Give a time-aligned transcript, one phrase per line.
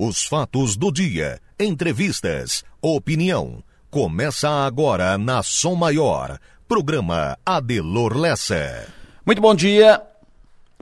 [0.00, 3.64] Os fatos do dia, entrevistas, opinião.
[3.90, 6.38] Começa agora na Som Maior.
[6.68, 8.86] Programa Adelor Lessa.
[9.26, 10.00] Muito bom dia.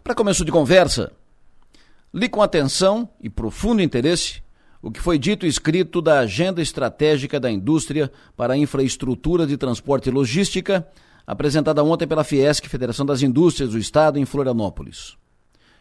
[0.05, 1.11] Para começo de conversa,
[2.13, 4.43] li com atenção e profundo interesse
[4.83, 9.57] o que foi dito e escrito da Agenda Estratégica da Indústria para a Infraestrutura de
[9.57, 10.87] Transporte e Logística,
[11.27, 15.17] apresentada ontem pela Fiesc, Federação das Indústrias do Estado, em Florianópolis.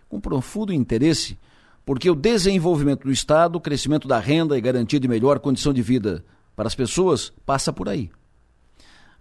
[0.07, 1.37] Com profundo interesse,
[1.85, 5.81] porque o desenvolvimento do Estado, o crescimento da renda e garantia de melhor condição de
[5.81, 8.09] vida para as pessoas passa por aí.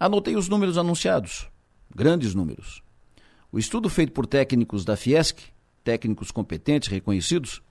[0.01, 1.49] Anotei os números anunciados,
[1.95, 2.83] grandes números.
[3.53, 5.39] O estudo feito por técnicos da Fiesc,
[5.85, 7.63] técnicos competentes, reconhecidos,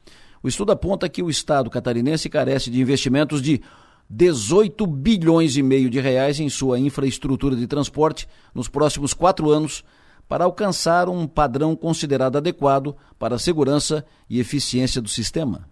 [0.41, 3.62] o estudo aponta que o Estado catarinense carece de investimentos de
[4.10, 9.84] 18 bilhões e meio de reais em sua infraestrutura de transporte nos próximos quatro anos,
[10.27, 15.68] para alcançar um padrão considerado adequado para a segurança e eficiência do sistema.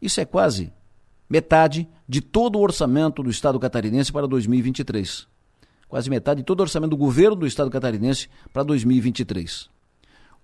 [0.00, 0.72] Isso é quase
[1.28, 5.26] metade de todo o orçamento do Estado catarinense para 2023.
[5.88, 9.68] Quase metade de todo o orçamento do governo do Estado catarinense para 2023.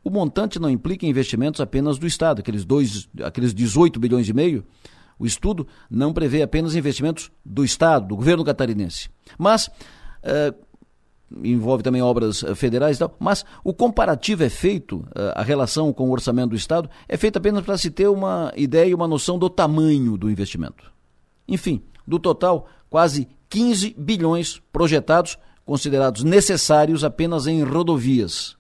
[0.05, 4.65] O montante não implica investimentos apenas do Estado, aqueles, dois, aqueles 18 bilhões e meio.
[5.19, 9.09] O estudo não prevê apenas investimentos do Estado, do governo catarinense.
[9.39, 10.55] Mas uh,
[11.43, 15.93] envolve também obras eh, federais e tal, mas o comparativo é feito, eh, a relação
[15.93, 19.09] com o orçamento do Estado, é feito apenas para se ter uma ideia e uma
[19.09, 20.93] noção do tamanho do investimento.
[21.49, 28.57] Enfim, do total, quase 15 bilhões projetados, considerados necessários apenas em rodovias.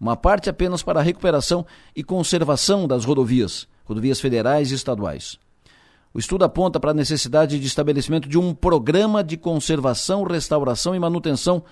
[0.00, 5.38] Uma parte apenas para a recuperação e conservação das rodovias, rodovias federais e estaduais.
[6.14, 10.98] O estudo aponta para a necessidade de estabelecimento de um programa de conservação, restauração e
[10.98, 11.62] manutenção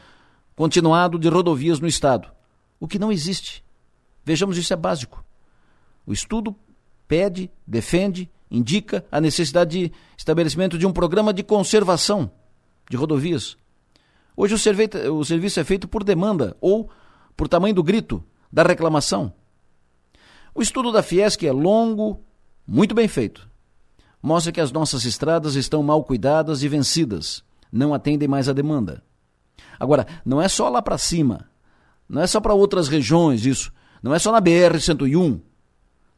[0.60, 2.30] continuado de rodovias no Estado,
[2.78, 3.64] o que não existe.
[4.22, 5.24] Vejamos, isso é básico.
[6.04, 6.54] O estudo
[7.08, 12.30] pede, defende, indica a necessidade de estabelecimento de um programa de conservação
[12.90, 13.56] de rodovias.
[14.36, 16.90] Hoje o, serviço, o serviço é feito por demanda ou
[17.34, 18.22] por tamanho do grito,
[18.52, 19.32] da reclamação.
[20.54, 22.20] O estudo da Fiesc é longo,
[22.66, 23.48] muito bem feito.
[24.22, 29.02] Mostra que as nossas estradas estão mal cuidadas e vencidas, não atendem mais à demanda.
[29.80, 31.48] Agora, não é só lá para cima,
[32.06, 35.40] não é só para outras regiões isso, não é só na BR-101.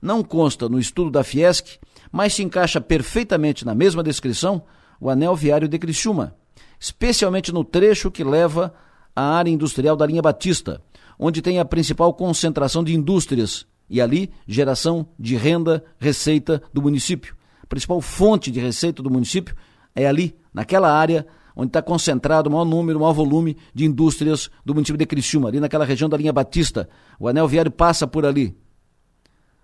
[0.03, 1.79] Não consta no estudo da Fiesc,
[2.11, 4.65] mas se encaixa perfeitamente na mesma descrição
[5.01, 6.35] o anel viário de Criciúma,
[6.79, 8.75] especialmente no trecho que leva
[9.15, 10.83] à área industrial da linha Batista,
[11.17, 17.37] onde tem a principal concentração de indústrias e ali geração de renda, receita do município.
[17.63, 19.55] A principal fonte de receita do município
[19.95, 21.25] é ali, naquela área
[21.57, 25.49] onde está concentrado o maior número, o maior volume de indústrias do município de Criciúma,
[25.49, 26.89] ali naquela região da linha Batista.
[27.19, 28.57] O anel viário passa por ali.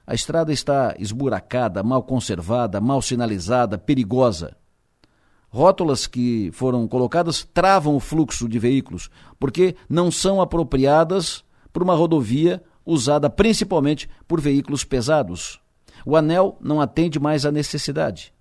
[0.06, 4.56] A estrada está esburacada, mal conservada, mal sinalizada, perigosa.
[5.50, 11.94] Rótulas que foram colocadas travam o fluxo de veículos, porque não são apropriadas por uma
[11.94, 15.60] rodovia usada principalmente por veículos pesados.
[16.06, 18.32] O anel não atende mais à necessidade.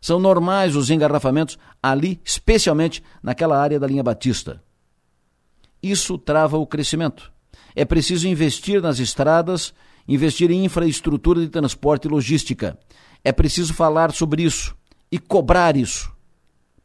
[0.00, 4.62] São normais os engarrafamentos ali, especialmente naquela área da linha Batista.
[5.82, 7.32] Isso trava o crescimento.
[7.74, 9.74] É preciso investir nas estradas,
[10.08, 12.78] investir em infraestrutura de transporte e logística.
[13.22, 14.74] É preciso falar sobre isso
[15.12, 16.10] e cobrar isso.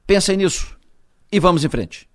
[0.06, 0.78] Pensem nisso
[1.32, 2.08] e vamos em frente.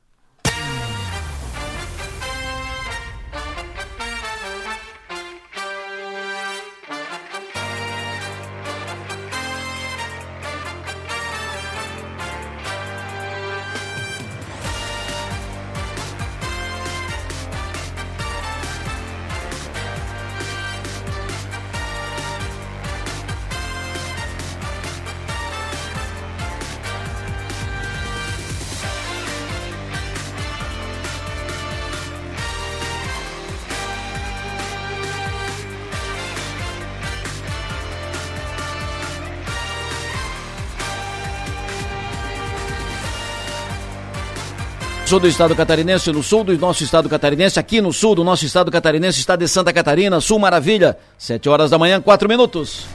[45.11, 48.47] Sul do estado catarinense, no sul do nosso estado catarinense, aqui no sul do nosso
[48.47, 52.87] estado catarinense, estado de Santa Catarina, Sul Maravilha, 7 horas da manhã, 4 minutos.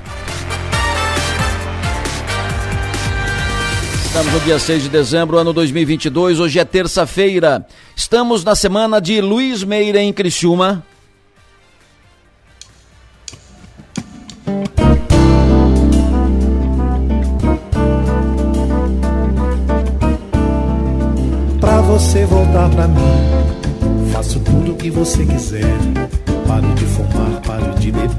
[4.05, 7.67] Estamos no dia 6 de dezembro, ano 2022, hoje é terça-feira.
[7.97, 10.85] Estamos na semana de Luiz Meira em Criciúma.
[21.95, 24.11] Você voltar pra mim.
[24.11, 25.63] Faço tudo o que você quiser.
[26.45, 28.11] Paro de fumar, paro de beber.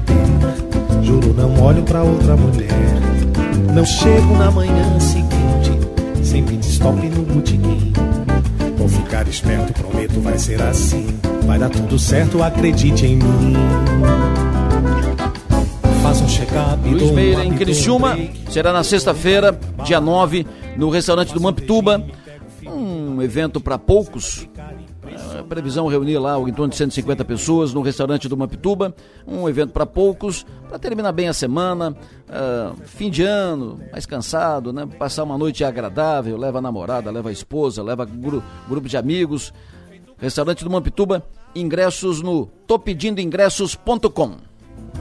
[1.03, 2.71] Juro, não olho pra outra mulher.
[3.75, 5.79] Não chego na manhã seguinte,
[6.23, 7.93] sempre de stop no botequim.
[8.77, 11.15] Vou ficar esperto, prometo vai ser assim.
[11.45, 13.53] Vai dar tudo certo, acredite em mim.
[16.01, 16.89] Faça um check-up.
[16.89, 18.17] Luiz Meira em Criciúma,
[18.49, 22.03] será na sexta-feira, dia 9, no restaurante do Mampituba.
[23.17, 24.47] Um evento para poucos,
[25.39, 28.93] a previsão reunir lá em torno de 150 pessoas no restaurante do Mapituba,
[29.25, 31.97] um evento para poucos, para terminar bem a semana,
[32.29, 34.85] uh, fim de ano, mais cansado, né?
[34.99, 39.51] Passar uma noite agradável, leva a namorada, leva a esposa, leva gru grupo de amigos.
[40.19, 41.25] Restaurante do Mampituba,
[41.55, 44.35] ingressos no topedindoingressos.com.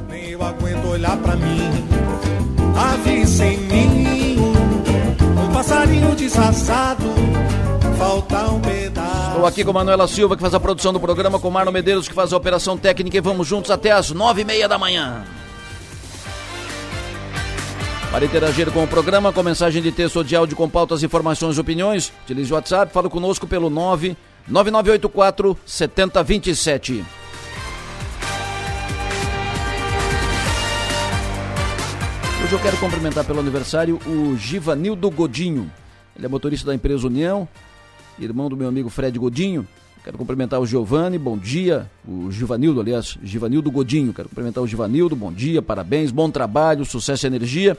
[0.09, 1.61] Nem eu aguento olhar para mim,
[2.75, 7.05] ave sem mim, um passarinho disfarçado,
[7.97, 9.29] falta um pedaço.
[9.29, 12.15] Estou aqui com Manuela Silva, que faz a produção do programa, com Marno Medeiros, que
[12.15, 15.25] faz a operação técnica, e vamos juntos até as nove e meia da manhã.
[18.11, 21.57] Para interagir com o programa, com mensagem de texto ou de áudio com pautas, informações
[21.57, 27.05] e opiniões, utilize o WhatsApp, fala conosco pelo 99984 7027.
[32.45, 35.71] Hoje eu quero cumprimentar pelo aniversário o Givanildo Godinho.
[36.17, 37.49] Ele é motorista da empresa União,
[38.19, 39.67] irmão do meu amigo Fred Godinho.
[40.03, 41.91] Quero cumprimentar o Giovanni, bom dia.
[42.07, 44.15] O Givanildo, aliás, Givanildo Godinho.
[44.15, 47.77] Quero cumprimentar o Givanildo, bom dia, parabéns, bom trabalho, sucesso e energia.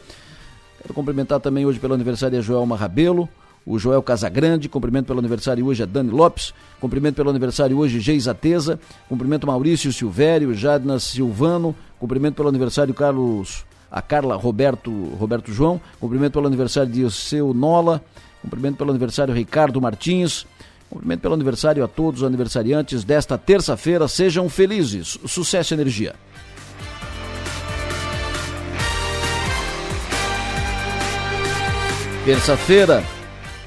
[0.82, 3.30] Quero cumprimentar também hoje pelo aniversário a Joelma Rabelo,
[3.66, 8.28] o Joel Casagrande, cumprimento pelo aniversário hoje a Dani Lopes, cumprimento pelo aniversário hoje Geis
[8.28, 8.80] Ateza,
[9.10, 16.34] cumprimento Maurício Silvério, Jadna Silvano, cumprimento pelo aniversário Carlos, a Carla Roberto, Roberto João, cumprimento
[16.34, 18.04] pelo aniversário de Seu Nola,
[18.42, 20.46] Cumprimento pelo aniversário Ricardo Martins.
[20.90, 24.08] Cumprimento pelo aniversário a todos os aniversariantes desta terça-feira.
[24.08, 25.20] Sejam felizes.
[25.26, 26.16] Sucesso e energia.
[32.26, 33.04] Terça-feira.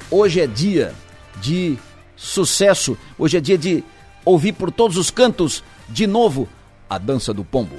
[0.09, 0.93] Hoje é dia
[1.41, 1.77] de
[2.15, 2.97] sucesso.
[3.17, 3.83] Hoje é dia de
[4.23, 6.47] ouvir por todos os cantos de novo
[6.91, 7.73] a dança do pombo.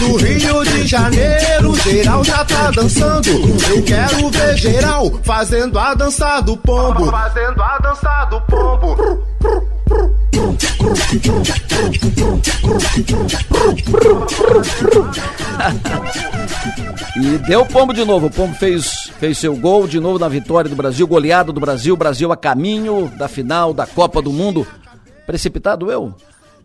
[0.00, 3.28] No Rio de Janeiro, geral já tá dançando.
[3.28, 7.10] Eu quero ver geral fazendo a dança do pombo.
[7.10, 8.96] Fazendo a dança do pombo.
[17.20, 18.28] e deu pombo de novo.
[18.28, 21.94] O pombo fez, fez seu gol de novo na vitória do Brasil, goleada do Brasil.
[21.98, 24.66] Brasil a caminho da final da Copa do Mundo.
[25.26, 26.14] Precipitado eu?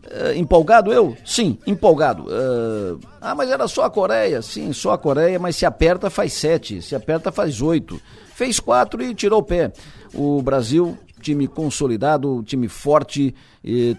[0.06, 1.16] Uh, empolgado eu?
[1.24, 2.24] Sim, empolgado.
[2.24, 4.40] Uh, ah, mas era só a Coreia?
[4.42, 8.00] Sim, só a Coreia, mas se aperta faz sete, se aperta faz oito.
[8.34, 9.72] Fez quatro e tirou o pé.
[10.14, 13.34] O Brasil, time consolidado, time forte,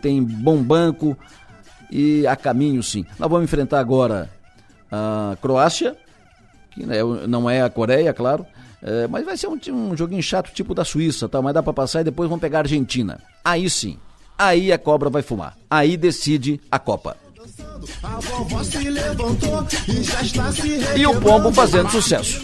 [0.02, 1.16] tem bom banco
[1.92, 3.06] e a caminho sim.
[3.20, 4.30] Nós vamos enfrentar agora
[4.92, 5.96] a Croácia,
[6.72, 6.98] que né,
[7.28, 8.46] não é a Coreia, claro.
[8.82, 11.40] É, mas vai ser um, um joguinho chato tipo da Suíça, tá?
[11.40, 13.20] mas dá para passar e depois vamos pegar a Argentina.
[13.44, 14.00] Aí sim,
[14.42, 15.56] aí a cobra vai fumar.
[15.70, 17.16] Aí decide a Copa.
[20.96, 22.42] E o pombo fazendo sucesso.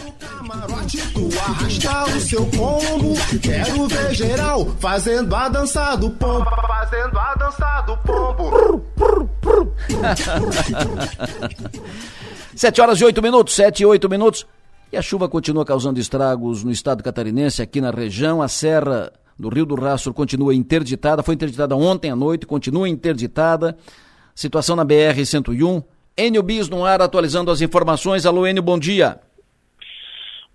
[3.42, 6.44] Quero ver geral fazendo a dança do pombo.
[6.44, 9.64] Fazendo a dança do pombo.
[12.54, 14.46] Sete horas e oito minutos, sete e oito minutos.
[14.90, 18.40] E a chuva continua causando estragos no estado catarinense, aqui na região.
[18.40, 23.76] A serra do Rio do Rastro continua interditada, foi interditada ontem à noite, continua interditada.
[24.34, 25.82] Situação na BR-101.
[26.16, 28.26] Enio Bis no ar, atualizando as informações.
[28.26, 29.20] Alô, Enio, bom dia.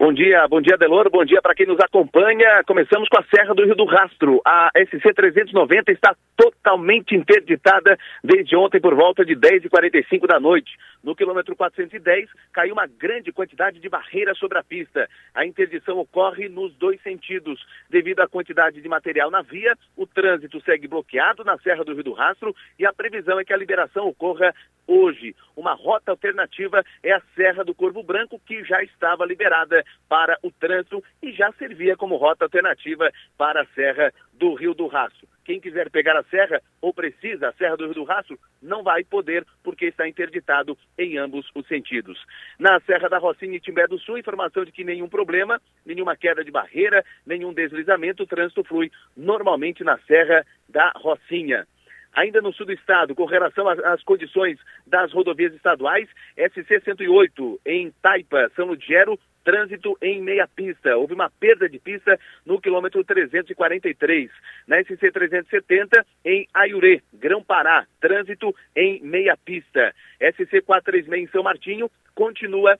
[0.03, 2.61] Bom dia, bom dia Deloro, bom dia para quem nos acompanha.
[2.67, 4.41] Começamos com a Serra do Rio do Rastro.
[4.45, 10.75] A SC 390 está totalmente interditada desde ontem por volta de 10h45 da noite.
[11.01, 15.07] No quilômetro 410, caiu uma grande quantidade de barreira sobre a pista.
[15.33, 17.65] A interdição ocorre nos dois sentidos.
[17.89, 22.03] Devido à quantidade de material na via, o trânsito segue bloqueado na Serra do Rio
[22.03, 24.53] do Rastro e a previsão é que a liberação ocorra
[24.87, 25.35] hoje.
[25.55, 30.51] Uma rota alternativa é a Serra do Corvo Branco, que já estava liberada para o
[30.51, 35.27] trânsito e já servia como rota alternativa para a Serra do Rio do Rastro.
[35.45, 39.03] Quem quiser pegar a serra ou precisa a Serra do Rio do Rastro não vai
[39.03, 42.17] poder porque está interditado em ambos os sentidos.
[42.57, 46.43] Na Serra da Rocinha e Timbé do Sul, informação de que nenhum problema, nenhuma queda
[46.43, 51.67] de barreira, nenhum deslizamento, o trânsito flui normalmente na Serra da Rocinha.
[52.13, 56.07] Ainda no sul do estado, com relação às condições das rodovias estaduais,
[56.37, 60.95] SC 108 em Taipa, São Ludgero, trânsito em meia pista.
[60.97, 64.31] Houve uma perda de pista no quilômetro 343.
[64.67, 69.93] Na SC 370, em Aiurê, Grão-Pará, trânsito em meia pista.
[70.19, 72.77] SC 436 em São Martinho, continua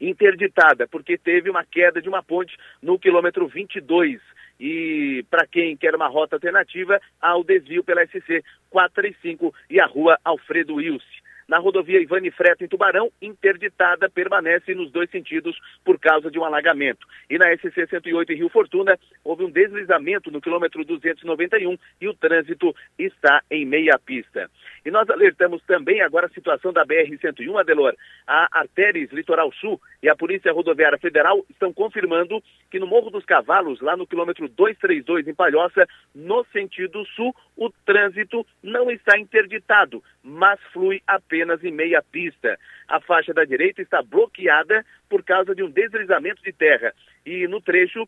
[0.00, 4.20] interditada, porque teve uma queda de uma ponte no quilômetro 22.
[4.58, 9.86] E para quem quer uma rota alternativa, há o desvio pela SC 435 e a
[9.86, 11.19] rua Alfredo Wilson
[11.50, 16.44] na rodovia Ivane Freta em Tubarão, interditada, permanece nos dois sentidos por causa de um
[16.44, 17.04] alagamento.
[17.28, 22.14] E na SC 108 em Rio Fortuna, houve um deslizamento no quilômetro 291 e o
[22.14, 24.48] trânsito está em meia pista.
[24.86, 27.94] E nós alertamos também agora a situação da BR-101, Adelor.
[28.28, 32.40] A Artéries Litoral Sul e a Polícia Rodoviária Federal estão confirmando
[32.70, 37.70] que no Morro dos Cavalos, lá no quilômetro 232 em Palhoça, no sentido sul, o
[37.84, 42.58] trânsito não está interditado, mas flui apenas apenas em meia pista.
[42.86, 46.92] A faixa da direita está bloqueada por causa de um deslizamento de terra.
[47.24, 48.06] E no trecho,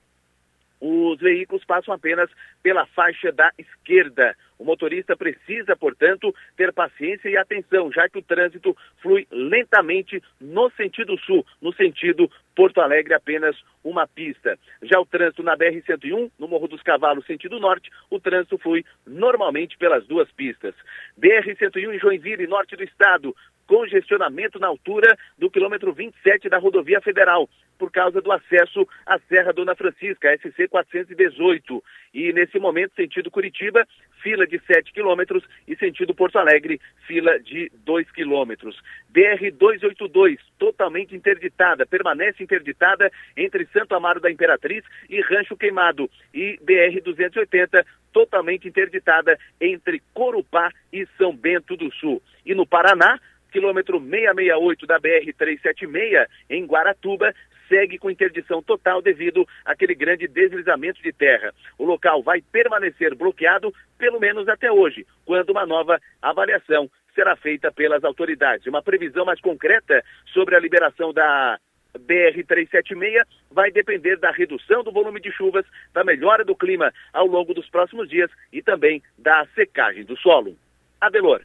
[0.83, 2.29] os veículos passam apenas
[2.61, 4.37] pela faixa da esquerda.
[4.59, 10.71] O motorista precisa, portanto, ter paciência e atenção, já que o trânsito flui lentamente no
[10.73, 14.59] sentido sul, no sentido Porto Alegre, apenas uma pista.
[14.83, 19.79] Já o trânsito na BR-101, no Morro dos Cavalos, sentido norte, o trânsito flui normalmente
[19.79, 20.75] pelas duas pistas.
[21.19, 23.35] BR-101 em Joinville, norte do estado,
[23.67, 29.53] congestionamento na altura do quilômetro 27 da rodovia federal, por causa do acesso à Serra
[29.53, 31.83] Dona Francisca, SC 418.
[32.15, 33.87] E nesse momento, sentido Curitiba,
[34.23, 38.81] fila de 7 quilômetros e sentido Porto Alegre, fila de 2 quilômetros.
[39.09, 46.09] BR 282, totalmente interditada, permanece interditada entre Santo Amaro da Imperatriz e Rancho Queimado.
[46.33, 52.23] E BR 280, totalmente interditada entre Corupá e São Bento do Sul.
[52.45, 53.19] E no Paraná,
[53.53, 57.35] quilômetro 668 da BR-376, em Guaratuba,
[57.69, 61.53] segue com interdição total devido àquele grande deslizamento de terra.
[61.79, 67.71] O local vai permanecer bloqueado pelo menos até hoje, quando uma nova avaliação será feita
[67.71, 68.67] pelas autoridades.
[68.67, 71.59] Uma previsão mais concreta sobre a liberação da
[71.99, 77.53] BR-376 vai depender da redução do volume de chuvas, da melhora do clima ao longo
[77.55, 80.57] dos próximos dias e também da secagem do solo.
[81.01, 81.43] Adelor.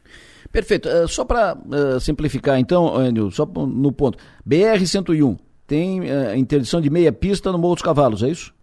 [0.52, 0.88] Perfeito.
[0.88, 4.18] Uh, só para uh, eh, simplificar, então, Enio, só no ponto.
[4.46, 8.54] BR-101 tem uh, interdição de meia pista no Morro dos Cavalos, é isso?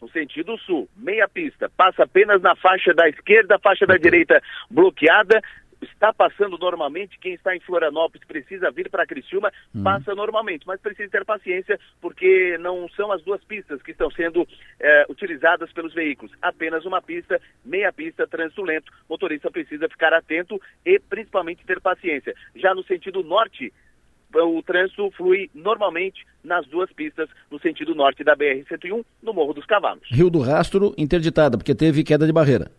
[0.00, 1.70] No sentido sul, meia pista.
[1.76, 4.40] Passa apenas na faixa da esquerda, faixa da direita
[4.70, 5.40] bloqueada
[5.82, 9.82] está passando normalmente, quem está em Florianópolis precisa vir para Criciúma, uhum.
[9.82, 14.46] passa normalmente, mas precisa ter paciência porque não são as duas pistas que estão sendo
[14.80, 20.60] é, utilizadas pelos veículos, apenas uma pista, meia pista, trânsito lento, motorista precisa ficar atento
[20.84, 22.34] e principalmente ter paciência.
[22.54, 23.72] Já no sentido norte,
[24.34, 29.64] o trânsito flui normalmente nas duas pistas, no sentido norte da BR-101, no Morro dos
[29.64, 30.06] Cavalos.
[30.10, 32.70] Rio do Rastro interditada, porque teve queda de barreira.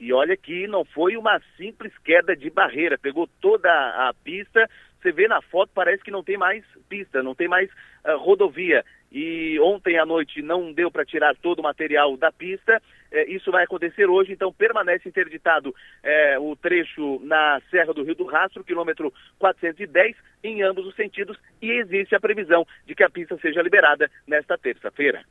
[0.00, 4.66] E olha que não foi uma simples queda de barreira, pegou toda a pista.
[5.00, 8.82] Você vê na foto, parece que não tem mais pista, não tem mais uh, rodovia.
[9.12, 12.80] E ontem à noite não deu para tirar todo o material da pista.
[13.12, 18.14] É, isso vai acontecer hoje, então permanece interditado é, o trecho na Serra do Rio
[18.14, 23.10] do Rastro, quilômetro 410, em ambos os sentidos, e existe a previsão de que a
[23.10, 25.24] pista seja liberada nesta terça-feira.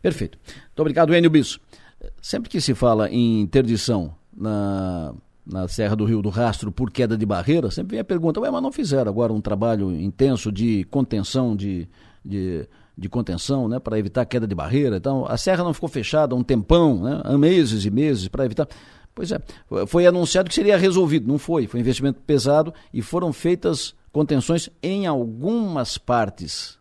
[0.00, 0.38] Perfeito.
[0.38, 1.60] Muito obrigado, Enio Bisso.
[2.20, 5.14] Sempre que se fala em interdição na,
[5.46, 8.62] na Serra do Rio do Rastro por queda de barreira, sempre vem a pergunta, mas
[8.62, 11.88] não fizeram agora um trabalho intenso de contenção, de,
[12.24, 14.96] de, de contenção, né, para evitar queda de barreira.
[14.96, 18.68] Então, a serra não ficou fechada um tempão, né, há meses e meses para evitar.
[19.14, 19.40] Pois é,
[19.86, 24.68] foi anunciado que seria resolvido, não foi, foi um investimento pesado e foram feitas contenções
[24.82, 26.78] em algumas partes,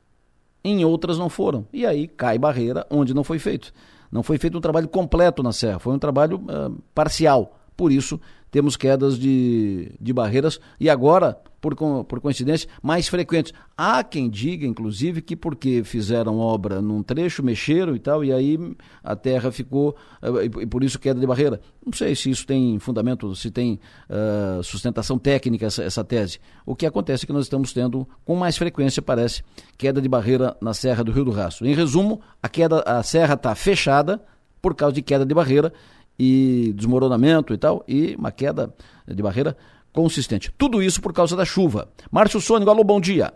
[0.62, 1.66] em outras não foram.
[1.72, 3.72] E aí cai barreira onde não foi feito.
[4.16, 7.60] Não foi feito um trabalho completo na serra, foi um trabalho uh, parcial.
[7.76, 8.18] Por isso,
[8.52, 13.52] temos quedas de, de barreiras e agora, por, por coincidência, mais frequentes.
[13.78, 18.58] Há quem diga, inclusive, que porque fizeram obra num trecho, mexeram e tal, e aí
[19.04, 21.60] a terra ficou, uh, e por isso queda de barreira.
[21.86, 26.40] Não sei se isso tem fundamento, se tem uh, sustentação técnica essa, essa tese.
[26.66, 29.44] O que acontece é que nós estamos tendo, com mais frequência, parece,
[29.78, 31.68] queda de barreira na Serra do Rio do Rastro.
[31.68, 34.22] Em resumo, a, queda, a serra está fechada
[34.62, 35.72] por causa de queda de barreira
[36.18, 38.74] e desmoronamento e tal, e uma queda
[39.08, 39.56] de barreira
[39.92, 40.54] consistente.
[40.58, 41.88] Tudo isso por causa da chuva.
[42.12, 43.34] Márcio Sônico, alô, bom dia.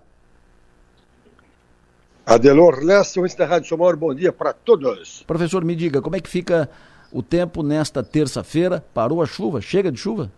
[2.25, 5.23] Adelor Lessa, da Rádio Somor, bom dia para todos.
[5.25, 6.69] Professor, me diga, como é que fica
[7.11, 8.85] o tempo nesta terça-feira?
[8.93, 9.61] Parou a chuva?
[9.61, 10.31] Chega de chuva?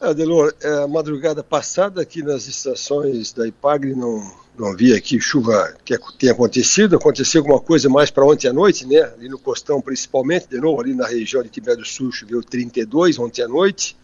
[0.00, 4.22] Adelor, é, madrugada passada aqui nas estações da Ipagre não,
[4.58, 8.86] não havia aqui chuva que tenha acontecido, aconteceu alguma coisa mais para ontem à noite,
[8.86, 9.00] né?
[9.00, 13.18] Ali no Costão principalmente, de novo ali na região de Tibé do Sul choveu 32
[13.18, 13.96] ontem à noite,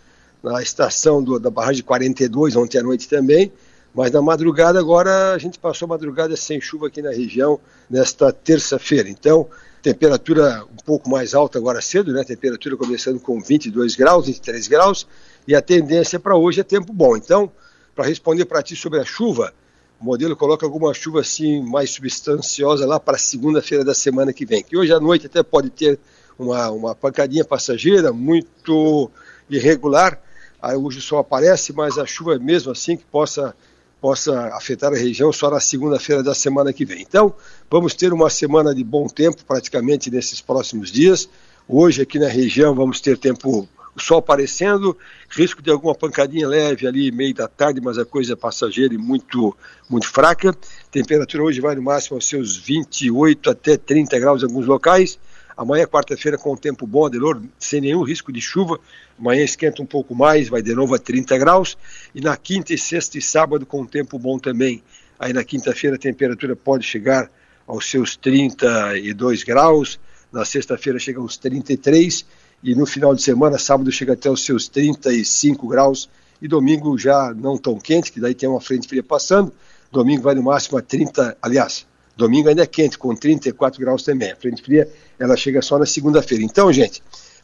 [0.43, 3.53] na estação do, da barragem 42 ontem à noite também,
[3.95, 8.33] mas na madrugada agora a gente passou a madrugada sem chuva aqui na região nesta
[8.33, 9.09] terça-feira.
[9.09, 9.49] Então,
[9.83, 12.25] temperatura um pouco mais alta agora cedo, né?
[12.25, 15.07] Temperatura começando com 22 graus, 23 graus,
[15.47, 17.17] e a tendência para hoje é tempo bom.
[17.17, 17.51] Então,
[17.95, 19.53] para responder para ti sobre a chuva,
[20.01, 24.63] o modelo coloca alguma chuva assim mais substanciosa lá para segunda-feira da semana que vem.
[24.63, 25.99] Que hoje à noite até pode ter
[26.39, 29.11] uma, uma pancadinha passageira muito
[29.49, 30.21] irregular.
[30.61, 33.55] Aí hoje o sol aparece, mas a chuva mesmo assim que possa
[33.99, 37.01] possa afetar a região só na segunda-feira da semana que vem.
[37.01, 37.35] Então,
[37.71, 41.29] vamos ter uma semana de bom tempo praticamente nesses próximos dias.
[41.67, 44.97] Hoje aqui na região vamos ter tempo o sol aparecendo,
[45.31, 48.99] risco de alguma pancadinha leve ali meio da tarde, mas a coisa é passageira e
[48.99, 49.57] muito
[49.89, 50.55] muito fraca.
[50.91, 55.19] Temperatura hoje vai no máximo aos seus 28 até 30 graus em alguns locais.
[55.57, 58.79] Amanhã, quarta-feira, com tempo bom, Adelor, sem nenhum risco de chuva.
[59.19, 61.79] Amanhã esquenta um pouco mais, vai de novo a 30 graus.
[62.15, 64.83] E na quinta e sexta e sábado, com tempo bom também.
[65.19, 67.31] Aí na quinta-feira a temperatura pode chegar
[67.67, 69.99] aos seus 32 graus.
[70.31, 72.27] Na sexta-feira chega aos 33.
[72.67, 76.11] E no final de semana, sábado, chega até os seus 35 graus.
[76.43, 79.53] E domingo já não tão quente, que daí tem uma frente fria passando.
[79.93, 84.33] Domingo vai no máximo a 30, aliás, Domingo ainda é quente, com 34 graus também.
[84.33, 86.43] A frente fria ela chega só na segunda-feira.
[86.43, 87.03] Então, gente,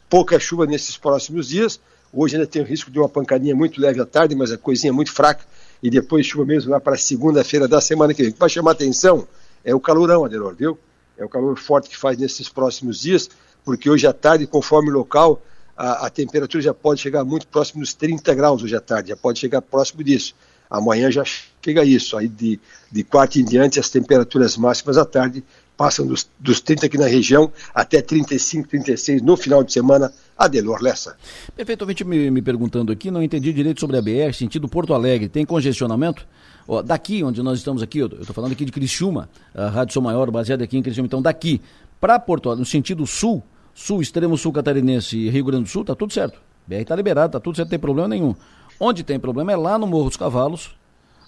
[0.09, 1.79] pouca chuva nesses próximos dias.
[2.11, 4.89] Hoje ainda tem o risco de uma pancadinha muito leve à tarde, mas a coisinha
[4.89, 5.45] é muito fraca.
[5.81, 8.35] E depois chuva mesmo lá para segunda-feira da semana que vem.
[8.37, 9.25] Vai chamar atenção
[9.63, 10.77] é o calorão, Adelor, viu?
[11.17, 13.29] É o calor forte que faz nesses próximos dias,
[13.63, 15.41] porque hoje à tarde, conforme o local,
[15.75, 19.17] a, a temperatura já pode chegar muito próximo dos 30 graus hoje à tarde, já
[19.17, 20.35] pode chegar próximo disso.
[20.69, 21.23] Amanhã já
[21.63, 22.17] chega isso.
[22.17, 22.59] Aí de,
[22.91, 25.43] de quarta em diante, as temperaturas máximas à tarde
[25.77, 30.11] passam dos, dos 30 aqui na região até 35, 36 no final de semana.
[30.35, 31.15] Adelor Lessa.
[31.55, 35.45] Perfeitamente me, me perguntando aqui, não entendi direito sobre a BR, sentido Porto Alegre, tem
[35.45, 36.25] congestionamento?
[36.67, 40.01] Ó, daqui, onde nós estamos aqui, eu estou falando aqui de Criciúma, a Rádio Sou
[40.01, 41.05] Maior, baseada aqui em Criciúma.
[41.05, 41.61] Então, daqui
[42.01, 45.83] para Porto Alegre, no sentido sul, sul, extremo sul catarinense e Rio Grande do Sul,
[45.83, 46.39] tá tudo certo.
[46.65, 48.35] BR está liberado, tá tudo certo, não tem problema nenhum.
[48.79, 50.75] Onde tem problema é lá no Morro dos Cavalos,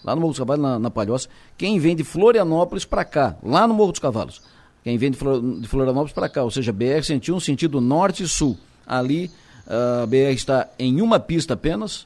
[0.04, 1.28] lá no Morro dos Cavalos, na, na Palhoça.
[1.58, 4.42] Quem vem de Florianópolis para cá, lá no Morro dos Cavalos.
[4.84, 8.56] Quem vem de, Flor, de Florianópolis para cá, ou seja, BR-101, sentido norte e sul.
[8.86, 9.32] Ali,
[9.66, 12.06] a BR está em uma pista apenas,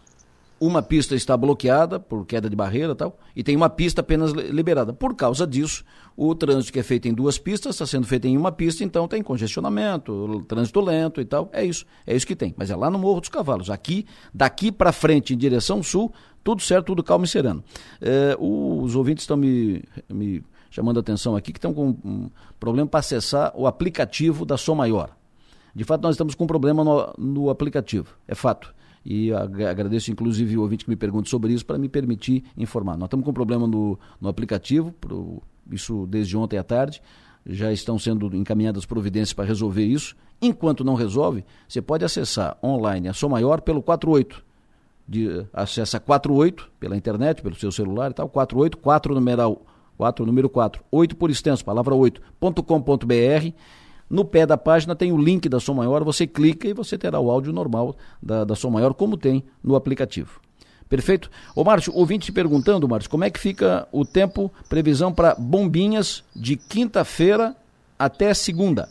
[0.59, 4.31] uma pista está bloqueada por queda de barreira e tal, e tem uma pista apenas
[4.31, 4.91] liberada.
[4.91, 5.83] Por causa disso,
[6.17, 9.07] o trânsito que é feito em duas pistas está sendo feito em uma pista, então
[9.07, 11.49] tem congestionamento, trânsito lento e tal.
[11.53, 12.53] É isso, é isso que tem.
[12.57, 13.69] Mas é lá no Morro dos Cavalos.
[13.69, 16.11] Aqui, daqui para frente, em direção sul,
[16.43, 17.63] tudo certo, tudo calmo e sereno.
[18.01, 22.87] É, os ouvintes estão me, me chamando a atenção aqui que estão com um problema
[22.87, 25.15] para acessar o aplicativo da Som Maior.
[25.73, 28.73] De fato, nós estamos com um problema no, no aplicativo, é fato
[29.09, 32.95] e agradeço inclusive o ouvinte que me pergunta sobre isso para me permitir informar.
[32.95, 35.41] Nós estamos com um problema no, no aplicativo, pro,
[35.71, 37.01] isso desde ontem à tarde,
[37.43, 40.15] já estão sendo encaminhadas providências para resolver isso.
[40.39, 44.43] Enquanto não resolve, você pode acessar online a Som Maior pelo 48.
[45.07, 49.65] De, acessa 48 pela internet, pelo seu celular e tal, 48, 4 numeral
[49.97, 53.53] 4, número 4, 8 por extenso, palavra 8.com.br
[54.09, 57.19] no pé da página tem o link da Som Maior, você clica e você terá
[57.19, 60.41] o áudio normal da, da Som Maior, como tem no aplicativo.
[60.89, 61.29] Perfeito?
[61.55, 66.23] Ô Márcio, ouvinte te perguntando, Márcio, como é que fica o tempo, previsão para bombinhas
[66.35, 67.55] de quinta-feira
[67.97, 68.89] até segunda?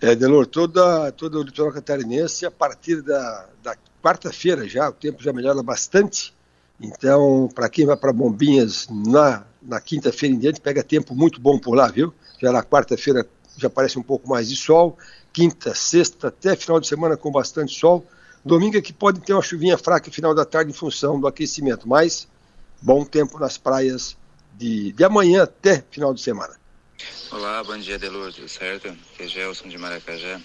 [0.00, 5.22] É, Delor, toda, toda o litoral catarinense, a partir da, da quarta-feira já, o tempo
[5.22, 6.34] já melhora bastante.
[6.78, 11.58] Então, para quem vai para Bombinhas na, na quinta-feira em diante, pega tempo muito bom
[11.58, 12.12] por lá, viu?
[12.38, 14.98] Já na quarta-feira já aparece um pouco mais de sol,
[15.32, 18.06] quinta, sexta, até final de semana com bastante sol.
[18.44, 21.26] Domingo é que pode ter uma chuvinha fraca no final da tarde em função do
[21.26, 22.28] aquecimento, mas
[22.80, 24.16] bom tempo nas praias
[24.56, 26.54] de, de amanhã até final de semana.
[27.30, 28.88] Olá, bom dia, Delor, tudo certo?
[28.88, 30.40] Aqui é Gelson de Maracajá.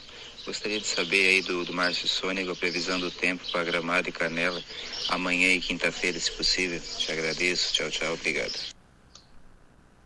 [0.45, 4.11] Gostaria de saber aí do, do Márcio Sônico a previsão do tempo para Gramado e
[4.11, 4.59] Canela,
[5.09, 6.79] amanhã e quinta-feira, se possível.
[6.97, 7.73] Te agradeço.
[7.73, 8.13] Tchau, tchau.
[8.13, 8.53] Obrigado.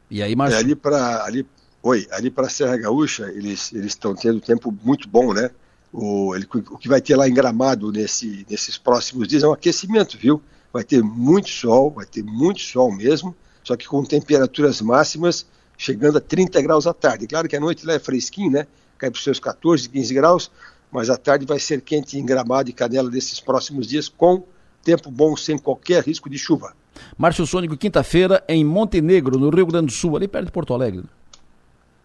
[0.10, 0.58] E aí, Márcio?
[0.58, 1.46] É, ali para ali
[1.86, 5.52] Oi, ali para a Serra Gaúcha eles estão tendo tempo muito bom, né?
[5.92, 9.52] O, ele, o que vai ter lá em Gramado nesse, nesses próximos dias é um
[9.52, 10.42] aquecimento, viu?
[10.72, 15.46] Vai ter muito sol, vai ter muito sol mesmo, só que com temperaturas máximas
[15.78, 17.28] chegando a 30 graus à tarde.
[17.28, 18.66] Claro que a noite lá é fresquinho, né?
[18.98, 20.52] Cai para os seus 14, 15 graus,
[20.90, 24.46] mas a tarde vai ser quente em Gramado e Canela desses próximos dias, com
[24.82, 26.74] tempo bom, sem qualquer risco de chuva.
[27.18, 31.04] Márcio Sônico, quinta-feira, em Montenegro, no Rio Grande do Sul, ali perto de Porto Alegre.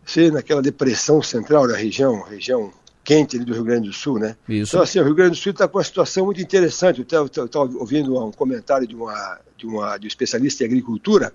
[0.08, 2.72] Sim, naquela depressão central da região, região
[3.04, 4.36] quente ali do Rio Grande do Sul, né?
[4.48, 4.70] Isso.
[4.70, 7.04] Então, assim, o Rio Grande do Sul está com uma situação muito interessante.
[7.12, 11.30] Eu estava ouvindo um comentário de, uma, de, uma, de um especialista em agricultura.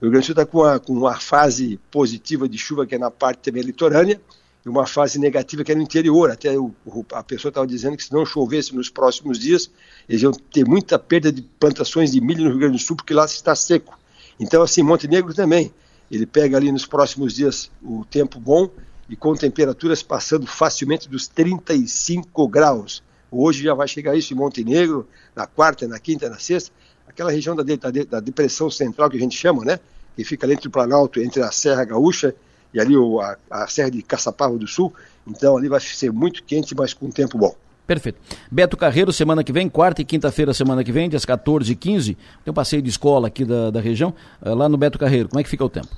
[0.00, 2.96] O Rio Grande do Sul está com uma, com uma fase positiva de chuva, que
[2.96, 4.20] é na parte também litorânea,
[4.64, 6.28] e uma fase negativa que é no interior.
[6.28, 6.74] Até o,
[7.12, 9.70] a pessoa estava dizendo que se não chovesse nos próximos dias,
[10.08, 13.14] eles iam ter muita perda de plantações de milho no Rio Grande do Sul, porque
[13.14, 13.96] lá está seco.
[14.40, 15.72] Então, assim, Montenegro também.
[16.10, 18.70] Ele pega ali nos próximos dias o tempo bom
[19.08, 23.02] e com temperaturas passando facilmente dos 35 graus.
[23.30, 26.70] Hoje já vai chegar isso em Montenegro, na quarta, na quinta, na sexta.
[27.06, 29.80] Aquela região da, da, da depressão central que a gente chama, né?
[30.14, 32.34] Que fica ali entre o Planalto, entre a Serra Gaúcha
[32.72, 34.92] e ali o, a, a Serra de Caçapava do Sul.
[35.26, 37.54] Então ali vai ser muito quente, mas com tempo bom.
[37.86, 38.18] Perfeito.
[38.50, 42.14] Beto Carreiro, semana que vem, quarta e quinta-feira, semana que vem, dias 14 e 15,
[42.44, 45.28] tem um passeio de escola aqui da, da região, eh, lá no Beto Carreiro.
[45.28, 45.88] Como é que fica o tempo?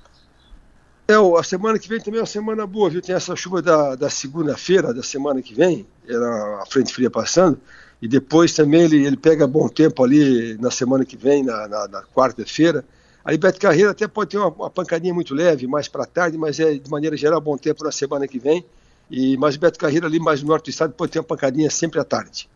[1.09, 3.01] É, a semana que vem também é uma semana boa, viu?
[3.01, 7.59] Tem essa chuva da, da segunda-feira, da semana que vem, era a frente fria passando,
[8.03, 11.89] e depois também ele, ele pega bom tempo ali na semana que vem, na, na,
[11.89, 12.85] na quarta-feira.
[13.25, 16.61] Aí Beto Carreira até pode ter uma, uma pancadinha muito leve, mais para tarde, mas
[16.61, 18.63] é de maneira geral bom tempo na semana que vem.
[19.11, 22.01] E mas Beto Carreira ali mais no norte do estado pode ter uma pancadinha sempre
[22.01, 22.49] à tarde.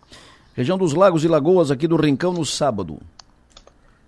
[0.54, 3.00] Região dos Lagos e Lagoas aqui do Rincão no sábado.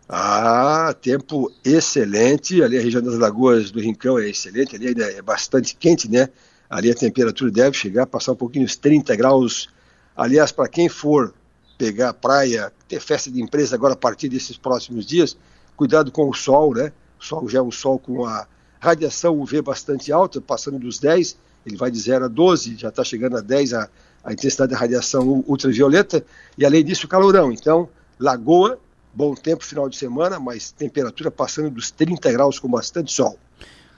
[0.09, 2.63] Ah, tempo excelente.
[2.63, 4.77] Ali a região das Lagoas do Rincão é excelente.
[4.77, 6.29] Ali ainda é bastante quente, né?
[6.69, 9.69] Ali a temperatura deve chegar, passar um pouquinho os 30 graus.
[10.15, 11.33] Aliás, para quem for
[11.79, 15.37] pegar a praia, ter festa de empresa agora a partir desses próximos dias,
[15.77, 16.93] Cuidado com o sol, né?
[17.21, 18.47] O sol já é um sol com a
[18.79, 23.03] radiação UV bastante alta, passando dos 10, ele vai de 0 a 12, já está
[23.05, 23.89] chegando a 10 a,
[24.23, 26.25] a intensidade da radiação ultravioleta,
[26.57, 27.53] e além disso, calorão.
[27.53, 28.79] Então, Lagoa,
[29.13, 33.39] bom tempo final de semana, mas temperatura passando dos 30 graus com bastante sol.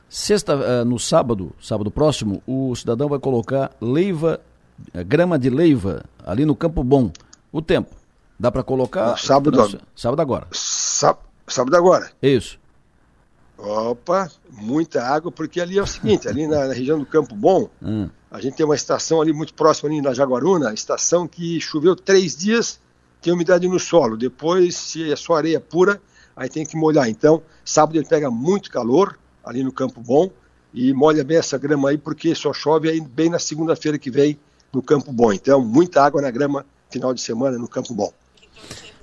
[0.09, 4.41] Sexta, uh, no sábado, sábado próximo, o cidadão vai colocar leiva,
[4.95, 7.11] uh, grama de leiva ali no Campo Bom.
[7.53, 7.95] O tempo,
[8.39, 9.11] dá para colocar?
[9.11, 10.47] No sábado, sábado agora.
[10.53, 12.11] Sábado Sábado agora.
[12.21, 12.59] Isso.
[13.59, 17.71] Opa, muita água, porque ali é o seguinte, ali na, na região do Campo Bom,
[17.83, 18.09] hum.
[18.31, 22.37] a gente tem uma estação ali muito próxima ali na Jaguaruna, estação que choveu três
[22.37, 22.79] dias,
[23.23, 24.16] tem umidade no solo.
[24.16, 26.01] Depois, se é só areia pura,
[26.37, 27.09] aí tem que molhar.
[27.09, 30.31] Então, sábado ele pega muito calor ali no Campo Bom
[30.75, 34.38] e molha bem essa grama aí, porque só chove aí bem na segunda-feira que vem
[34.73, 35.33] no Campo Bom.
[35.33, 38.12] Então, muita água na grama final de semana no Campo Bom.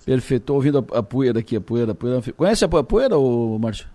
[0.05, 2.21] Perfeito, estou ouvindo a, a, poeira aqui, a poeira, a poeira.
[2.33, 3.87] Conhece a, poeira, ô Márcio?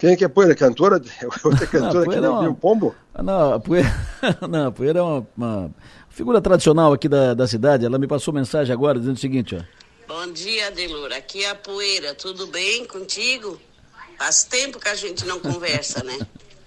[0.00, 0.54] Quem é que é a poeira?
[0.54, 0.94] Cantora?
[1.44, 2.54] Outra cantora não, que não é uma...
[2.54, 2.94] pombo?
[3.14, 3.94] Ah, não, a poeira,
[4.48, 5.74] não, a poeira é uma, uma,
[6.08, 7.84] figura tradicional aqui da, da cidade.
[7.84, 9.60] Ela me passou mensagem agora dizendo o seguinte, ó.
[10.08, 11.18] Bom dia, Adelura.
[11.18, 12.14] Aqui é a poeira.
[12.14, 13.60] Tudo bem contigo?
[14.18, 16.18] Faz tempo que a gente não conversa, né?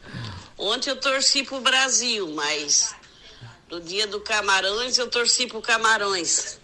[0.55, 2.95] Ontem eu torci pro Brasil, mas
[3.69, 6.59] no dia do Camarões eu torci pro Camarões.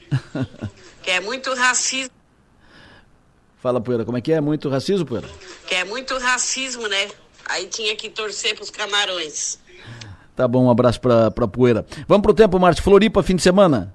[1.01, 2.18] Que é muito racismo.
[3.59, 4.39] Fala, Poeira, como é que é?
[4.39, 5.27] Muito racismo, Poeira?
[5.67, 7.09] Que é muito racismo, né?
[7.45, 9.59] Aí tinha que torcer pros camarões.
[10.35, 11.85] Tá bom, um abraço pra, pra Poeira.
[12.07, 12.83] Vamos pro tempo, Márcio.
[12.83, 13.93] Floripa, fim de semana?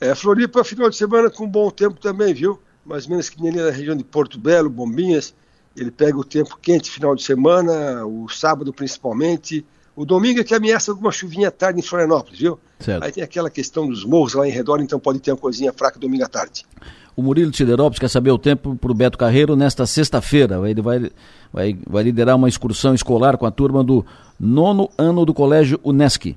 [0.00, 2.60] É, Floripa, final de semana com bom tempo também, viu?
[2.84, 5.32] Mais ou menos que nem ali na região de Porto Belo, Bombinhas.
[5.76, 9.64] Ele pega o tempo quente final de semana, o sábado principalmente.
[9.94, 12.58] O domingo é que ameaça alguma chuvinha tarde em Florianópolis, viu?
[12.80, 13.04] Certo.
[13.04, 16.00] Aí tem aquela questão dos morros lá em redor, então pode ter uma coisinha fraca
[16.00, 16.66] domingo à tarde.
[17.14, 20.68] O Murilo Tiderópolis quer saber o tempo para o Beto Carreiro nesta sexta-feira.
[20.68, 21.10] Ele vai,
[21.52, 24.04] vai, vai liderar uma excursão escolar com a turma do
[24.40, 26.36] nono ano do Colégio Unesc.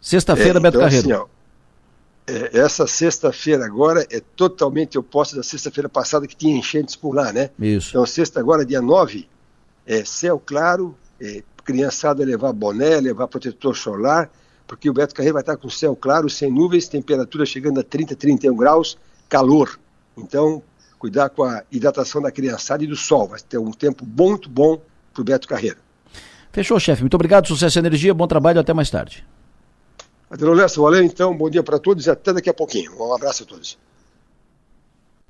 [0.00, 1.12] Sexta-feira, é, Beto então, Carreiro.
[1.12, 1.26] Assim, ó,
[2.26, 7.32] é, essa sexta-feira agora é totalmente oposta da sexta-feira passada que tinha enchentes por lá,
[7.32, 7.50] né?
[7.58, 7.90] Isso.
[7.90, 9.28] Então, sexta agora, dia 9,
[9.84, 14.30] é céu claro, é, criançada levar boné, levar protetor solar,
[14.66, 18.14] porque o Beto Carreiro vai estar com céu claro, sem nuvens, temperatura chegando a 30,
[18.14, 18.96] 31 graus,
[19.30, 19.80] calor.
[20.18, 20.62] Então,
[20.98, 23.28] cuidar com a hidratação da criançada e do sol.
[23.28, 24.78] Vai ter um tempo muito bom
[25.14, 25.78] para o Beto Carreiro.
[26.52, 27.02] Fechou, chefe.
[27.02, 29.24] Muito obrigado, sucesso e energia, bom trabalho, até mais tarde.
[30.28, 32.92] Adelo Lessa, valeu então, bom dia para todos e até daqui a pouquinho.
[33.00, 33.78] Um abraço a todos.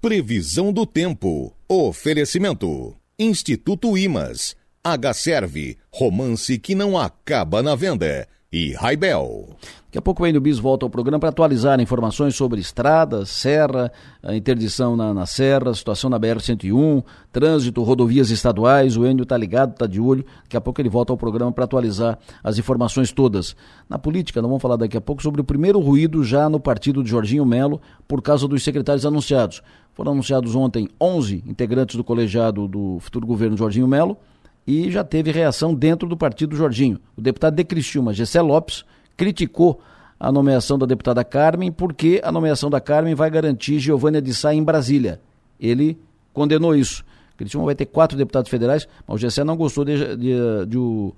[0.01, 1.55] Previsão do tempo.
[1.69, 2.97] Oferecimento.
[3.19, 4.57] Instituto Imas.
[4.83, 5.79] H-Serve.
[5.93, 8.27] Romance que não acaba na venda.
[8.53, 9.51] E Raibel.
[9.87, 13.93] Daqui a pouco o Enio Bis volta ao programa para atualizar informações sobre estradas, serra,
[14.33, 18.97] interdição na, na serra, situação na BR-101, trânsito, rodovias estaduais.
[18.97, 20.25] O Enio está ligado, está de olho.
[20.45, 23.55] Daqui a pouco ele volta ao programa para atualizar as informações todas.
[23.89, 27.03] Na política, nós vamos falar daqui a pouco sobre o primeiro ruído já no partido
[27.03, 29.63] de Jorginho Melo por causa dos secretários anunciados.
[29.93, 34.17] Foram anunciados ontem 11 integrantes do colegiado do futuro governo Jorginho Melo
[34.67, 37.01] e já teve reação dentro do partido Jorginho.
[37.17, 38.85] O deputado de Criciúma, Gessé Lopes,
[39.17, 39.81] criticou
[40.19, 44.55] a nomeação da deputada Carmen porque a nomeação da Carmen vai garantir Giovânia de Sá
[44.55, 45.21] em Brasília.
[45.59, 45.99] Ele
[46.33, 47.05] condenou isso.
[47.37, 51.13] Criciúma vai ter quatro deputados federais, mas o Gessé não gostou de, de, de, de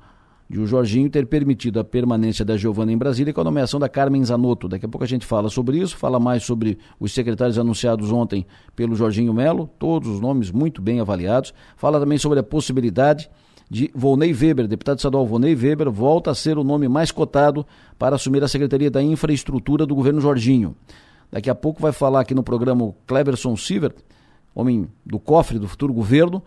[0.52, 3.88] de o Jorginho ter permitido a permanência da Giovana em Brasília com a nomeação da
[3.88, 4.68] Carmen Zanotto.
[4.68, 8.44] Daqui a pouco a gente fala sobre isso, fala mais sobre os secretários anunciados ontem
[8.76, 11.54] pelo Jorginho Melo, todos os nomes muito bem avaliados.
[11.74, 13.30] Fala também sobre a possibilidade
[13.70, 17.66] de Volney Weber, deputado estadual Volney Weber, volta a ser o nome mais cotado
[17.98, 20.76] para assumir a Secretaria da Infraestrutura do governo Jorginho.
[21.30, 23.96] Daqui a pouco vai falar aqui no programa Cleverson Sievert,
[24.54, 26.42] homem do cofre do futuro governo,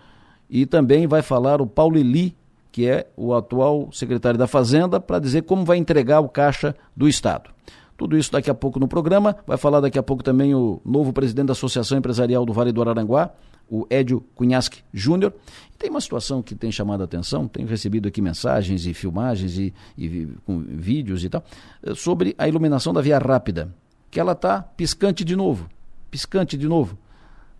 [0.47, 2.37] e também vai falar o Paulo Eli,
[2.75, 7.07] que é o atual secretário da Fazenda, para dizer como vai entregar o caixa do
[7.07, 7.49] Estado.
[7.95, 9.37] Tudo isso daqui a pouco no programa.
[9.47, 12.81] Vai falar daqui a pouco também o novo presidente da Associação Empresarial do Vale do
[12.81, 13.31] Araranguá,
[13.71, 15.33] o Édio Cunhasque Júnior.
[15.79, 19.73] Tem uma situação que tem chamado a atenção, tenho recebido aqui mensagens e filmagens e,
[19.97, 21.45] e com vídeos e tal,
[21.81, 23.73] eh, sobre a iluminação da Via Rápida,
[24.11, 25.69] que ela está piscante de novo,
[26.11, 26.97] piscante de novo.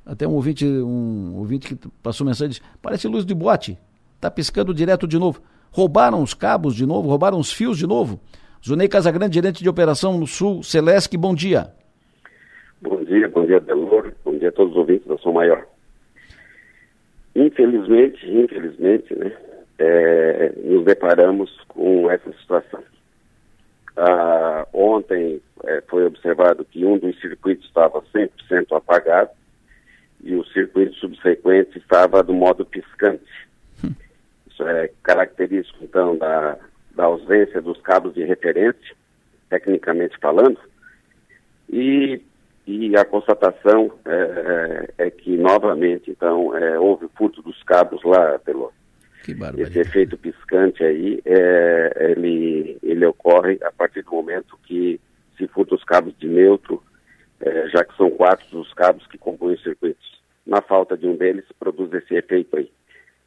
[0.06, 3.80] Até um ouvinte, um ouvinte que passou mensagem disse, parece luz de boate.
[4.26, 5.40] Está piscando direto de novo.
[5.72, 8.20] Roubaram os cabos de novo, roubaram os fios de novo.
[8.66, 11.68] Zunei Casagrande, gerente de operação no Sul, Celesc, bom dia.
[12.82, 15.64] Bom dia, bom dia, Delor, bom dia a todos os ouvintes da Som Maior.
[17.36, 19.32] Infelizmente, infelizmente, né,
[19.78, 22.82] é, nos deparamos com essa situação.
[23.96, 29.30] Ah, ontem é, foi observado que um dos circuitos estava 100% apagado
[30.24, 33.46] e o circuito subsequente estava do modo piscante.
[34.64, 36.58] É característico, então, da,
[36.96, 38.96] da ausência dos cabos de referência,
[39.50, 40.60] tecnicamente falando,
[41.70, 42.22] e,
[42.66, 48.40] e a constatação é, é, é que, novamente, então, é, houve furto dos cabos lá,
[48.40, 48.72] pelo
[49.58, 55.00] esse efeito piscante aí, é, ele, ele ocorre a partir do momento que
[55.36, 56.84] se furta os cabos de neutro,
[57.42, 60.22] é, já que são quatro os cabos que compõem os circuitos.
[60.46, 62.72] Na falta de um deles, produz esse efeito aí.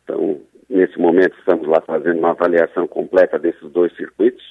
[0.04, 4.44] Então, Nesse momento estamos lá fazendo uma avaliação completa desses dois circuitos,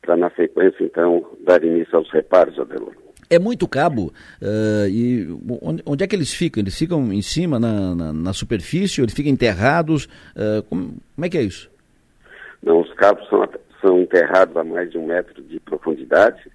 [0.00, 2.94] para na sequência então dar início aos reparos, Adelor.
[3.28, 4.12] É muito cabo.
[4.40, 5.28] Uh, e
[5.60, 6.62] onde, onde, é que eles ficam?
[6.62, 10.06] Eles ficam em cima, na, na, na superfície, ou eles ficam enterrados?
[10.36, 11.70] Uh, como, como, é que é isso?
[12.62, 13.46] Não, os cabos são,
[13.80, 16.50] são enterrados a mais de um metro de profundidade.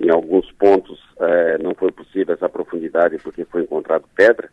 [0.00, 4.50] Em alguns pontos uh, não foi possível essa profundidade porque foi encontrado pedra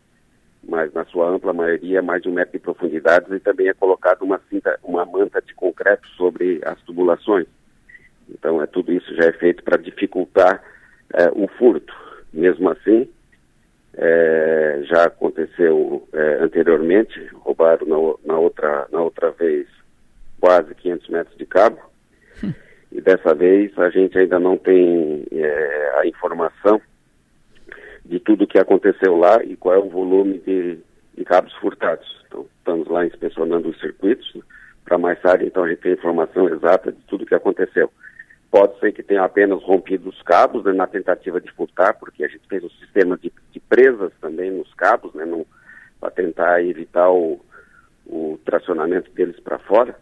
[0.68, 4.22] mas na sua ampla maioria mais de um metro de profundidade e também é colocado
[4.22, 7.46] uma cinta, uma manta de concreto sobre as tubulações.
[8.28, 10.62] Então é tudo isso já é feito para dificultar
[11.12, 11.92] é, o furto.
[12.32, 13.08] Mesmo assim,
[13.94, 19.66] é, já aconteceu é, anteriormente, roubaram na, na, outra, na outra vez
[20.40, 21.78] quase 500 metros de cabo.
[22.42, 22.52] Hum.
[22.90, 26.80] E dessa vez a gente ainda não tem é, a informação
[28.04, 30.78] de tudo o que aconteceu lá e qual é o volume de,
[31.16, 32.06] de cabos furtados.
[32.26, 34.36] Então, estamos lá inspecionando os circuitos.
[34.84, 37.90] Para mais tarde, então, a gente tem informação exata de tudo o que aconteceu.
[38.50, 42.28] Pode ser que tenha apenas rompido os cabos né, na tentativa de furtar, porque a
[42.28, 45.24] gente fez um sistema de, de presas também nos cabos, né,
[46.00, 47.40] para tentar evitar o,
[48.06, 49.96] o tracionamento deles para fora.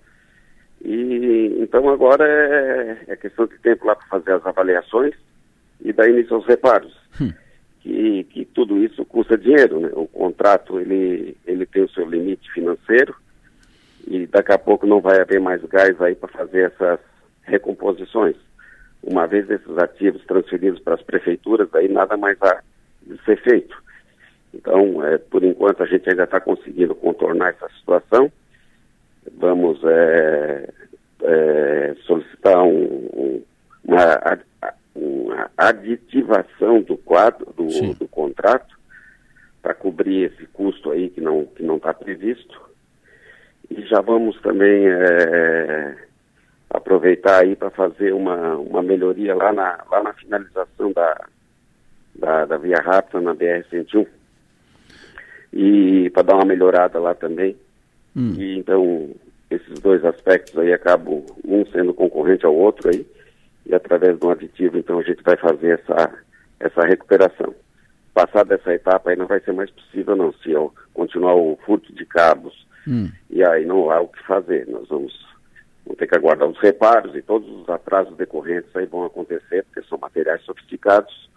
[0.82, 5.14] E então agora é, é, questão de tempo lá para fazer as avaliações
[5.82, 6.98] e dar início aos reparos.
[7.20, 7.30] Hum
[7.80, 9.80] que, que tudo isso custa dinheiro.
[9.80, 9.90] Né?
[9.94, 13.14] O contrato ele, ele tem o seu limite financeiro
[14.06, 17.00] e daqui a pouco não vai haver mais gás aí para fazer essas
[17.42, 18.36] recomposições.
[19.02, 22.62] Uma vez esses ativos transferidos para as prefeituras, aí nada mais há
[23.02, 23.80] de ser feito.
[24.52, 28.30] Então, é, por enquanto, a gente ainda está conseguindo contornar essa situação.
[29.38, 30.68] Vamos é,
[31.22, 33.42] é, solicitar um, um,
[33.84, 34.38] uma
[34.94, 38.78] uma aditivação do quadro do, do contrato
[39.62, 42.60] para cobrir esse custo aí que não que não está previsto.
[43.70, 45.96] E já vamos também é,
[46.68, 51.26] aproveitar aí para fazer uma, uma melhoria lá na lá na finalização da
[52.14, 54.06] da, da via rápida na BR 101
[55.52, 57.56] e para dar uma melhorada lá também.
[58.16, 58.34] Hum.
[58.36, 59.10] e então
[59.50, 63.06] esses dois aspectos aí acabam um sendo concorrente ao outro aí,
[63.66, 66.12] e através de um aditivo, então a gente vai fazer essa,
[66.58, 67.54] essa recuperação.
[68.12, 71.92] Passada essa etapa aí não vai ser mais possível não, se eu continuar o furto
[71.94, 73.10] de cabos, hum.
[73.28, 75.12] e aí não há o que fazer, nós vamos,
[75.84, 79.88] vamos ter que aguardar os reparos e todos os atrasos decorrentes aí vão acontecer, porque
[79.88, 81.30] são materiais sofisticados,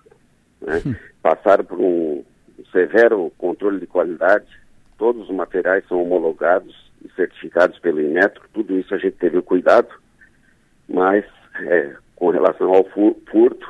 [0.62, 0.82] né?
[0.86, 0.96] Hum.
[1.22, 2.24] Passaram por um
[2.72, 4.48] severo controle de qualidade,
[4.98, 9.44] todos os materiais são homologados e certificados pelo Inmetro, tudo isso a gente teve o
[9.44, 9.90] cuidado,
[10.88, 11.24] mas
[11.62, 13.68] é, com relação ao furto,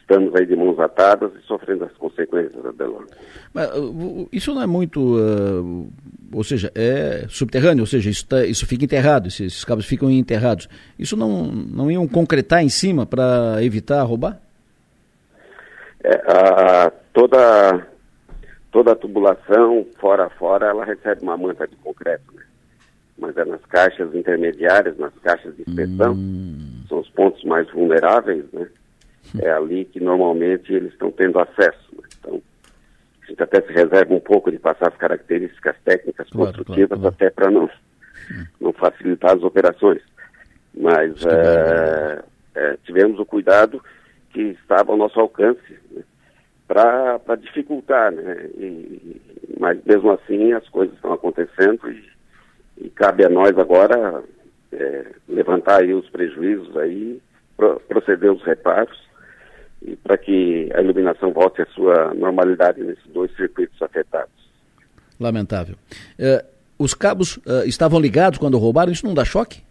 [0.00, 3.04] estamos aí de mãos atadas e sofrendo as consequências, Adelor.
[3.52, 3.68] Mas
[4.32, 5.86] isso não é muito, uh,
[6.32, 10.10] ou seja, é subterrâneo, ou seja, isso, tá, isso fica enterrado, esses, esses, cabos ficam
[10.10, 10.66] enterrados.
[10.98, 14.40] Isso não, não iam concretar em cima para evitar roubar?
[16.02, 17.86] É, a, toda,
[18.72, 22.42] toda a tubulação, fora a fora, ela recebe uma manta de concreto, né?
[23.18, 26.73] Mas é nas caixas intermediárias, nas caixas de inspeção, hum.
[26.88, 28.68] São os pontos mais vulneráveis, né?
[29.40, 31.88] É ali que normalmente eles estão tendo acesso.
[31.96, 32.08] Né?
[32.18, 32.42] Então,
[33.22, 37.00] a gente até se reserva um pouco de passar as características técnicas claro, construtivas claro,
[37.00, 37.14] claro.
[37.14, 37.70] até para não,
[38.60, 40.02] não facilitar as operações.
[40.76, 42.22] Mas é,
[42.54, 43.82] é, tivemos o cuidado
[44.30, 46.02] que estava ao nosso alcance né?
[46.66, 48.50] para dificultar, né?
[48.56, 49.20] E,
[49.58, 52.04] mas mesmo assim as coisas estão acontecendo e,
[52.78, 54.22] e cabe a nós agora
[54.78, 57.20] é, levantar aí os prejuízos aí,
[57.56, 58.98] pro, proceder os reparos
[59.82, 64.32] e para que a iluminação volte à sua normalidade nesses dois circuitos afetados.
[65.20, 65.76] Lamentável.
[66.18, 66.44] Uh,
[66.78, 69.62] os cabos uh, estavam ligados quando roubaram, isso não dá choque?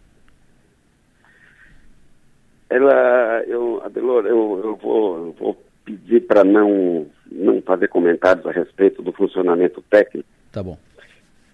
[2.70, 8.50] Ela, eu, Adelor, eu, eu vou, eu vou pedir para não, não fazer comentários a
[8.50, 10.28] respeito do funcionamento técnico.
[10.50, 10.78] Tá bom.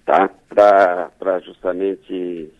[0.06, 0.30] Tá?
[0.48, 2.50] Para justamente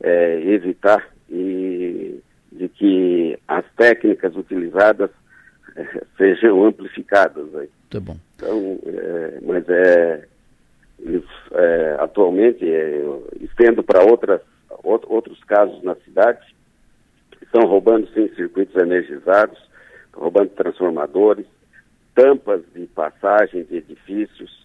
[0.00, 2.20] é, evitar e
[2.52, 5.10] de que as técnicas utilizadas
[6.16, 7.54] sejam amplificadas.
[7.54, 7.68] Aí.
[7.90, 8.16] Tá bom.
[8.36, 10.24] Então, é, mas é,
[11.00, 13.02] eles, é, atualmente, é,
[13.40, 14.40] estendo para outras
[14.82, 16.54] outros casos na cidade,
[17.40, 19.58] estão roubando sim circuitos energizados,
[20.12, 21.46] roubando transformadores,
[22.14, 24.63] tampas de passagem de edifícios,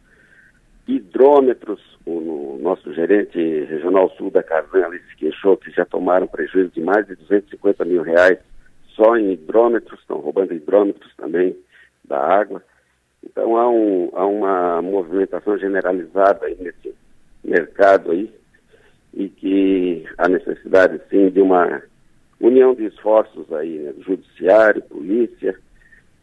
[0.95, 6.71] hidrômetros, o, nosso gerente regional sul da Casan ali se queixou que já tomaram prejuízo
[6.71, 8.39] de mais de 250 mil reais
[8.95, 11.56] só em hidrômetros, estão roubando hidrômetros também
[12.04, 12.62] da água.
[13.23, 16.93] Então há, um, há uma movimentação generalizada nesse
[17.43, 18.34] mercado aí
[19.13, 21.82] e que há necessidade sim de uma
[22.39, 25.56] união de esforços aí, né, judiciário, polícia,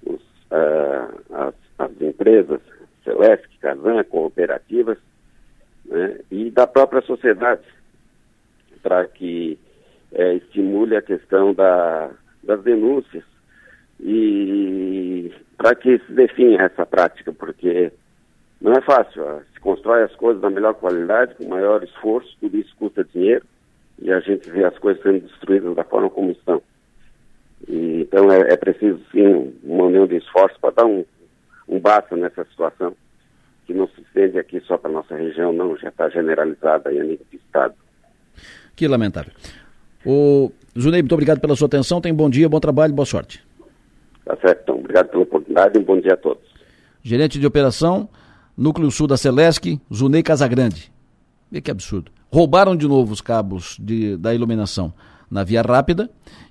[0.04, 2.60] os, uh, as, as, empresas,
[3.06, 4.98] Celeste, Casan, cooperativas,
[5.86, 7.62] né, e da própria sociedade,
[8.82, 9.58] para que
[10.12, 12.10] é, estimule a questão da
[12.42, 13.24] das denúncias
[13.98, 17.92] e para que se defina essa prática, porque
[18.60, 19.24] não é fácil.
[19.24, 19.40] Ó.
[19.52, 23.44] Se constrói as coisas da melhor qualidade, com maior esforço, tudo isso custa dinheiro
[24.00, 26.62] e a gente vê as coisas sendo destruídas da forma como estão.
[27.66, 31.04] E, então é, é, preciso sim uma união de esforços para dar um,
[31.68, 32.94] um basta nessa situação,
[33.66, 37.04] que não se estende aqui só para nossa região, não, já está generalizada aí a
[37.04, 37.74] nível de Estado.
[38.74, 39.32] Que lamentável.
[40.04, 42.00] O Zunei, muito obrigado pela sua atenção.
[42.00, 43.44] Tem bom dia, bom trabalho, boa sorte.
[44.24, 44.78] Tá certo, então.
[44.78, 46.44] Obrigado pela oportunidade e um bom dia a todos.
[47.02, 48.08] Gerente de operação,
[48.56, 50.92] Núcleo Sul da Celesc, Zunei Casagrande.
[51.50, 52.10] Vê que absurdo.
[52.32, 54.92] Roubaram de novo os cabos de, da iluminação
[55.30, 56.10] na Via Rápida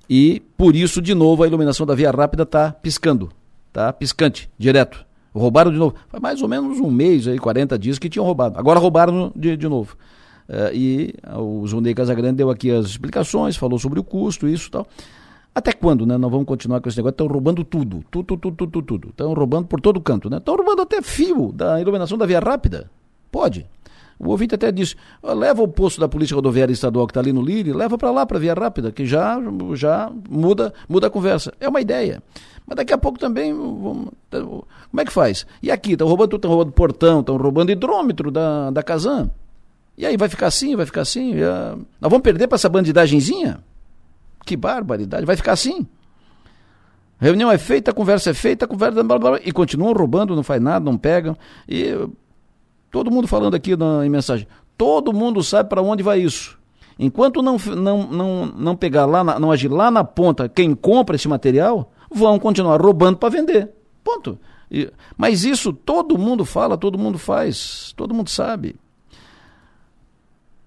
[0.09, 3.29] e, por isso, de novo, a iluminação da Via Rápida está piscando.
[3.75, 5.05] Está piscante, direto.
[5.33, 5.95] Roubaram de novo.
[6.07, 8.57] Faz mais ou menos um mês, aí, 40 dias que tinham roubado.
[8.57, 9.97] Agora roubaram de, de novo.
[10.47, 14.71] Uh, e o Zundei Casagrande deu aqui as explicações, falou sobre o custo, isso e
[14.71, 14.87] tal.
[15.53, 16.17] Até quando, né?
[16.17, 17.15] Nós vamos continuar com esse negócio?
[17.15, 19.09] Estão roubando tudo, tudo, tudo, tudo, tudo.
[19.09, 20.37] Estão roubando por todo canto, né?
[20.37, 22.89] Estão roubando até fio da iluminação da Via Rápida.
[23.29, 23.67] Pode.
[24.17, 27.41] O ouvinte até disse: leva o posto da Polícia Rodoviária Estadual que está ali no
[27.41, 29.37] Lire, leva para lá, para Via Rápida, que já,
[29.73, 31.53] já muda, muda a conversa.
[31.59, 32.21] É uma ideia.
[32.65, 33.53] Mas daqui a pouco também.
[33.53, 35.45] Vamos, como é que faz?
[35.61, 39.29] E aqui, estão roubando estão roubando portão, estão roubando hidrômetro da, da Casan.
[39.97, 41.37] E aí vai ficar assim, vai ficar assim.
[41.37, 41.75] Já...
[42.01, 43.59] Nós vamos perder para essa bandidagenzinha?
[44.45, 45.87] Que barbaridade, vai ficar assim.
[47.19, 49.03] reunião é feita, conversa é feita, a conversa.
[49.03, 51.37] Blá, blá, blá, e continuam roubando, não faz nada, não pegam.
[51.67, 51.93] E
[52.95, 54.47] todo mundo falando aqui na, em mensagem.
[54.77, 56.57] Todo mundo sabe para onde vai isso.
[56.97, 61.17] Enquanto não, não, não, não pegar lá, na, não agir lá na ponta quem compra
[61.17, 63.69] esse material, vão continuar roubando para vender.
[64.01, 64.39] Ponto.
[64.71, 68.77] E, mas isso todo mundo fala, todo mundo faz, todo mundo sabe.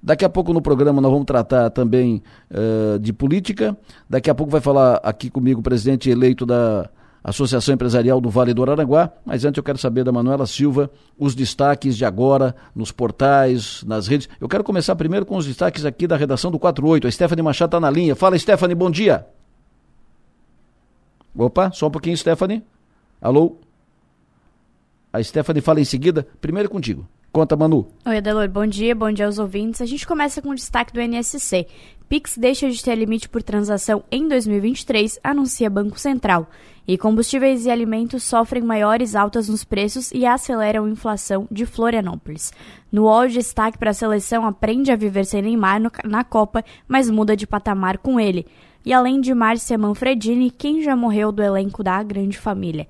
[0.02, 3.74] Daqui a pouco no programa nós vamos tratar também uh, de política.
[4.06, 6.90] Daqui a pouco vai falar aqui comigo o presidente eleito da
[7.28, 9.10] Associação Empresarial do Vale do Araranguá.
[9.24, 14.06] Mas antes eu quero saber da Manuela Silva os destaques de agora nos portais, nas
[14.06, 14.28] redes.
[14.40, 17.06] Eu quero começar primeiro com os destaques aqui da redação do 48.
[17.06, 18.14] A Stephanie Machado está na linha.
[18.14, 19.26] Fala, Stephanie, bom dia.
[21.36, 22.64] Opa, só um pouquinho, Stephanie.
[23.20, 23.56] Alô?
[25.12, 26.26] A Stephanie fala em seguida.
[26.40, 27.08] Primeiro contigo.
[27.38, 27.86] Conta, Manu.
[28.04, 28.48] Oi, Adelor.
[28.48, 29.80] Bom dia, bom dia aos ouvintes.
[29.80, 31.68] A gente começa com o destaque do NSC.
[32.08, 36.50] Pix deixa de ter limite por transação em 2023, anuncia Banco Central.
[36.84, 42.52] E combustíveis e alimentos sofrem maiores altas nos preços e aceleram a inflação de Florianópolis.
[42.90, 47.08] No UOL, destaque para a seleção aprende a viver sem Neymar no, na Copa, mas
[47.08, 48.46] muda de patamar com ele.
[48.84, 52.88] E além de Márcia Manfredini, quem já morreu do elenco da Grande Família.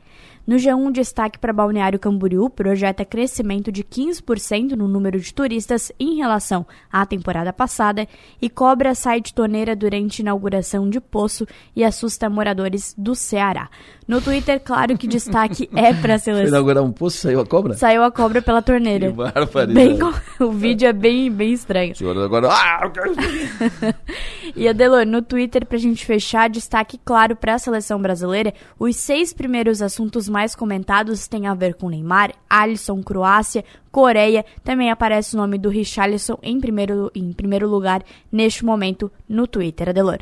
[0.49, 6.17] No G1, destaque para Balneário Camboriú projeta crescimento de 15% no número de turistas em
[6.17, 8.09] relação à temporada passada
[8.41, 11.47] e cobra site toneira durante inauguração de poço
[11.77, 13.69] e assusta moradores do Ceará.
[14.09, 16.49] No Twitter, claro que destaque é para a seleção.
[16.49, 17.75] Inaugurar um poço, saiu a cobra?
[17.75, 19.13] Saiu a cobra pela torneira.
[19.13, 19.99] Que bem,
[20.41, 21.95] o vídeo é bem, bem estranho.
[21.95, 22.49] Senhora, agora...
[22.51, 22.91] Ah,
[24.57, 28.97] e Adelor, no Twitter, para a gente fechar, destaque claro para a seleção brasileira, os
[28.97, 34.45] seis primeiros assuntos mais mais comentados têm a ver com Neymar, Alisson, Croácia, Coreia.
[34.63, 39.89] Também aparece o nome do Richarlison em primeiro, em primeiro lugar neste momento no Twitter.
[39.89, 40.19] Adelor.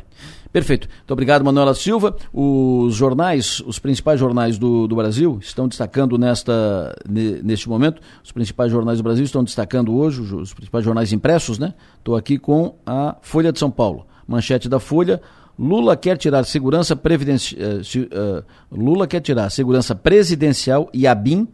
[0.51, 0.87] Perfeito.
[0.87, 2.15] Muito obrigado, Manuela Silva.
[2.33, 8.71] Os jornais, os principais jornais do, do Brasil estão destacando nesta, neste momento, os principais
[8.71, 11.75] jornais do Brasil estão destacando hoje, os principais jornais impressos, né?
[11.99, 14.07] Estou aqui com a Folha de São Paulo.
[14.27, 15.21] Manchete da Folha,
[15.57, 17.59] Lula quer tirar segurança previdencial.
[17.61, 21.47] Uh, uh, Lula quer tirar segurança presidencial e a BIM,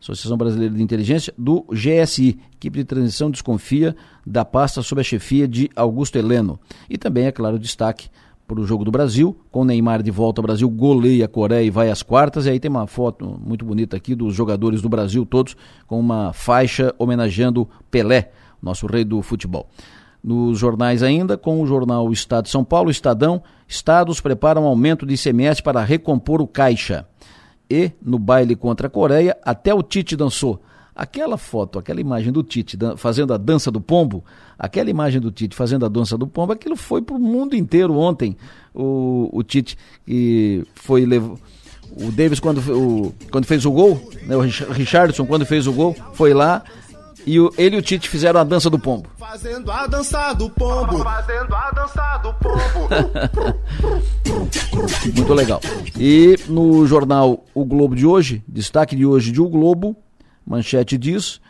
[0.00, 2.40] Associação Brasileira de Inteligência, do GSI.
[2.54, 3.94] Equipe de transição desconfia
[4.26, 6.58] da pasta sob a chefia de Augusto Heleno.
[6.88, 8.08] E também, é claro, destaque
[8.46, 11.70] para o jogo do Brasil, com Neymar de volta ao Brasil, goleia a Coreia e
[11.70, 12.46] vai às quartas.
[12.46, 16.32] E aí tem uma foto muito bonita aqui dos jogadores do Brasil todos com uma
[16.32, 18.30] faixa homenageando Pelé,
[18.62, 19.68] nosso rei do futebol
[20.22, 25.14] nos jornais ainda, com o jornal Estado de São Paulo, Estadão, estados preparam aumento de
[25.14, 27.06] ICMS para recompor o caixa.
[27.68, 30.62] E, no baile contra a Coreia, até o Tite dançou.
[30.94, 34.22] Aquela foto, aquela imagem do Tite fazendo a dança do pombo,
[34.58, 37.96] aquela imagem do Tite fazendo a dança do pombo, aquilo foi para o mundo inteiro
[37.96, 38.36] ontem.
[38.74, 41.38] O, o Tite que foi levou,
[41.96, 45.96] o Davis quando, o, quando fez o gol, né, o Richardson quando fez o gol,
[46.12, 46.62] foi lá
[47.26, 49.08] e o, ele e o Tite fizeram a dança do pombo.
[49.16, 50.98] Fazendo a dança do pombo.
[50.98, 52.88] Fazendo a dança do pombo.
[55.16, 55.60] Muito legal.
[55.98, 59.96] E no jornal O Globo de hoje, destaque de hoje de O Globo,
[60.46, 61.40] manchete diz: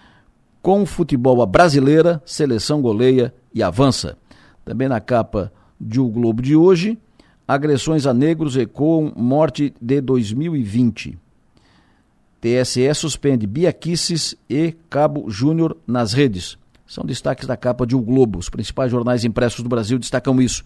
[0.61, 4.17] com futebol a brasileira, seleção goleia e avança.
[4.65, 6.99] Também na capa de O Globo de hoje,
[7.47, 11.19] agressões a negros ecoam morte de 2020.
[12.43, 16.59] TSE suspende Biaquices e Cabo Júnior nas redes.
[16.85, 18.41] São destaques da capa de O Globo.
[18.41, 20.65] Os principais jornais impressos do Brasil destacam isso.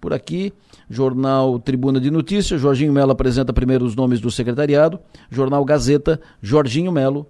[0.00, 0.54] Por aqui,
[0.88, 4.98] Jornal Tribuna de Notícias, Jorginho Melo apresenta primeiro os nomes do secretariado.
[5.30, 7.26] Jornal Gazeta, Jorginho Melo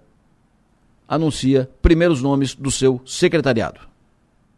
[1.05, 3.81] anuncia primeiros nomes do seu secretariado.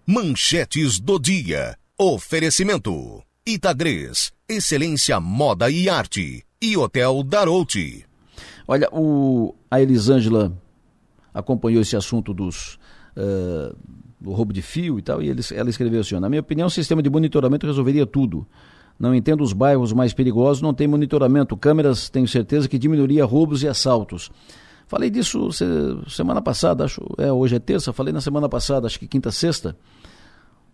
[0.05, 1.75] Manchetes do dia.
[1.97, 3.23] Oferecimento.
[3.43, 6.43] Itagres, Excelência Moda e Arte.
[6.61, 8.10] E Hotel Darouti.
[8.71, 10.53] Olha, o, a Elisângela
[11.33, 12.79] acompanhou esse assunto dos,
[13.17, 13.75] uh,
[14.17, 17.03] do roubo de fio e tal, e ela escreveu assim: na minha opinião, o sistema
[17.03, 18.47] de monitoramento resolveria tudo.
[18.97, 21.57] Não entendo os bairros mais perigosos, não tem monitoramento.
[21.57, 24.31] Câmeras, tenho certeza que diminuiria roubos e assaltos.
[24.87, 25.49] Falei disso
[26.07, 29.75] semana passada, acho, é, hoje é terça, falei na semana passada, acho que quinta, sexta.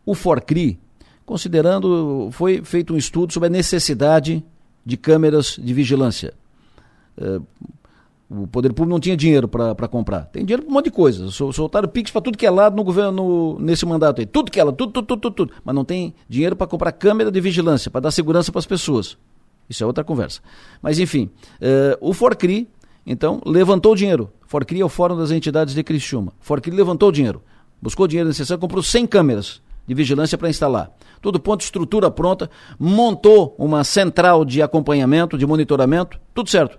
[0.06, 0.80] O Forcri,
[1.26, 4.45] considerando, foi feito um estudo sobre a necessidade
[4.86, 6.36] de câmeras de vigilância.
[7.18, 7.43] Uh,
[8.30, 10.26] o poder público não tinha dinheiro para comprar.
[10.26, 11.32] Tem dinheiro para um monte de coisa.
[11.32, 14.26] Soltaram Pix para tudo que é lado no governo, nesse mandato aí.
[14.26, 15.54] Tudo que é lado, tudo, tudo, tudo, tudo, tudo.
[15.64, 19.18] Mas não tem dinheiro para comprar câmera de vigilância, para dar segurança para as pessoas.
[19.70, 20.42] Isso é outra conversa.
[20.82, 21.30] Mas, enfim,
[21.62, 22.70] uh, o Forcri,
[23.06, 24.30] então, levantou o dinheiro.
[24.46, 26.34] Forcri é o Fórum das Entidades de Criciúma.
[26.40, 27.42] Forcri levantou o dinheiro.
[27.82, 30.92] Buscou o dinheiro necessário, comprou 100 câmeras de vigilância para instalar.
[31.22, 36.78] Todo ponto, estrutura pronta, montou uma central de acompanhamento, de monitoramento, tudo certo.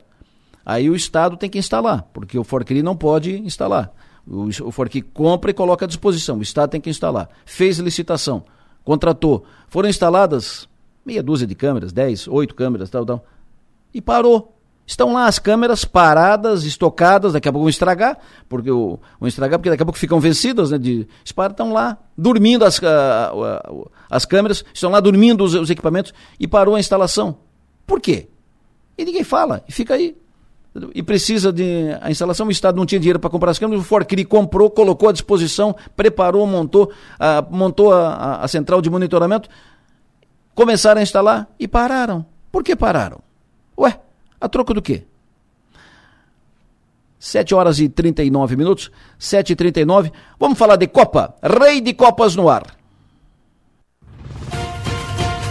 [0.68, 3.90] Aí o Estado tem que instalar, porque o Forcri não pode instalar.
[4.26, 7.26] O, o Forcri compra e coloca à disposição, o Estado tem que instalar.
[7.46, 8.44] Fez licitação,
[8.84, 9.46] contratou.
[9.70, 10.68] Foram instaladas
[11.06, 13.24] meia dúzia de câmeras, dez, oito câmeras, tal, tal.
[13.94, 14.54] E parou.
[14.86, 19.58] Estão lá as câmeras paradas, estocadas, daqui a pouco vão estragar, porque o, vão estragar
[19.58, 20.76] porque daqui a pouco ficam vencidas, né?
[20.76, 23.72] De, estão lá dormindo as, a, a,
[24.10, 27.38] as câmeras, estão lá dormindo os, os equipamentos e parou a instalação.
[27.86, 28.28] Por quê?
[28.98, 30.14] E ninguém fala, e fica aí.
[30.94, 31.96] E precisa de.
[32.00, 35.08] A instalação, o Estado não tinha dinheiro para comprar as câmeras, o Forcri comprou, colocou
[35.08, 39.48] à disposição, preparou, montou, a, montou a, a central de monitoramento,
[40.54, 42.24] começaram a instalar e pararam.
[42.50, 43.20] Por que pararam?
[43.78, 43.98] Ué,
[44.40, 45.04] a troco do quê?
[47.18, 51.34] 7 horas e 39 minutos, 7 e 39 Vamos falar de Copa.
[51.42, 52.78] Rei de Copas no ar.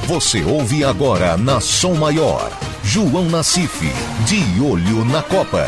[0.07, 2.66] Você ouve agora na Som Maior.
[2.89, 3.81] João Nassif,
[4.25, 5.61] de olho na Copa.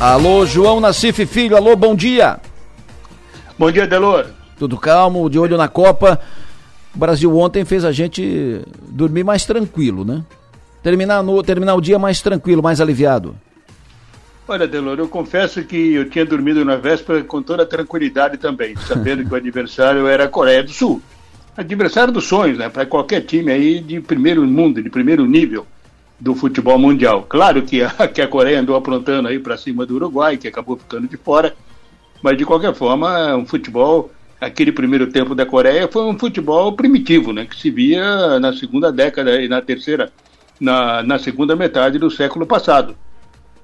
[0.00, 2.40] Alô, João Nassif Filho, alô, bom dia.
[3.56, 4.26] Bom dia, Delor.
[4.58, 6.18] Tudo calmo, de olho na Copa.
[6.92, 10.24] O Brasil ontem fez a gente dormir mais tranquilo, né?
[10.82, 13.36] Terminar, no, terminar o dia mais tranquilo, mais aliviado.
[14.48, 19.24] Olha, Delor, eu confesso que eu tinha dormido na véspera com toda tranquilidade também, sabendo
[19.24, 21.02] que o adversário era a Coreia do Sul.
[21.56, 22.68] Adversário dos sonhos, né?
[22.68, 25.66] Para qualquer time aí de primeiro mundo, de primeiro nível
[26.20, 27.26] do futebol mundial.
[27.28, 30.76] Claro que a, que a Coreia andou aprontando aí para cima do Uruguai, que acabou
[30.76, 31.54] ficando de fora,
[32.22, 36.72] mas de qualquer forma, é um futebol aquele primeiro tempo da Coreia foi um futebol
[36.72, 40.12] primitivo, né, que se via na segunda década e na terceira,
[40.60, 42.94] na, na segunda metade do século passado.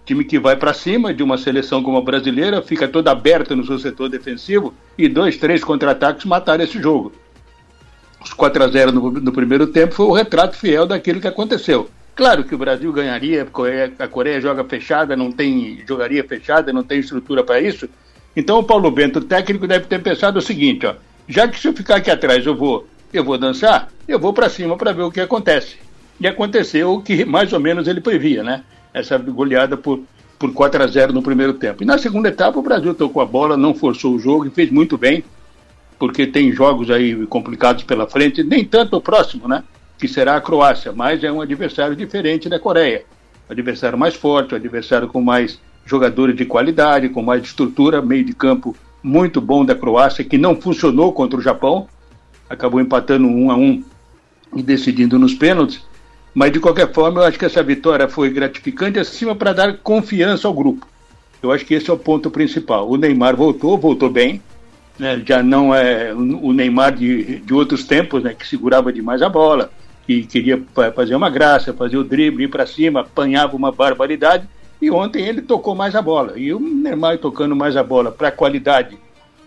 [0.04, 3.64] Time que vai para cima de uma seleção como a brasileira, fica toda aberta no
[3.64, 7.12] seu setor defensivo e dois, três contra-ataques mataram esse jogo.
[8.20, 11.88] Os 4 a 0 no, no, primeiro tempo foi o retrato fiel daquilo que aconteceu.
[12.14, 13.46] Claro que o Brasil ganharia,
[13.98, 17.88] a Coreia joga fechada, não tem jogaria fechada, não tem estrutura para isso,
[18.34, 20.94] então o Paulo Bento, técnico, deve ter pensado o seguinte, ó,
[21.28, 24.48] já que se eu ficar aqui atrás eu vou, eu vou dançar, eu vou para
[24.48, 25.76] cima para ver o que acontece.
[26.18, 28.64] E aconteceu o que mais ou menos ele previa, né?
[28.92, 30.00] Essa goleada por,
[30.38, 31.82] por 4 a 0 no primeiro tempo.
[31.82, 34.70] E na segunda etapa o Brasil tocou a bola, não forçou o jogo e fez
[34.70, 35.24] muito bem,
[35.98, 39.62] porque tem jogos aí complicados pela frente, nem tanto o próximo, né?
[39.98, 43.04] Que será a Croácia, mas é um adversário diferente da Coreia.
[43.48, 48.24] O adversário mais forte, o adversário com mais jogadores de qualidade, com mais estrutura, meio
[48.24, 51.88] de campo muito bom da Croácia, que não funcionou contra o Japão,
[52.48, 53.82] acabou empatando um a um
[54.54, 55.82] e decidindo nos pênaltis.
[56.34, 60.48] Mas de qualquer forma, eu acho que essa vitória foi gratificante acima para dar confiança
[60.48, 60.86] ao grupo.
[61.42, 62.88] Eu acho que esse é o ponto principal.
[62.88, 64.40] O Neymar voltou, voltou bem.
[64.98, 65.22] Né?
[65.26, 68.34] Já não é o Neymar de, de outros tempos, né?
[68.34, 69.70] que segurava demais a bola,
[70.06, 70.62] que queria
[70.94, 74.48] fazer uma graça, fazer o drible, ir para cima, apanhava uma barbaridade
[74.80, 76.38] e ontem ele tocou mais a bola.
[76.38, 78.96] E o Neymar tocando mais a bola para a qualidade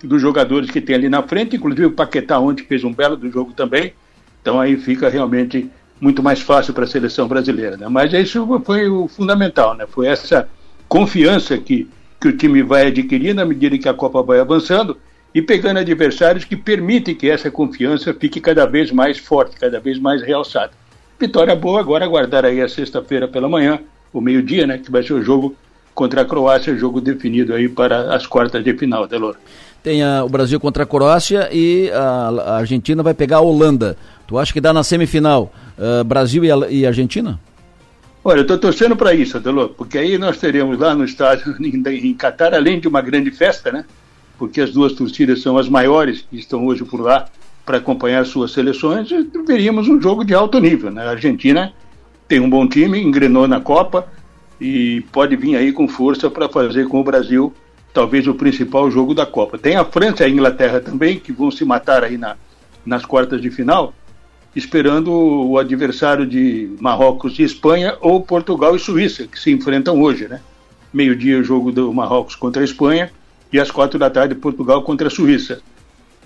[0.04, 3.30] dos jogadores que tem ali na frente, inclusive o Paquetá ontem fez um belo do
[3.32, 3.94] jogo também.
[4.42, 5.70] Então aí fica realmente
[6.00, 7.78] muito mais fácil para a seleção brasileira.
[7.78, 7.88] Né?
[7.88, 9.86] Mas isso foi o fundamental, né?
[9.88, 10.48] Foi essa
[10.88, 11.90] confiança que,
[12.20, 14.98] que o time vai adquirir na medida que a Copa vai avançando
[15.34, 20.00] e pegando adversários que permitem que essa confiança fique cada vez mais forte, cada vez
[20.00, 20.72] mais realçada.
[21.20, 23.80] Vitória boa, agora aguardar aí a sexta-feira pela manhã
[24.14, 24.78] o meio-dia, né?
[24.78, 25.56] Que vai ser o jogo
[25.94, 29.36] contra a Croácia, jogo definido aí para as quartas de final, Delor.
[29.84, 33.96] Tem a, o Brasil contra a Croácia e a, a, Argentina vai pegar a Holanda.
[34.28, 36.50] Tu acha que dá na semifinal uh, Brasil e,
[36.80, 37.40] e, Argentina?
[38.24, 42.10] Olha, eu estou torcendo para isso, Delor, porque aí nós teremos lá no estádio em,
[42.10, 43.86] em Catar, além de uma grande festa, né?
[44.38, 47.28] Porque as duas torcidas são as maiores que estão hoje por lá
[47.66, 49.10] para acompanhar suas seleções,
[49.48, 51.04] veríamos um jogo de alto nível, né?
[51.04, 51.74] A Argentina
[52.28, 54.08] tem um bom time, engrenou na Copa
[54.60, 57.54] e pode vir aí com força para fazer com o Brasil
[57.96, 59.58] talvez o principal jogo da Copa.
[59.58, 62.36] Tem a França e a Inglaterra também, que vão se matar aí na,
[62.86, 63.94] nas quartas de final,
[64.56, 70.28] esperando o adversário de Marrocos e Espanha ou Portugal e Suíça, que se enfrentam hoje,
[70.28, 70.40] né?
[70.94, 73.12] Meio-dia o jogo do Marrocos contra a Espanha
[73.52, 75.62] e às quatro da tarde Portugal contra a Suíça.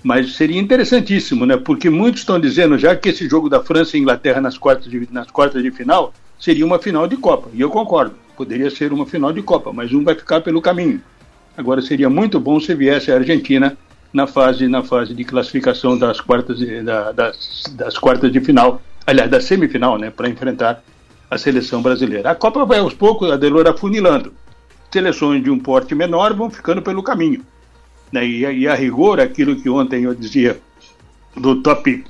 [0.03, 1.57] Mas seria interessantíssimo, né?
[1.57, 5.09] Porque muitos estão dizendo já que esse jogo da França e Inglaterra nas quartas de,
[5.11, 7.49] nas quartas de final seria uma final de Copa.
[7.53, 11.01] E eu concordo, poderia ser uma final de Copa, mas um vai ficar pelo caminho.
[11.57, 13.75] Agora seria muito bom se viesse a Argentina
[14.13, 18.81] na fase, na fase de classificação das quartas, de, da, das, das quartas de final,
[19.05, 20.09] aliás, da semifinal, né?
[20.09, 20.83] Para enfrentar
[21.29, 22.31] a seleção brasileira.
[22.31, 24.33] A Copa vai aos poucos, a Delor afunilando.
[24.91, 27.45] Seleções de um porte menor vão ficando pelo caminho.
[28.11, 28.25] Né?
[28.25, 30.59] E, e, a rigor, aquilo que ontem eu dizia
[31.37, 32.03] do top,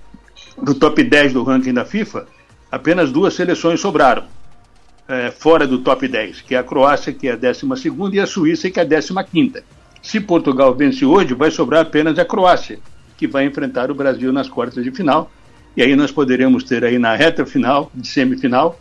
[0.62, 2.26] do top 10 do ranking da FIFA,
[2.72, 4.24] apenas duas seleções sobraram
[5.10, 7.66] é, fora do top 10, que é a Croácia, que é a 12
[8.14, 9.64] e a Suíça, que é a 15
[10.02, 12.80] Se Portugal vence hoje, vai sobrar apenas a Croácia,
[13.18, 15.30] que vai enfrentar o Brasil nas quartas de final.
[15.76, 18.80] E aí nós poderemos ter aí na reta final, de semifinal,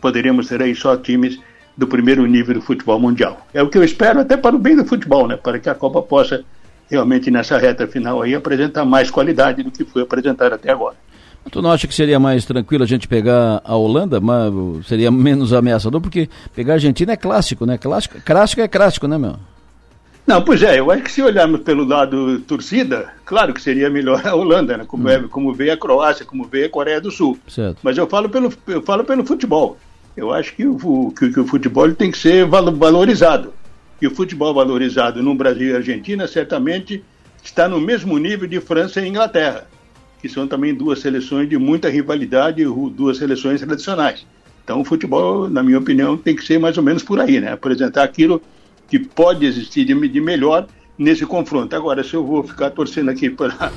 [0.00, 1.38] poderíamos ter aí só times
[1.76, 3.46] do primeiro nível do futebol mundial.
[3.52, 5.36] É o que eu espero até para o bem do futebol, né?
[5.36, 6.44] Para que a Copa possa
[6.90, 10.96] realmente nessa reta final aí apresentar mais qualidade do que foi apresentado até agora.
[11.50, 14.52] Tu não acha que seria mais tranquilo a gente pegar a Holanda, mas
[14.86, 16.00] seria menos ameaçador?
[16.00, 17.78] Porque pegar a Argentina é clássico, né?
[17.78, 19.36] Clássico, clássico é clássico, né, meu?
[20.28, 24.20] Não, pois é, eu acho que se olharmos pelo lado torcida, claro que seria melhor
[24.26, 24.84] a Holanda, né?
[24.86, 25.10] como, hum.
[25.10, 27.38] é, como veio a Croácia, como veio a Coreia do Sul.
[27.48, 27.78] Certo.
[27.82, 29.78] Mas eu falo pelo, eu falo pelo futebol.
[30.14, 33.54] Eu acho que o, que, que o futebol tem que ser valorizado.
[34.02, 37.02] E o futebol valorizado no Brasil e Argentina certamente
[37.42, 39.66] está no mesmo nível de França e Inglaterra,
[40.20, 44.26] que são também duas seleções de muita rivalidade, duas seleções tradicionais.
[44.62, 47.52] Então o futebol, na minha opinião, tem que ser mais ou menos por aí, né?
[47.52, 48.42] Apresentar aquilo
[48.88, 50.66] que pode existir de, de melhor
[50.96, 51.76] nesse confronto.
[51.76, 53.70] Agora, se eu vou ficar torcendo aqui para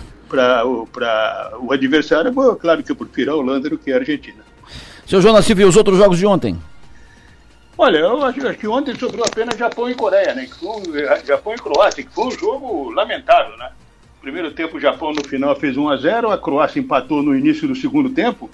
[1.60, 4.44] o adversário, vou, claro que eu prefiro a Holanda do que a Argentina.
[5.06, 6.58] Seu Jonas, você viu os outros jogos de ontem?
[7.78, 10.46] Olha, eu acho, acho que ontem sobrou apenas Japão e Coreia, né?
[10.46, 13.72] Que foi um, Japão e Croácia, que foi um jogo lamentável, né?
[14.22, 17.68] Primeiro tempo o Japão no final fez 1 a 0 a Croácia empatou no início
[17.68, 18.50] do segundo tempo,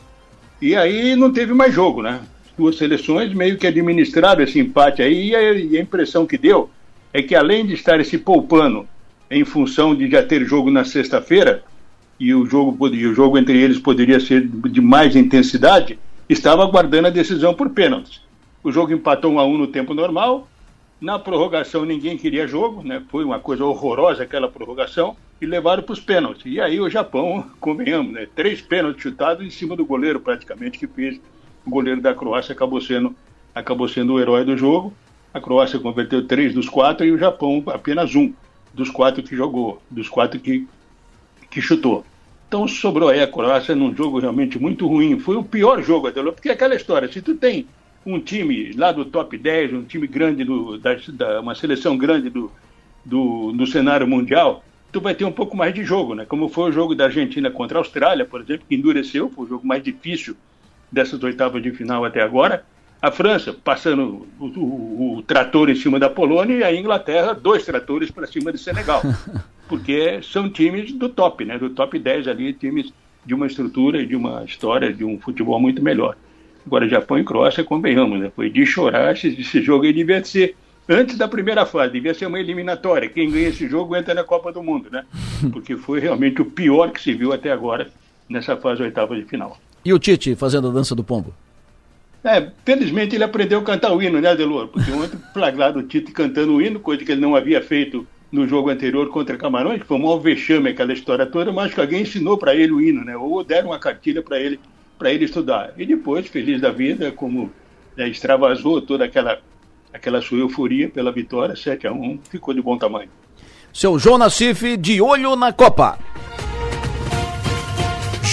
[0.62, 2.22] e aí não teve mais jogo, né?
[2.58, 6.70] Duas seleções meio que administraram esse empate aí, e a, e a impressão que deu
[7.14, 8.88] é que além de estar se poupando
[9.30, 11.64] em função de já ter jogo na sexta-feira,
[12.20, 17.12] e o jogo, o jogo entre eles poderia ser de mais intensidade, estava aguardando a
[17.12, 18.22] decisão por pênaltis.
[18.64, 20.48] O jogo empatou 1 a 1 no tempo normal.
[21.00, 23.04] Na prorrogação ninguém queria jogo, né?
[23.10, 26.52] Foi uma coisa horrorosa aquela prorrogação e levaram para os pênaltis.
[26.52, 28.28] E aí o Japão, convenhamos, né?
[28.36, 31.22] Três pênaltis chutados em cima do goleiro praticamente que fez
[31.68, 33.14] o goleiro da Croácia acabou sendo,
[33.54, 34.94] acabou sendo o herói do jogo.
[35.34, 38.34] A Croácia converteu três dos quatro e o Japão apenas um
[38.74, 40.66] dos quatro que jogou, dos quatro que,
[41.52, 42.06] que chutou.
[42.48, 45.20] Então sobrou aí a Croácia num jogo realmente muito ruim.
[45.20, 47.68] Foi o pior jogo, até porque é aquela história, se tu tem
[48.06, 52.30] um time lá do top 10, um time grande, do, da, da, uma seleção grande
[52.30, 52.50] do,
[53.04, 54.64] do, do cenário mundial,
[54.94, 56.24] tu vai ter um pouco mais de jogo, né?
[56.24, 59.50] Como foi o jogo da Argentina contra a Austrália, por exemplo, que endureceu, foi o
[59.50, 60.38] jogo mais difícil
[60.92, 62.64] dessas oitavas de final até agora.
[63.02, 67.64] A França passando o, o, o trator em cima da Polônia e a Inglaterra dois
[67.64, 69.02] tratores para cima do Senegal.
[69.68, 71.58] Porque são times do top, né?
[71.58, 72.94] Do top 10 ali, times
[73.26, 76.16] de uma estrutura, de uma história, de um futebol muito melhor.
[76.66, 78.32] Agora, Japão e Croácia, convenhamos, né?
[78.36, 80.56] Foi de chorar, esse, esse jogo aí devia ser
[80.88, 83.10] antes da primeira fase, devia ser uma eliminatória.
[83.10, 85.06] Quem ganha esse jogo entra na Copa do Mundo, né?
[85.52, 87.90] Porque foi realmente o pior que se viu até agora
[88.30, 89.58] nessa fase oitava de final.
[89.88, 91.34] E o Tite fazendo a dança do pombo?
[92.22, 94.68] É, felizmente ele aprendeu a cantar o hino, né, Delor?
[94.68, 98.46] Porque ontem flagrado o Tite cantando o hino, coisa que ele não havia feito no
[98.46, 102.02] jogo anterior contra Camarões, que foi um mau vexame aquela história toda, mas que alguém
[102.02, 103.16] ensinou para ele o hino, né?
[103.16, 104.60] Ou deram uma cartilha para ele
[105.00, 105.72] para ele estudar.
[105.78, 107.50] E depois, feliz da vida, como
[107.96, 109.40] né, extravasou toda aquela
[109.94, 113.10] aquela sua euforia pela vitória, 7 a 1 ficou de bom tamanho.
[113.72, 115.98] Seu João Nassif, de olho na Copa.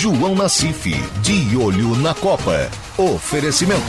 [0.04, 0.90] João Nassif,
[1.22, 2.70] de olho na Copa.
[2.98, 3.80] Oferecimento.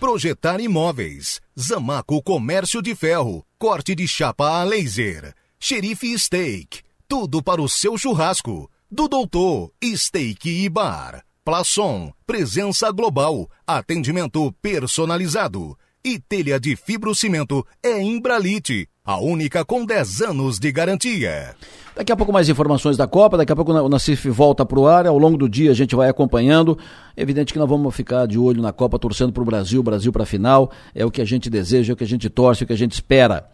[0.00, 1.38] Projetar imóveis.
[1.54, 3.44] Zamaco Comércio de Ferro.
[3.58, 5.34] Corte de chapa a laser.
[5.60, 6.80] Xerife Steak.
[7.06, 8.70] Tudo para o seu churrasco.
[8.90, 11.22] Do Doutor Steak e Bar.
[11.44, 12.10] Plaçom.
[12.26, 13.50] Presença global.
[13.66, 15.76] Atendimento personalizado.
[16.02, 18.88] E telha de fibrocimento é Imbralite.
[19.08, 21.54] A única com 10 anos de garantia.
[21.96, 24.86] Daqui a pouco mais informações da Copa, daqui a pouco o Nacif volta para o
[24.86, 26.78] ar, ao longo do dia a gente vai acompanhando.
[27.16, 30.12] É evidente que nós vamos ficar de olho na Copa, torcendo para o Brasil, Brasil
[30.12, 32.62] para a final, é o que a gente deseja, é o que a gente torce,
[32.62, 33.48] é o que a gente espera.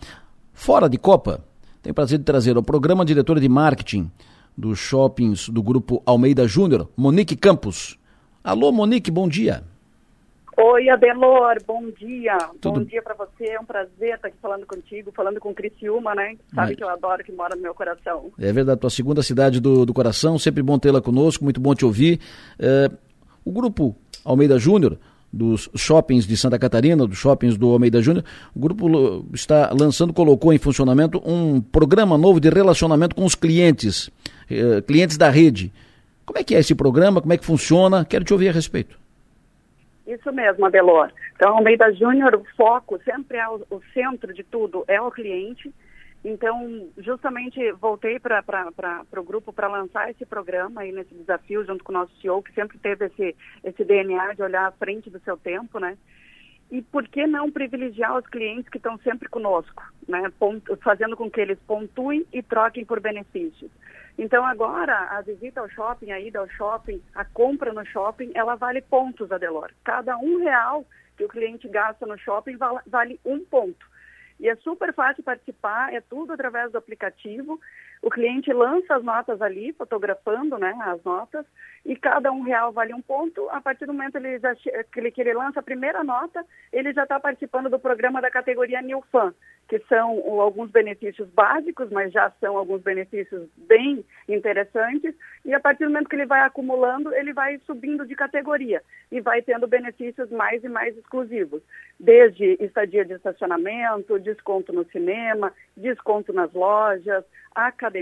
[0.52, 1.44] Fora de Copa,
[1.80, 4.11] tenho prazer de trazer o programa diretora de marketing
[4.59, 7.96] dos shoppings do grupo Almeida Júnior, Monique Campos.
[8.42, 9.62] Alô, Monique, bom dia.
[10.57, 12.38] Oi, Adelor, bom dia.
[12.61, 12.80] Tudo...
[12.80, 16.36] Bom dia para você, é um prazer estar aqui falando contigo, falando com Criciúma, né?
[16.55, 18.30] Sabe que eu adoro, que mora no meu coração.
[18.38, 21.84] É verdade, tua segunda cidade do, do coração, sempre bom tê-la conosco, muito bom te
[21.84, 22.20] ouvir.
[22.59, 22.88] É,
[23.44, 24.96] o grupo Almeida Júnior,
[25.32, 28.24] dos shoppings de Santa Catarina, dos shoppings do Almeida Júnior,
[28.55, 34.09] o grupo está lançando, colocou em funcionamento um programa novo de relacionamento com os clientes,
[34.48, 35.72] é, clientes da rede.
[36.24, 37.20] Como é que é esse programa?
[37.20, 38.05] Como é que funciona?
[38.05, 39.03] Quero te ouvir a respeito.
[40.07, 41.11] Isso mesmo, Adelor.
[41.34, 45.72] Então, Almeida Júnior, o foco sempre é o, o, centro de tudo, é o cliente.
[46.22, 48.42] Então, justamente voltei para
[49.16, 52.52] o grupo para lançar esse programa aí nesse desafio junto com o nosso CEO, que
[52.52, 55.96] sempre teve esse, esse DNA de olhar à frente do seu tempo, né?
[56.70, 60.30] E por que não privilegiar os clientes que estão sempre conosco, né?
[60.38, 63.70] Pont, fazendo com que eles pontuem e troquem por benefícios.
[64.16, 68.54] Então agora a visita ao shopping, a ida ao shopping, a compra no shopping, ela
[68.54, 69.70] vale pontos, Adelor.
[69.82, 70.84] Cada um real
[71.16, 72.56] que o cliente gasta no shopping
[72.86, 73.86] vale um ponto.
[74.38, 77.60] E é super fácil participar, é tudo através do aplicativo.
[78.05, 81.46] O cliente lança as notas ali, fotografando né, as notas,
[81.86, 83.48] e cada um real vale um ponto.
[83.48, 87.18] A partir do momento ele já, que, ele, lança a primeira nota, ele já está
[87.18, 89.32] participando do programa da categoria New Fan,
[89.66, 95.14] que são alguns benefícios básicos, mas já são alguns benefícios bem interessantes.
[95.42, 99.18] E a partir do momento que ele vai acumulando, ele vai subindo de categoria e
[99.22, 101.62] vai tendo benefícios mais e mais exclusivos,
[101.98, 107.24] desde estadia de estacionamento, desconto no cinema, desconto nas lojas,
[107.55, 107.93] academia.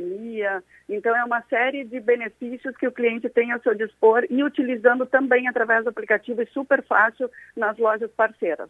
[0.88, 5.06] Então, é uma série de benefícios que o cliente tem ao seu dispor e utilizando
[5.06, 8.68] também através do aplicativo e super fácil nas lojas parceiras.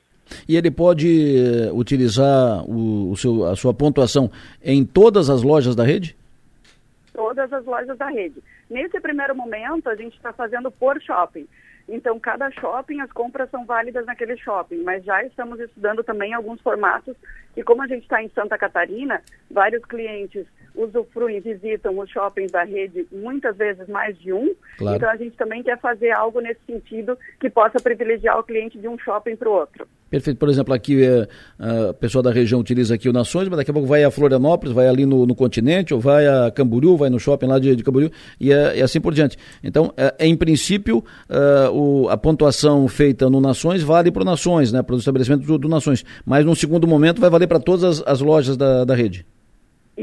[0.49, 4.31] E ele pode eh, utilizar o, o seu, a sua pontuação
[4.63, 6.17] em todas as lojas da rede?
[7.13, 8.43] Todas as lojas da rede.
[8.71, 11.47] Nesse primeiro momento, a gente está fazendo por shopping.
[11.89, 16.61] Então, cada shopping, as compras são válidas naquele shopping, mas já estamos estudando também alguns
[16.61, 17.17] formatos
[17.57, 22.65] e como a gente está em Santa Catarina, vários clientes usufruem, visitam os shoppings da
[22.65, 24.55] rede, muitas vezes mais de um.
[24.79, 24.97] Claro.
[24.97, 28.89] Então a gente também quer fazer algo nesse sentido que possa privilegiar o cliente de
[28.89, 29.87] um shopping para o outro.
[30.13, 30.37] Perfeito.
[30.37, 31.27] Por exemplo, aqui é,
[31.59, 34.75] a pessoa da região utiliza aqui o Nações, mas daqui a pouco vai a Florianópolis,
[34.75, 37.83] vai ali no, no continente, ou vai a Camboriú, vai no shopping lá de, de
[37.83, 39.39] Camboriú e, é, e assim por diante.
[39.65, 44.71] Então, é, em princípio, é, o, a pontuação feita no Nações vale para o Nações,
[44.71, 46.05] né, para os estabelecimentos do, do, Nações.
[46.27, 49.25] Mas num segundo momento vai valer para todas as, as lojas da, da rede.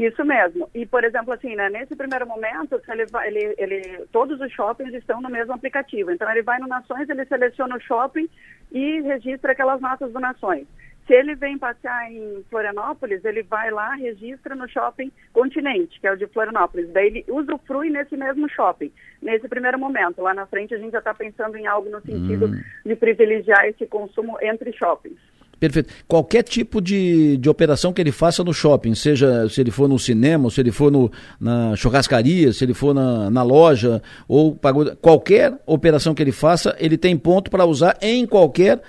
[0.00, 0.68] Isso mesmo.
[0.74, 4.94] E, por exemplo, assim, né, nesse primeiro momento, ele vai, ele, ele, todos os shoppings
[4.94, 6.10] estão no mesmo aplicativo.
[6.10, 8.26] Então, ele vai no Nações, ele seleciona o shopping
[8.72, 10.66] e registra aquelas notas do Nações.
[11.06, 16.12] Se ele vem passear em Florianópolis, ele vai lá, registra no shopping Continente, que é
[16.12, 16.88] o de Florianópolis.
[16.92, 20.22] Daí ele usufrui nesse mesmo shopping, nesse primeiro momento.
[20.22, 22.62] Lá na frente a gente já está pensando em algo no sentido hum.
[22.86, 25.18] de privilegiar esse consumo entre shoppings.
[25.60, 25.92] Perfeito.
[26.08, 29.98] Qualquer tipo de, de operação que ele faça no shopping, seja se ele for no
[29.98, 34.58] cinema, se ele for no, na churrascaria, se ele for na, na loja, ou
[35.02, 38.80] qualquer operação que ele faça, ele tem ponto para usar em qualquer,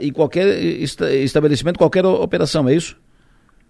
[0.00, 2.96] em qualquer estabelecimento, qualquer operação, é isso?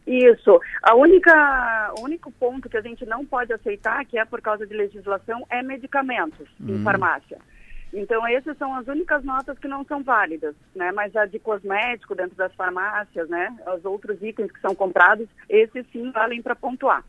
[0.06, 0.60] Isso.
[0.82, 4.64] A única, o único ponto que a gente não pode aceitar, que é por causa
[4.64, 6.76] de legislação, é medicamentos hum.
[6.76, 7.38] em farmácia.
[7.96, 10.90] Então, essas são as únicas notas que não são válidas, né?
[10.90, 13.56] Mas a de cosmético dentro das farmácias, né?
[13.76, 17.04] Os outros itens que são comprados, esses sim valem para pontuar.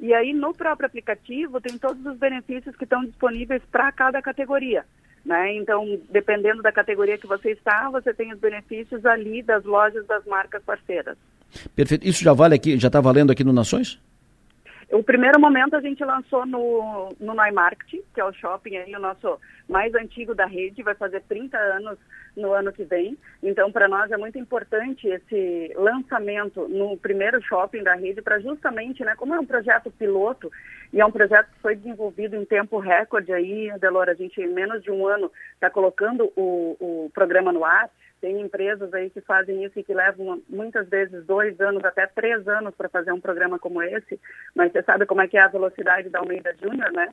[0.00, 4.84] E aí, no próprio aplicativo, tem todos os benefícios que estão disponíveis para cada categoria.
[5.24, 5.54] Né?
[5.54, 10.24] Então, dependendo da categoria que você está, você tem os benefícios ali das lojas das
[10.26, 11.16] marcas parceiras.
[11.74, 12.06] Perfeito.
[12.06, 14.00] Isso já vale aqui, já está valendo aqui no Nações?
[14.90, 19.00] O primeiro momento a gente lançou no, no Neumarkt, que é o shopping aí, o
[19.00, 19.38] nosso
[19.68, 21.98] mais antigo da rede, vai fazer 30 anos
[22.36, 23.16] no ano que vem.
[23.42, 29.04] Então, para nós é muito importante esse lançamento no primeiro shopping da rede, para justamente,
[29.04, 30.50] né, como é um projeto piloto
[30.92, 34.48] e é um projeto que foi desenvolvido em tempo recorde aí, Delora, a gente em
[34.48, 37.90] menos de um ano está colocando o, o programa no ar.
[38.20, 42.48] Tem empresas aí que fazem isso e que levam muitas vezes dois anos, até três
[42.48, 44.18] anos para fazer um programa como esse,
[44.54, 47.12] mas você sabe como é que é a velocidade da Almeida Júnior, né?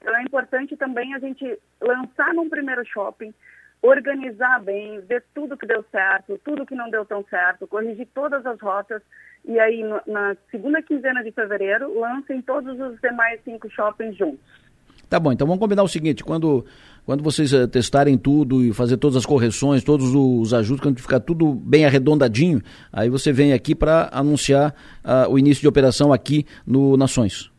[0.00, 3.34] Então é importante também a gente lançar num primeiro shopping,
[3.82, 8.44] organizar bem, ver tudo que deu certo, tudo que não deu tão certo, corrigir todas
[8.46, 9.02] as rotas
[9.44, 14.40] e aí na segunda quinzena de fevereiro lancem todos os demais cinco shoppings juntos.
[15.08, 16.64] Tá bom, então vamos combinar o seguinte, quando,
[17.04, 21.18] quando vocês uh, testarem tudo e fazer todas as correções, todos os ajustes, quando ficar
[21.18, 24.72] tudo bem arredondadinho, aí você vem aqui para anunciar
[25.04, 27.50] uh, o início de operação aqui no Nações.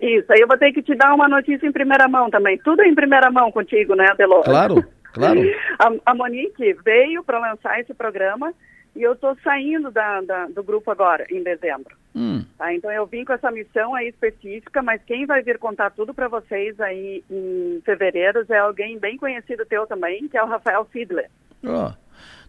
[0.00, 2.58] Isso, aí eu vou ter que te dar uma notícia em primeira mão também.
[2.58, 4.44] Tudo em primeira mão contigo, né, Adelor?
[4.44, 5.40] Claro, claro.
[5.78, 8.52] a, a Monique veio para lançar esse programa
[8.94, 11.96] e eu estou saindo da, da, do grupo agora, em dezembro.
[12.14, 12.44] Hum.
[12.56, 16.12] Tá, então eu vim com essa missão aí específica, mas quem vai vir contar tudo
[16.12, 20.84] para vocês aí em fevereiro é alguém bem conhecido teu também, que é o Rafael
[20.86, 21.30] Fiedler.
[21.62, 21.92] Oh.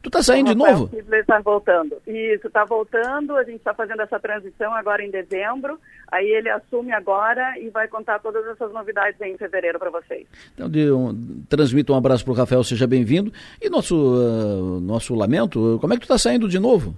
[0.01, 0.89] Tu tá saindo de novo?
[1.11, 1.97] Está voltando.
[2.07, 5.77] Isso, está voltando, a gente está fazendo essa transição agora em dezembro,
[6.09, 10.25] aí ele assume agora e vai contar todas essas novidades aí em fevereiro para vocês.
[10.53, 13.31] Então, de, um, transmito um abraço para o Rafael, seja bem-vindo.
[13.61, 16.95] E nosso, uh, nosso lamento, como é que tu está saindo de novo?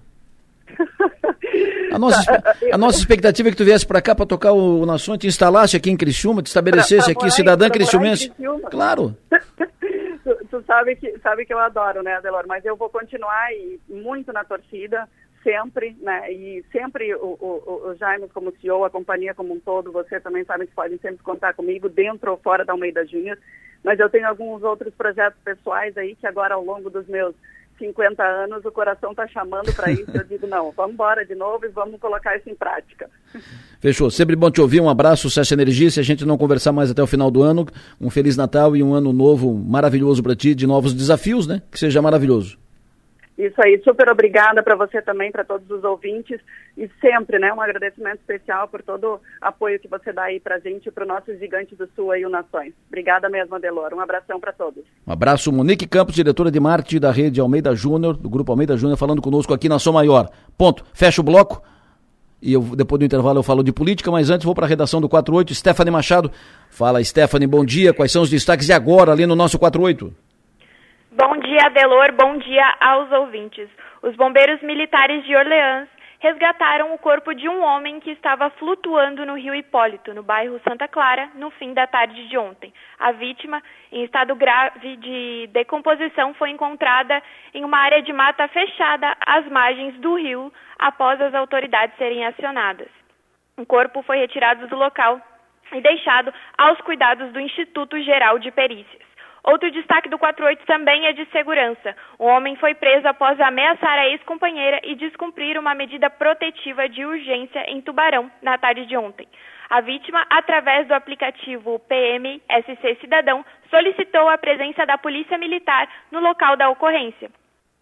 [1.91, 2.21] A nossa,
[2.71, 5.27] a nossa expectativa é que tu viesse para cá para tocar o, o Nações, te
[5.27, 8.31] instalasse aqui em Criciúma, te estabelecesse aqui, cidadã criciumense.
[8.69, 9.17] Claro.
[10.23, 12.45] tu, tu, sabe, que, sabe que eu adoro, né, Adelor?
[12.47, 15.07] Mas eu vou continuar aí muito na torcida,
[15.43, 16.31] sempre, né?
[16.31, 20.43] E sempre o, o, o Jaime como CEO, a companhia como um todo, você também
[20.45, 23.37] sabe que podem sempre contar comigo, dentro ou fora da Almeida Júnior.
[23.83, 27.35] Mas eu tenho alguns outros projetos pessoais aí que agora ao longo dos meus
[27.81, 30.11] 50 anos o coração está chamando para isso.
[30.13, 33.09] Eu digo, não, vamos embora de novo e vamos colocar isso em prática.
[33.79, 34.11] Fechou.
[34.11, 34.79] Sempre bom te ouvir.
[34.79, 35.89] Um abraço, sucesso e energia.
[35.89, 37.65] Se a gente não conversar mais até o final do ano,
[37.99, 41.61] um Feliz Natal e um ano novo maravilhoso para ti, de novos desafios, né?
[41.71, 42.57] Que seja maravilhoso.
[43.41, 46.39] Isso aí, super obrigada para você também, para todos os ouvintes
[46.77, 50.59] e sempre, né, um agradecimento especial por todo o apoio que você dá aí para
[50.59, 52.71] gente e para o nosso gigante do Sul aí, o Nações.
[52.87, 53.95] Obrigada mesmo, Adelor.
[53.95, 54.83] Um abração para todos.
[55.07, 58.95] Um abraço, Monique Campos, diretora de marketing da rede Almeida Júnior, do Grupo Almeida Júnior,
[58.95, 60.29] falando conosco aqui na Som Maior.
[60.55, 60.85] Ponto.
[60.93, 61.63] Fecha o bloco.
[62.39, 65.01] E eu, depois do intervalo eu falo de política, mas antes vou para a redação
[65.01, 65.55] do 48.
[65.55, 66.31] Stephanie Machado.
[66.69, 67.91] Fala, Stephanie, bom dia.
[67.91, 70.13] Quais são os destaques de agora ali no nosso 48?
[71.13, 72.13] Bom dia, Adelor.
[72.13, 73.67] Bom dia aos ouvintes.
[74.01, 75.89] Os bombeiros militares de Orleans
[76.21, 80.87] resgataram o corpo de um homem que estava flutuando no rio Hipólito, no bairro Santa
[80.87, 82.73] Clara, no fim da tarde de ontem.
[82.97, 87.21] A vítima, em estado grave de decomposição, foi encontrada
[87.53, 90.49] em uma área de mata fechada às margens do rio
[90.79, 92.87] após as autoridades serem acionadas.
[93.57, 95.19] O corpo foi retirado do local
[95.73, 99.10] e deixado aos cuidados do Instituto Geral de Perícias.
[99.43, 101.95] Outro destaque do 48 também é de segurança.
[102.19, 107.69] O homem foi preso após ameaçar a ex-companheira e descumprir uma medida protetiva de urgência
[107.69, 109.27] em Tubarão na tarde de ontem.
[109.69, 116.55] A vítima, através do aplicativo PMSC Cidadão, solicitou a presença da Polícia Militar no local
[116.57, 117.31] da ocorrência.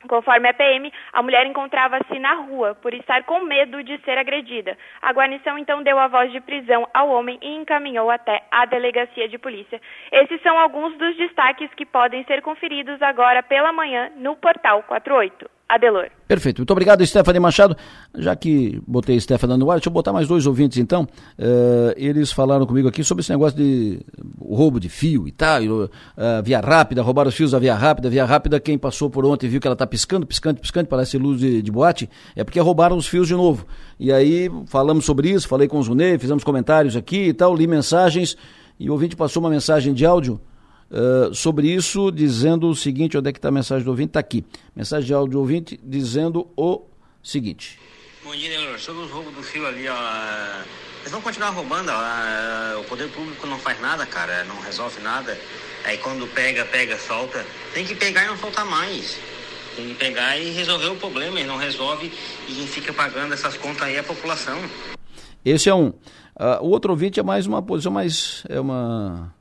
[0.08, 4.78] Conforme a PM, a mulher encontrava-se na rua por estar com medo de ser agredida.
[5.02, 9.28] A guarnição então deu a voz de prisão ao homem e encaminhou até a delegacia
[9.28, 9.82] de polícia.
[10.10, 15.59] Esses são alguns dos destaques que podem ser conferidos agora pela manhã no portal 48.
[15.70, 16.08] Adelor.
[16.28, 16.58] Perfeito.
[16.58, 17.78] Muito obrigado, Stephanie Machado.
[18.18, 21.04] Já que botei Stephanie no ar, deixa eu botar mais dois ouvintes então.
[21.38, 24.00] Uh, eles falaram comigo aqui sobre esse negócio de
[24.42, 25.90] roubo de fio e tal, uh,
[26.44, 28.10] via rápida, roubaram os fios da via rápida.
[28.10, 31.40] Via rápida, quem passou por ontem viu que ela está piscando, piscando, piscando, parece luz
[31.40, 33.68] de, de, boate, é porque roubaram os fios de novo.
[34.00, 37.68] E aí falamos sobre isso, falei com o Zunei, fizemos comentários aqui e tal, li
[37.68, 38.36] mensagens,
[38.80, 40.42] e o ouvinte passou uma mensagem de áudio
[40.92, 44.10] Uh, sobre isso, dizendo o seguinte: onde é que está a mensagem do ouvinte?
[44.10, 44.44] Está aqui.
[44.76, 46.82] Mensagem de áudio do ouvinte dizendo o
[47.22, 47.80] seguinte.
[48.24, 48.80] Bom dia, Leonor.
[48.80, 49.96] Sobre os roubos do fio ali, ó.
[51.02, 52.80] Eles vão continuar roubando, ó.
[52.82, 54.44] O poder público não faz nada, cara.
[54.46, 55.38] Não resolve nada.
[55.86, 57.46] Aí quando pega, pega, solta.
[57.74, 59.18] Tem que pegar e não soltar mais.
[59.76, 61.40] Tem que pegar e resolver o problema.
[61.40, 62.12] E não resolve
[62.48, 64.60] e fica pagando essas contas aí a população.
[65.46, 65.90] Esse é um.
[65.90, 68.44] Uh, o outro ouvinte é mais uma posição mais.
[68.50, 69.34] É uma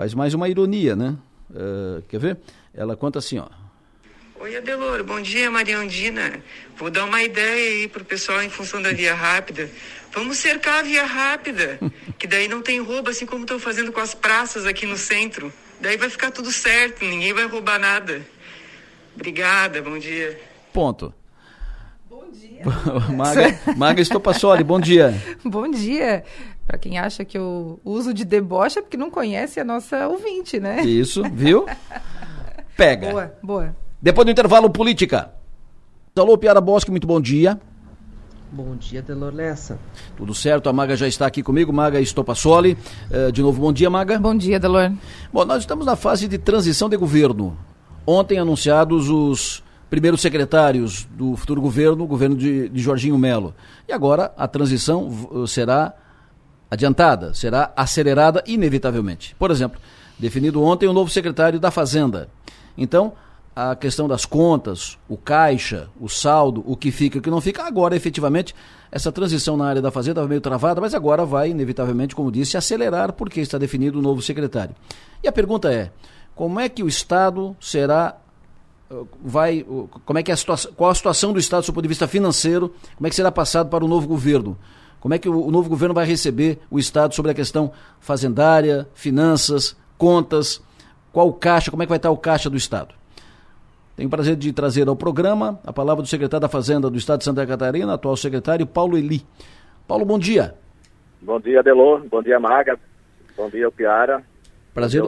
[0.00, 1.14] faz mais uma ironia, né?
[1.50, 2.38] Uh, quer ver?
[2.72, 3.46] Ela conta assim, ó.
[4.40, 5.04] Oi, Adeloro.
[5.04, 6.42] Bom dia, Maria Andina.
[6.78, 9.68] Vou dar uma ideia aí pro pessoal em função da via rápida.
[10.10, 11.78] Vamos cercar a via rápida,
[12.18, 15.52] que daí não tem roubo, assim como estão fazendo com as praças aqui no centro.
[15.82, 18.22] Daí vai ficar tudo certo, ninguém vai roubar nada.
[19.14, 20.40] Obrigada, bom dia.
[20.72, 21.12] Ponto.
[22.08, 22.62] Bom dia.
[23.14, 25.12] Maga, Maga Estopassoli, bom dia.
[25.44, 26.24] bom dia.
[26.70, 30.60] Para quem acha que eu uso de deboche é porque não conhece a nossa ouvinte,
[30.60, 30.82] né?
[30.82, 31.66] Isso, viu?
[32.76, 33.10] Pega.
[33.10, 33.76] Boa, boa.
[34.00, 35.32] Depois do intervalo, política.
[36.14, 37.60] Alô, Piara Bosque, muito bom dia.
[38.52, 39.80] Bom dia, Delor Lessa.
[40.16, 42.78] Tudo certo, a Maga já está aqui comigo, Maga Estopassoli.
[43.10, 44.16] Uh, de novo, bom dia, Maga.
[44.20, 44.92] Bom dia, Delor.
[45.32, 47.58] Bom, nós estamos na fase de transição de governo.
[48.06, 49.60] Ontem anunciados os
[49.90, 53.56] primeiros secretários do futuro governo, o governo de, de Jorginho Melo.
[53.88, 55.10] E agora a transição
[55.48, 55.94] será
[56.70, 59.34] adiantada, será acelerada inevitavelmente.
[59.38, 59.80] Por exemplo,
[60.18, 62.28] definido ontem o novo secretário da Fazenda.
[62.78, 63.12] Então,
[63.54, 67.40] a questão das contas, o caixa, o saldo, o que fica e o que não
[67.40, 68.54] fica, agora efetivamente
[68.92, 72.56] essa transição na área da Fazenda estava meio travada, mas agora vai inevitavelmente, como disse,
[72.56, 74.74] acelerar porque está definido o novo secretário.
[75.22, 75.90] E a pergunta é,
[76.34, 78.16] como é que o Estado será
[79.22, 79.64] vai
[80.04, 82.08] como é que é a situação, qual a situação do Estado do ponto de vista
[82.08, 84.58] financeiro, como é que será passado para o novo governo?
[85.00, 88.86] Como é que o, o novo governo vai receber o Estado sobre a questão fazendária,
[88.94, 90.62] finanças, contas,
[91.12, 92.94] qual o caixa, como é que vai estar o caixa do Estado?
[93.96, 97.18] Tenho o prazer de trazer ao programa a palavra do secretário da Fazenda do Estado
[97.18, 99.22] de Santa Catarina, atual secretário Paulo Eli.
[99.86, 100.54] Paulo, bom dia.
[101.20, 102.02] Bom dia, Delor.
[102.08, 102.78] Bom dia, Maga.
[103.36, 104.22] Bom dia, Piara.
[104.72, 105.02] Prazer.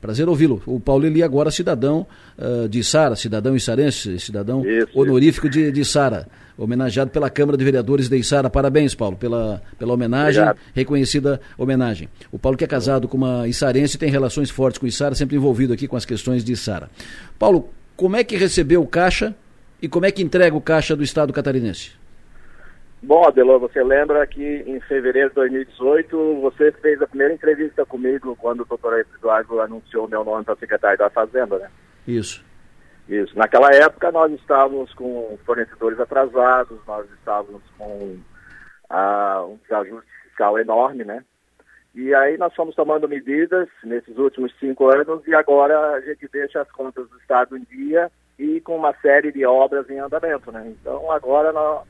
[0.00, 0.62] Prazer ouvi-lo.
[0.66, 2.06] O Paulo Eli agora cidadão
[2.38, 5.58] uh, de Sara, cidadão issarense, cidadão isso, honorífico isso.
[5.58, 8.50] de, de Sara, homenageado pela Câmara de Vereadores de Isara.
[8.50, 10.58] Parabéns, Paulo, pela, pela homenagem, Obrigado.
[10.74, 12.08] reconhecida homenagem.
[12.32, 15.72] O Paulo que é casado com uma issarense tem relações fortes com Isara, sempre envolvido
[15.72, 16.90] aqui com as questões de Isara.
[17.38, 19.34] Paulo, como é que recebeu o Caixa
[19.80, 21.92] E como é que entrega o caixa do Estado catarinense?
[23.00, 28.36] Bom, Adelor, você lembra que em fevereiro de 2018 você fez a primeira entrevista comigo
[28.36, 31.68] quando o doutor Eduardo anunciou meu nome para secretário da Fazenda, né?
[32.08, 32.44] Isso.
[33.08, 33.36] Isso.
[33.36, 38.18] Naquela época nós estávamos com fornecedores atrasados, nós estávamos com
[38.90, 41.24] ah, um desajuste fiscal enorme, né?
[41.94, 46.60] E aí nós fomos tomando medidas nesses últimos cinco anos e agora a gente deixa
[46.60, 50.66] as contas do Estado em dia e com uma série de obras em andamento, né?
[50.66, 51.88] Então agora nós,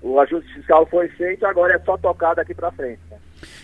[0.00, 3.00] o ajuste fiscal foi feito, agora é só tocar daqui para frente.
[3.10, 3.18] Né?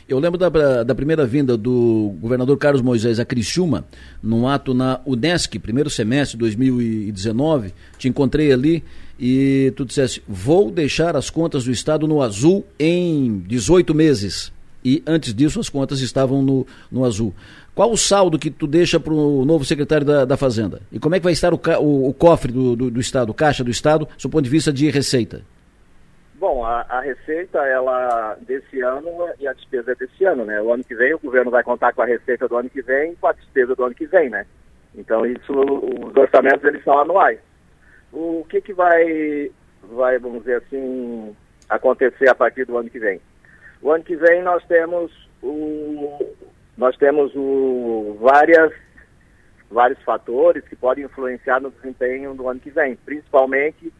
[0.08, 3.84] Eu lembro da, da, primeira vinda do governador Carlos Moisés a Criciúma,
[4.22, 7.74] num ato na Unesc, primeiro semestre de 2019.
[7.98, 8.84] Te encontrei ali
[9.18, 14.52] e tu disseste: vou deixar as contas do Estado no azul em 18 meses.
[14.84, 17.34] E antes disso as contas estavam no, no azul.
[17.74, 20.82] Qual o saldo que tu deixa para o novo secretário da, da, Fazenda?
[20.92, 23.34] E como é que vai estar o, o, o cofre do, do, do Estado, o
[23.34, 25.42] caixa do Estado, do ponto de vista de receita?
[26.38, 30.60] Bom, a, a, receita ela desse ano e a despesa é desse ano, né?
[30.60, 33.12] O ano que vem o governo vai contar com a receita do ano que vem
[33.12, 34.44] e com a despesa do ano que vem, né?
[34.94, 37.40] Então isso, os orçamentos eles são anuais.
[38.12, 39.50] O que que vai,
[39.82, 41.34] vai vamos dizer assim,
[41.70, 43.18] acontecer a partir do ano que vem?
[43.80, 45.10] O ano que vem nós temos
[45.42, 46.18] o,
[46.76, 48.74] nós temos o, várias
[49.70, 53.90] vários fatores que podem influenciar no desempenho do ano que vem, principalmente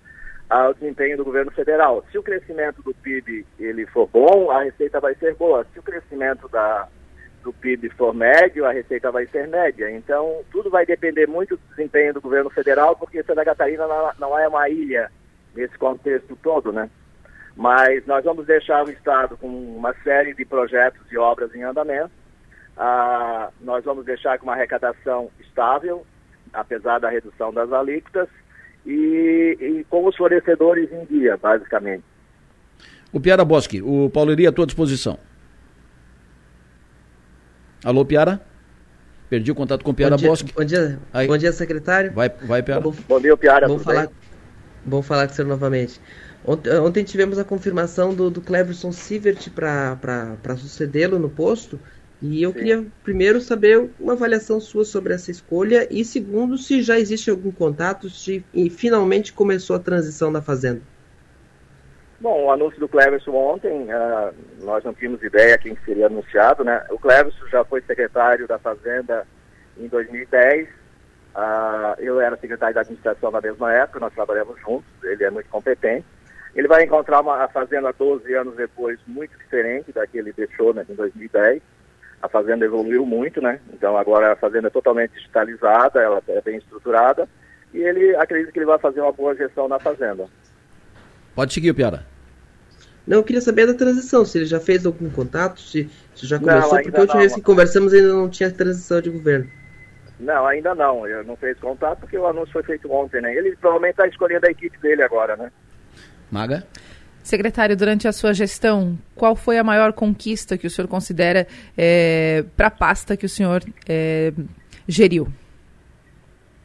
[0.49, 2.05] ao desempenho do governo federal.
[2.11, 5.67] Se o crescimento do PIB ele for bom, a receita vai ser boa.
[5.73, 6.89] Se o crescimento da,
[7.43, 9.91] do PIB for médio, a receita vai ser média.
[9.91, 13.87] Então, tudo vai depender muito do desempenho do governo federal, porque Santa Catarina
[14.19, 15.11] não, é uma ilha
[15.55, 16.89] nesse contexto todo, né?
[17.57, 22.11] Mas nós vamos deixar o Estado com uma série de projetos e obras em andamento.
[22.77, 26.07] Ah, nós vamos deixar com uma arrecadação estável,
[26.53, 28.29] apesar da redução das alíquotas
[28.87, 32.05] e, e com os fornecedores em dia, basicamente.
[33.13, 35.19] O Piara Bosque, o Paulo iria à tua disposição.
[37.85, 38.41] Alô, Piara?
[39.29, 40.53] Perdi o contato com o Piara bom dia, Bosque.
[40.53, 41.27] Bom dia, Aí.
[41.27, 42.13] bom dia, secretário.
[42.13, 42.81] Vai, vai Piara.
[42.81, 43.67] Bom, bom dia, Piara.
[43.67, 44.09] Bom falar,
[44.85, 46.01] bom falar com o senhor novamente.
[46.45, 51.81] Ontem, ontem tivemos a confirmação do, do Cleverson Sievert para sucedê-lo no posto.
[52.21, 52.59] E eu Sim.
[52.59, 57.53] queria primeiro saber uma avaliação sua sobre essa escolha e segundo se já existe algum
[57.53, 60.81] contato se e finalmente começou a transição da fazenda.
[62.19, 66.83] Bom, o anúncio do Cleverson ontem, uh, nós não tínhamos ideia quem seria anunciado, né?
[66.91, 69.27] O Cleverson já foi secretário da Fazenda
[69.77, 70.67] em 2010.
[70.67, 70.73] Uh,
[71.35, 75.51] ah, eu era secretário da administração na mesma época, nós trabalhamos juntos, ele é muito
[75.51, 76.07] competente.
[76.55, 80.73] Ele vai encontrar uma a Fazenda 12 anos depois muito diferente da que ele deixou
[80.73, 81.61] né, em 2010
[82.23, 83.61] a fazenda evoluiu muito, né?
[83.73, 87.29] Então agora a fazenda é totalmente digitalizada, ela é bem estruturada
[87.73, 90.27] e ele acredita que ele vai fazer uma boa gestão na fazenda.
[91.35, 92.07] Pode seguir, Piara.
[93.07, 96.39] Não, eu queria saber da transição, se ele já fez algum contato, se, se já
[96.39, 99.49] começou, não, porque a última vez que conversamos ainda não tinha transição de governo.
[100.19, 101.07] Não, ainda não.
[101.07, 103.35] Ele não fez contato porque o anúncio foi feito ontem, né?
[103.35, 105.53] Ele provavelmente está escolhendo a equipe dele agora, né?
[106.31, 106.67] Maga?
[107.27, 111.45] Secretário, durante a sua gestão, qual foi a maior conquista que o senhor considera
[111.77, 114.33] é, para a pasta que o senhor é,
[114.87, 115.27] geriu?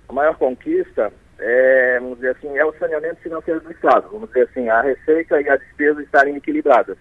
[0.07, 4.07] A maior conquista é, vamos dizer assim, é o saneamento financeiro do Estado.
[4.11, 6.95] Vamos dizer assim, a receita e a despesa estarem equilibradas.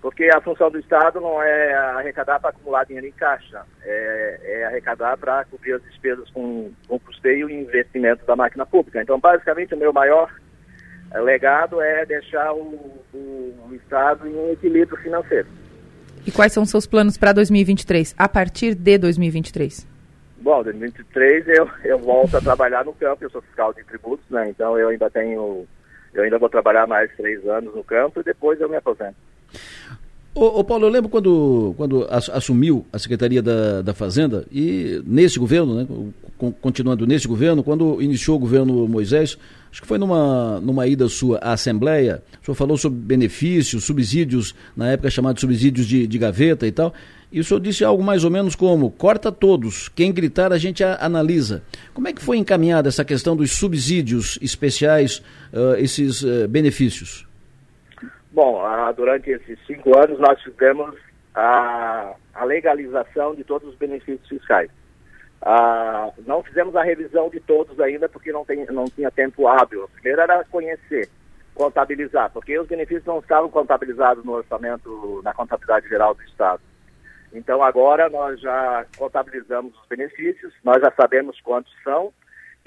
[0.00, 4.64] Porque a função do Estado não é arrecadar para acumular dinheiro em caixa, é, é
[4.66, 6.70] arrecadar para cobrir as despesas com,
[7.04, 9.02] custeio e investimento da máquina pública.
[9.02, 10.32] Então, basicamente, o meu maior
[11.14, 15.48] legado é deixar o, o, o Estado em um equilíbrio financeiro.
[16.26, 19.86] E quais são os seus planos para 2023, a partir de 2023?
[20.40, 24.48] Bom, 2023 eu, eu volto a trabalhar no campo, eu sou fiscal de tributos, né?
[24.50, 25.66] Então eu ainda tenho,
[26.14, 29.16] eu ainda vou trabalhar mais três anos no campo e depois eu me aposento.
[30.34, 35.38] Ô, ô, Paulo, eu lembro quando, quando assumiu a Secretaria da, da Fazenda e nesse
[35.38, 35.86] governo, né,
[36.60, 39.36] continuando nesse governo, quando iniciou o governo Moisés,
[39.70, 44.54] acho que foi numa, numa ida sua à Assembleia, o senhor falou sobre benefícios, subsídios,
[44.76, 46.94] na época chamados subsídios de, de gaveta e tal,
[47.30, 50.84] e o senhor disse algo mais ou menos como, corta todos, quem gritar a gente
[50.84, 51.62] a, analisa.
[51.92, 55.20] Como é que foi encaminhada essa questão dos subsídios especiais,
[55.52, 57.27] uh, esses uh, benefícios?
[58.30, 60.94] Bom, ah, durante esses cinco anos nós fizemos
[61.34, 64.70] a, a legalização de todos os benefícios fiscais.
[65.40, 69.88] Ah, não fizemos a revisão de todos ainda porque não, tem, não tinha tempo hábil.
[69.94, 71.08] Primeiro era conhecer,
[71.54, 76.60] contabilizar, porque os benefícios não estavam contabilizados no orçamento, na contabilidade geral do Estado.
[77.32, 82.12] Então agora nós já contabilizamos os benefícios, nós já sabemos quantos são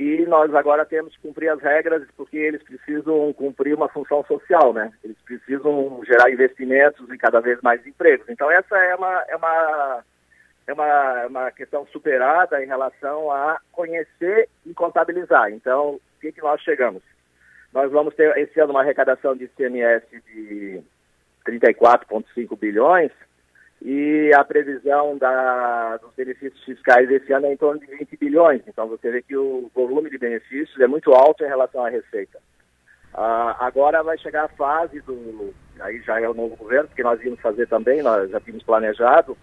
[0.02, 4.74] e nós agora temos que cumprir as regras porque eles precisam cumprir uma função social,
[4.74, 4.92] né?
[5.04, 8.28] Eles precisam gerar investimentos e cada vez mais empregos.
[8.28, 10.04] Então essa é uma, é uma,
[10.66, 15.52] é uma, é uma questão superada em relação a conhecer e contabilizar.
[15.52, 17.04] Então, o que, que nós chegamos?
[17.72, 20.82] Nós vamos ter esse ano uma arrecadação de ICMS de
[21.46, 23.12] 34,5 bilhões,
[23.82, 28.62] e a previsão da, dos benefícios fiscais esse ano é em torno de 20 bilhões.
[28.68, 32.38] Então você vê que o volume de benefícios é muito alto em relação à receita.
[33.14, 35.52] Ah, agora vai chegar a fase do.
[35.80, 39.36] Aí já é o novo governo, porque nós íamos fazer também, nós já tínhamos planejado.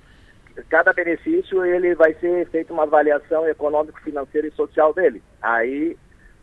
[0.68, 5.22] Cada benefício ele vai ser feita uma avaliação econômico, financeira e social dele.
[5.42, 5.96] Aí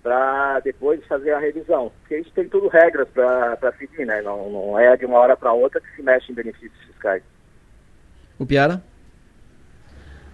[0.04, 1.91] para depois fazer a revisão.
[2.02, 4.22] Porque isso tem tudo regras para seguir, né?
[4.22, 7.24] Não, não é de uma hora para outra que se mexe em benefícios fiscais.
[8.38, 8.84] O Piara?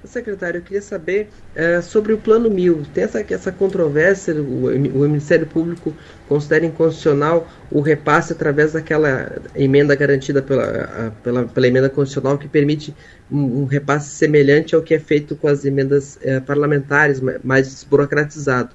[0.04, 2.82] Secretário, eu queria saber é, sobre o Plano Mil.
[2.91, 5.93] Tem essa, essa controvérsia, o, o Ministério Público
[6.28, 12.95] considera inconstitucional o repasse através daquela emenda garantida pela, pela, pela emenda constitucional que permite
[13.32, 18.72] um, um, repasse semelhante ao que é feito com as emendas é, parlamentares, mais desburocratizado.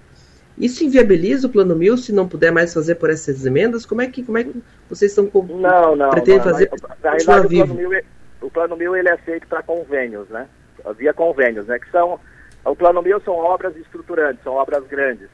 [0.57, 3.85] Isso inviabiliza o Plano Mil se não puder mais fazer por essas emendas?
[3.85, 4.55] Como é que, como é que
[4.89, 6.71] vocês estão não, não, pretendem não, fazer?
[7.03, 8.03] Na realidade, o Plano Mil é
[8.47, 10.49] o plano mil ele é feito para convênios, né?
[10.97, 11.79] Via convênios, né?
[11.79, 12.21] Que são
[12.65, 15.29] o plano mil são obras estruturantes, são obras grandes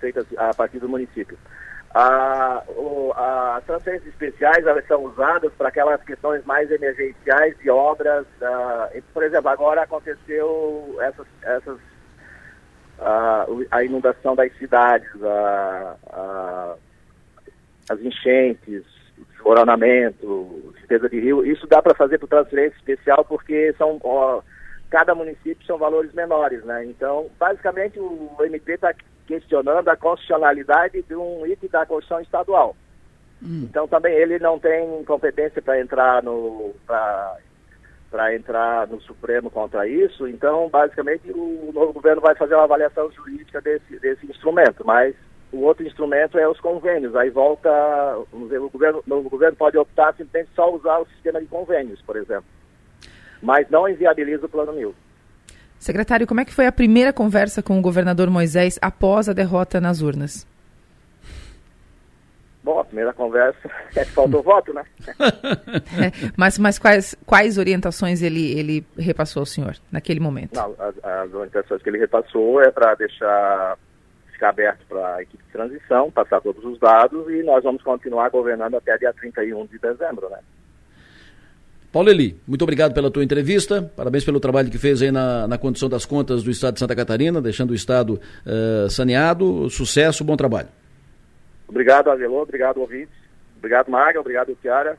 [0.00, 1.38] feitas a partir do município.
[1.94, 2.62] A,
[3.56, 8.26] as transferências especiais elas são usadas para aquelas questões mais emergenciais de obras.
[8.40, 11.78] Uh, por exemplo, agora aconteceu essas, essas
[13.70, 15.08] a inundação das cidades,
[17.90, 18.84] as enchentes,
[19.30, 24.42] desmoronamento, limpeza de rio, isso dá para fazer por transferência especial porque são ó,
[24.90, 26.84] cada município são valores menores, né?
[26.84, 28.94] Então, basicamente o MP está
[29.26, 32.76] questionando a constitucionalidade de um item da Constituição estadual.
[33.42, 33.66] Hum.
[33.68, 40.28] Então também ele não tem competência para entrar no para entrar no Supremo contra isso.
[40.28, 45.16] Então, basicamente, o novo governo vai fazer uma avaliação jurídica desse, desse instrumento, mas
[45.54, 47.14] o outro instrumento é os convênios.
[47.14, 47.70] Aí volta,
[48.32, 52.44] o governo, o governo pode optar simplesmente só usar o sistema de convênios, por exemplo.
[53.40, 54.94] Mas não inviabiliza o plano mil.
[55.78, 59.80] Secretário, como é que foi a primeira conversa com o governador Moisés após a derrota
[59.80, 60.46] nas urnas?
[62.64, 64.84] Bom, a primeira conversa é que faltou voto, né?
[65.96, 70.54] É, mas mas quais, quais orientações ele, ele repassou ao senhor naquele momento?
[70.54, 73.78] Não, as, as orientações que ele repassou é para deixar
[74.34, 78.28] ficar aberto para a equipe de transição, passar todos os dados e nós vamos continuar
[78.28, 80.38] governando até dia 31 de dezembro, né?
[81.90, 85.56] Paulo Eli, muito obrigado pela tua entrevista, parabéns pelo trabalho que fez aí na, na
[85.56, 90.36] condição das contas do Estado de Santa Catarina, deixando o Estado uh, saneado, sucesso, bom
[90.36, 90.68] trabalho.
[91.68, 93.14] Obrigado, Avelô, obrigado, ouvintes,
[93.58, 94.98] obrigado, Maga, obrigado, Tiara.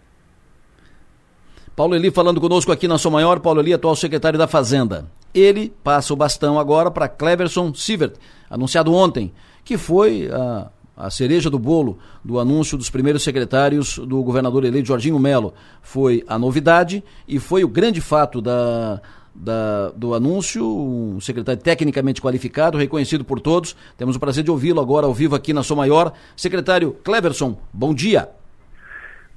[1.76, 5.06] Paulo Eli falando conosco aqui na Sua Maior, Paulo Eli, atual secretário da Fazenda.
[5.34, 8.14] Ele passa o bastão agora para Cleverson Sievert,
[8.50, 9.34] anunciado ontem,
[9.64, 14.88] que foi a, a cereja do bolo do anúncio dos primeiros secretários do governador eleito
[14.88, 15.54] Jorginho Melo.
[15.82, 19.02] Foi a novidade e foi o grande fato da,
[19.34, 23.76] da, do anúncio, um secretário tecnicamente qualificado, reconhecido por todos.
[23.98, 26.14] Temos o prazer de ouvi-lo agora ao vivo aqui na Sua Maior.
[26.36, 28.30] Secretário Cleverson, bom dia.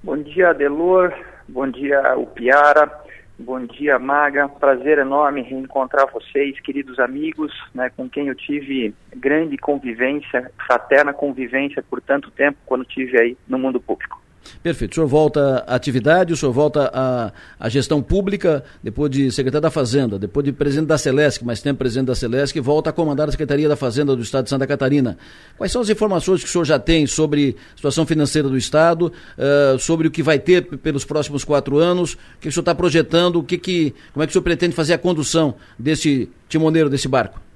[0.02, 1.12] Bom dia, Delor.
[1.48, 3.07] Bom dia, o Piara.
[3.40, 4.48] Bom dia, Maga.
[4.48, 11.80] Prazer enorme reencontrar vocês, queridos amigos, né, com quem eu tive grande convivência, fraterna convivência
[11.88, 14.20] por tanto tempo quando tive aí no mundo público.
[14.62, 14.92] Perfeito.
[14.92, 19.62] O senhor volta à atividade, o senhor volta à, à gestão pública, depois de secretário
[19.62, 23.28] da Fazenda, depois de presidente da Celesc, mais tempo presidente da Celesc, volta a comandar
[23.28, 25.16] a Secretaria da Fazenda do Estado de Santa Catarina.
[25.56, 29.12] Quais são as informações que o senhor já tem sobre a situação financeira do Estado,
[29.38, 32.74] uh, sobre o que vai ter pelos próximos quatro anos, o que o senhor está
[32.74, 36.90] projetando, o que que, como é que o senhor pretende fazer a condução desse timoneiro,
[36.90, 37.47] desse barco?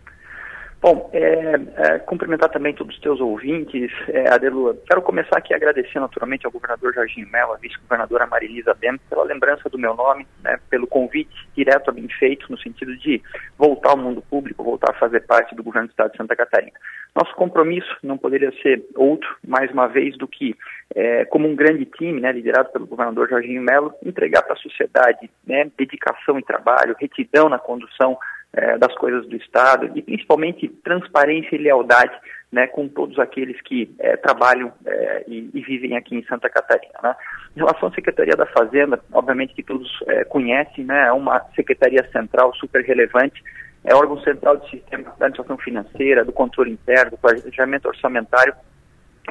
[0.83, 4.77] Bom, é, é, cumprimentar também todos os teus ouvintes, é, Adelua.
[4.85, 9.71] Quero começar aqui agradecendo naturalmente ao governador Jorginho Mello, à vice-governadora Marilisa Bem, pela lembrança
[9.71, 13.23] do meu nome, né, pelo convite direto a mim feito, no sentido de
[13.57, 16.73] voltar ao mundo público, voltar a fazer parte do governo do Estado de Santa Catarina.
[17.15, 20.57] Nosso compromisso não poderia ser outro, mais uma vez, do que,
[20.97, 25.31] é, como um grande time, né, liderado pelo governador Jorginho Mello, entregar para a sociedade
[25.47, 28.19] né, dedicação e trabalho, retidão na condução
[28.53, 32.13] é, das coisas do Estado e principalmente transparência e lealdade
[32.51, 36.93] né, com todos aqueles que é, trabalham é, e, e, vivem aqui em Santa Catarina.
[37.03, 37.17] Né.
[37.57, 42.07] Em relação à Secretaria da Fazenda, obviamente que todos é, conhecem, né, é uma secretaria
[42.13, 43.43] central super relevante
[43.85, 48.55] é órgão central do sistema da administração financeira, do controle interno, do planejamento orçamentário,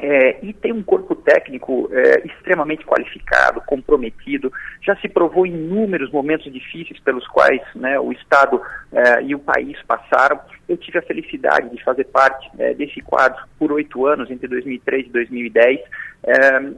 [0.00, 4.50] é, e tem um corpo técnico é, extremamente qualificado, comprometido,
[4.80, 8.60] já se provou em inúmeros momentos difíceis pelos quais né, o Estado
[8.90, 10.40] é, e o país passaram.
[10.68, 15.06] Eu tive a felicidade de fazer parte é, desse quadro por oito anos, entre 2003
[15.06, 15.86] e 2010, é,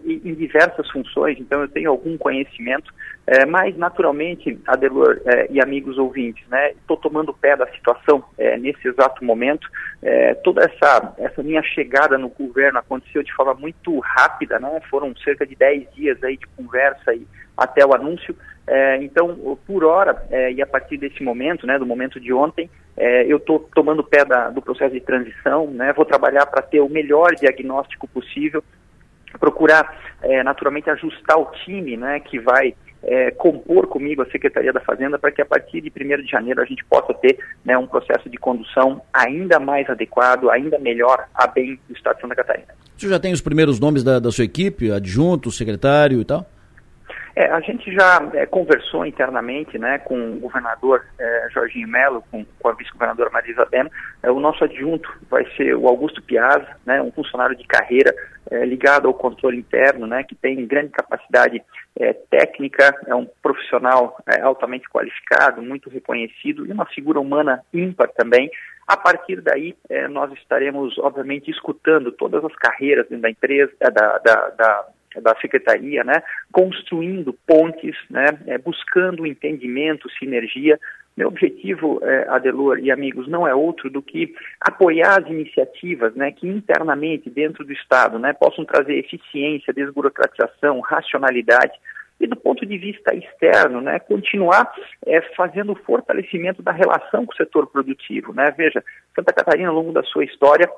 [0.05, 2.93] em diversas funções, então eu tenho algum conhecimento,
[3.27, 8.57] é, mas naturalmente, Adelor é, e amigos ouvintes, né, estou tomando pé da situação é,
[8.57, 9.69] nesse exato momento.
[10.03, 15.15] É, toda essa, essa minha chegada no governo aconteceu de forma muito rápida, né, foram
[15.17, 17.27] cerca de 10 dias aí de conversa e
[17.57, 18.35] até o anúncio.
[18.67, 22.71] É, então, por hora, é, e a partir desse momento, né, do momento de ontem,
[22.97, 26.81] é, eu estou tomando pé da, do processo de transição, né, vou trabalhar para ter
[26.81, 28.65] o melhor diagnóstico possível,
[29.39, 34.81] procurar é, naturalmente ajustar o time né, que vai é, compor comigo a Secretaria da
[34.81, 37.87] Fazenda para que a partir de 1 de janeiro a gente possa ter né, um
[37.87, 42.69] processo de condução ainda mais adequado, ainda melhor a bem do Estado de Santa Catarina.
[42.97, 46.47] Você já tem os primeiros nomes da, da sua equipe, adjunto, secretário e tal?
[47.37, 52.45] É, a gente já é, conversou internamente né, com o governador é, Jorginho Melo, com,
[52.61, 53.91] com a vice-governadora Marisa Ben.
[54.23, 58.15] É, o nosso adjunto vai ser o Augusto Piazza, né, um funcionário de carreira
[58.51, 61.61] é, ligado ao controle interno, né, que tem grande capacidade
[61.99, 68.49] é, técnica, é um profissional altamente qualificado, muito reconhecido e uma figura humana ímpar também.
[68.87, 69.75] A partir daí,
[70.11, 74.85] nós estaremos, obviamente, escutando todas as carreiras da empresa, da, da, da
[75.21, 76.23] da secretaria, né,
[76.53, 80.79] construindo pontes, né, é, buscando entendimento, sinergia.
[81.17, 86.33] Meu objetivo, é, Adelor e amigos, não é outro do que apoiar as iniciativas, né,
[86.33, 91.75] que internamente dentro do Estado, né, possam trazer eficiência, desburocratização, racionalidade
[92.21, 94.73] e do ponto de vista externo, né, continuar
[95.07, 98.33] é, fazendo o fortalecimento da relação com o setor produtivo.
[98.33, 98.53] Né?
[98.57, 98.83] Veja,
[99.15, 100.69] Santa Catarina, ao longo da sua história,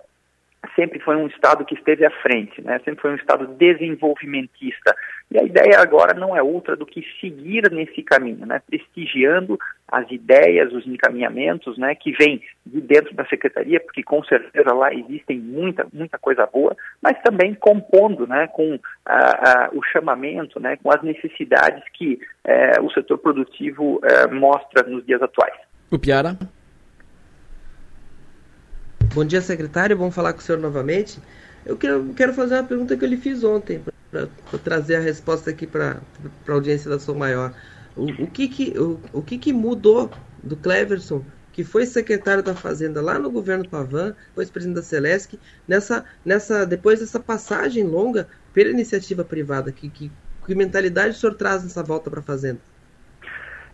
[0.74, 2.80] sempre foi um Estado que esteve à frente, né?
[2.84, 4.94] sempre foi um Estado desenvolvimentista.
[5.30, 8.60] E a ideia agora não é outra do que seguir nesse caminho, né?
[8.66, 11.94] prestigiando as ideias, os encaminhamentos né?
[11.94, 16.76] que vêm de dentro da Secretaria, porque com certeza lá existem muita, muita coisa boa,
[17.02, 18.48] mas também compondo né?
[18.48, 18.78] com
[19.72, 20.76] o chamamento, né?
[20.82, 25.54] com as necessidades que eh, o setor produtivo eh, mostra nos dias atuais.
[25.90, 26.36] O Piara?
[29.16, 29.96] Bom dia, secretário.
[29.96, 31.18] Vamos falar com o senhor novamente.
[31.64, 34.28] Eu quero, quero fazer uma pergunta que eu lhe fiz ontem, para
[34.62, 36.02] trazer a resposta aqui para
[36.46, 37.54] a audiência da Som Maior.
[37.96, 40.10] O, o, que, que, o, o que, que mudou
[40.42, 45.40] do Cleverson, que foi secretário da Fazenda lá no governo Pavan, depois presidente da Celesc,
[45.66, 49.72] nessa, nessa, depois dessa passagem longa pela iniciativa privada?
[49.72, 50.12] Que, que,
[50.46, 52.60] que mentalidade o senhor traz nessa volta para a Fazenda?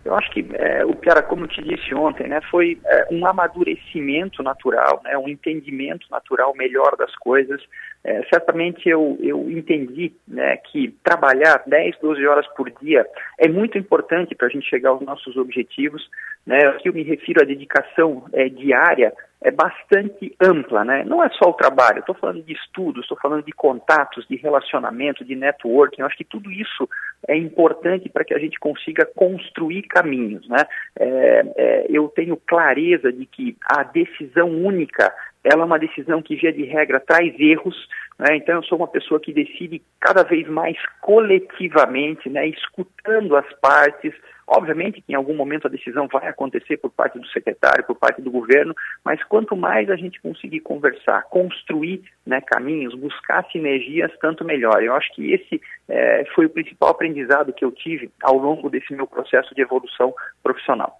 [0.05, 3.25] Eu acho que é, o era, como eu te disse ontem, né, foi é, um
[3.25, 7.61] amadurecimento natural, né, um entendimento natural melhor das coisas.
[8.03, 13.05] É, certamente eu, eu entendi né, que trabalhar 10, 12 horas por dia
[13.39, 16.09] é muito importante para a gente chegar aos nossos objetivos.
[16.45, 19.13] Né, aqui eu me refiro à dedicação é, diária
[19.43, 21.03] é bastante ampla, né?
[21.05, 25.25] Não é só o trabalho, estou falando de estudos, estou falando de contatos, de relacionamento,
[25.25, 26.01] de networking.
[26.01, 26.89] Eu acho que tudo isso
[27.27, 30.65] é importante para que a gente consiga construir caminhos, né?
[30.97, 35.13] É, é, eu tenho clareza de que a decisão única
[35.43, 37.75] ela é uma decisão que, via de regra, traz erros.
[38.17, 38.37] Né?
[38.37, 42.47] Então, eu sou uma pessoa que decide cada vez mais coletivamente, né?
[42.47, 44.13] escutando as partes,
[44.47, 48.21] Obviamente que em algum momento a decisão vai acontecer por parte do secretário, por parte
[48.21, 54.43] do governo, mas quanto mais a gente conseguir conversar, construir né, caminhos, buscar sinergias, tanto
[54.43, 54.83] melhor.
[54.83, 58.93] Eu acho que esse é, foi o principal aprendizado que eu tive ao longo desse
[58.93, 60.99] meu processo de evolução profissional.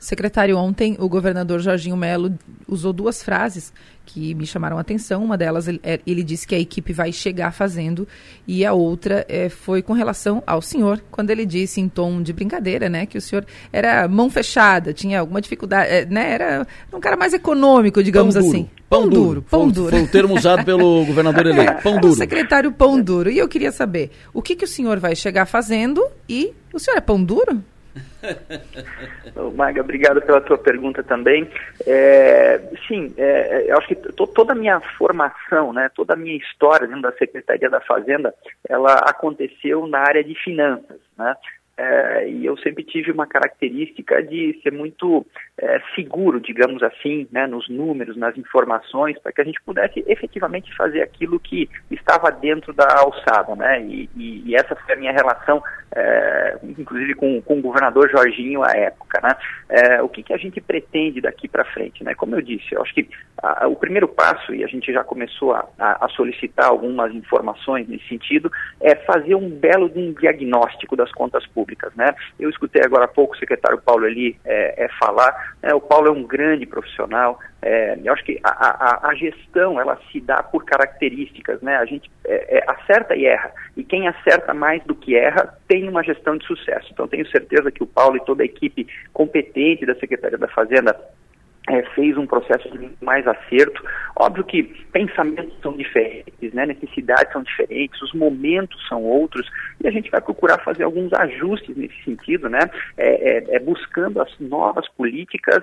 [0.00, 2.32] Secretário, ontem o governador Jorginho Melo
[2.66, 3.70] usou duas frases
[4.06, 5.22] que me chamaram a atenção.
[5.22, 8.08] Uma delas, ele, é, ele disse que a equipe vai chegar fazendo,
[8.48, 12.32] e a outra é, foi com relação ao senhor, quando ele disse em tom de
[12.32, 16.98] brincadeira, né, que o senhor era mão fechada, tinha alguma dificuldade, é, né, era um
[16.98, 18.70] cara mais econômico, digamos pão assim.
[18.88, 19.90] Pão, pão duro, duro, pão foi, duro.
[19.90, 22.14] Foi o termo usado pelo governador eleito, pão duro.
[22.14, 23.30] O secretário pão duro.
[23.30, 26.96] E eu queria saber, o que, que o senhor vai chegar fazendo e o senhor
[26.96, 27.62] é pão duro?
[29.54, 31.48] Maga, obrigado pela tua pergunta também.
[31.86, 36.86] É, sim, é, eu acho que toda a minha formação, né, toda a minha história
[36.86, 38.34] dentro da Secretaria da Fazenda,
[38.68, 41.34] ela aconteceu na área de finanças, né?
[41.82, 45.26] É, e eu sempre tive uma característica de ser muito
[45.56, 50.76] é, seguro, digamos assim, né, nos números, nas informações, para que a gente pudesse efetivamente
[50.76, 55.12] fazer aquilo que estava dentro da alçada, né, e, e, e essa foi a minha
[55.12, 55.62] relação
[55.92, 59.20] é, inclusive com, com o governador Jorginho à época.
[59.22, 59.36] Né?
[59.68, 62.04] É, o que, que a gente pretende daqui para frente?
[62.04, 62.14] Né?
[62.14, 63.08] Como eu disse, eu acho que
[63.42, 68.06] a, o primeiro passo, e a gente já começou a, a, solicitar algumas informações nesse
[68.08, 68.50] sentido,
[68.80, 71.69] é fazer um belo um diagnóstico das contas públicas.
[71.96, 72.14] Né?
[72.38, 75.74] Eu escutei agora há pouco o secretário Paulo ali é, é falar, né?
[75.74, 79.98] o Paulo é um grande profissional, é, eu acho que a, a, a, gestão ela
[80.10, 81.76] se dá por características, né?
[81.76, 83.52] A gente é, é, acerta e erra.
[83.76, 86.88] E quem acerta mais do que erra tem uma gestão de sucesso.
[86.90, 90.98] Então tenho certeza que o Paulo e toda a equipe competente da Secretaria da Fazenda
[91.68, 93.82] é, fez um processo de mais acerto.
[94.16, 94.62] Óbvio que
[94.92, 96.66] pensamentos são diferentes, né?
[96.66, 99.48] necessidades são diferentes, os momentos são outros,
[99.82, 102.60] e a gente vai procurar fazer alguns ajustes nesse sentido, né?
[102.96, 105.62] É, é, é buscando as novas políticas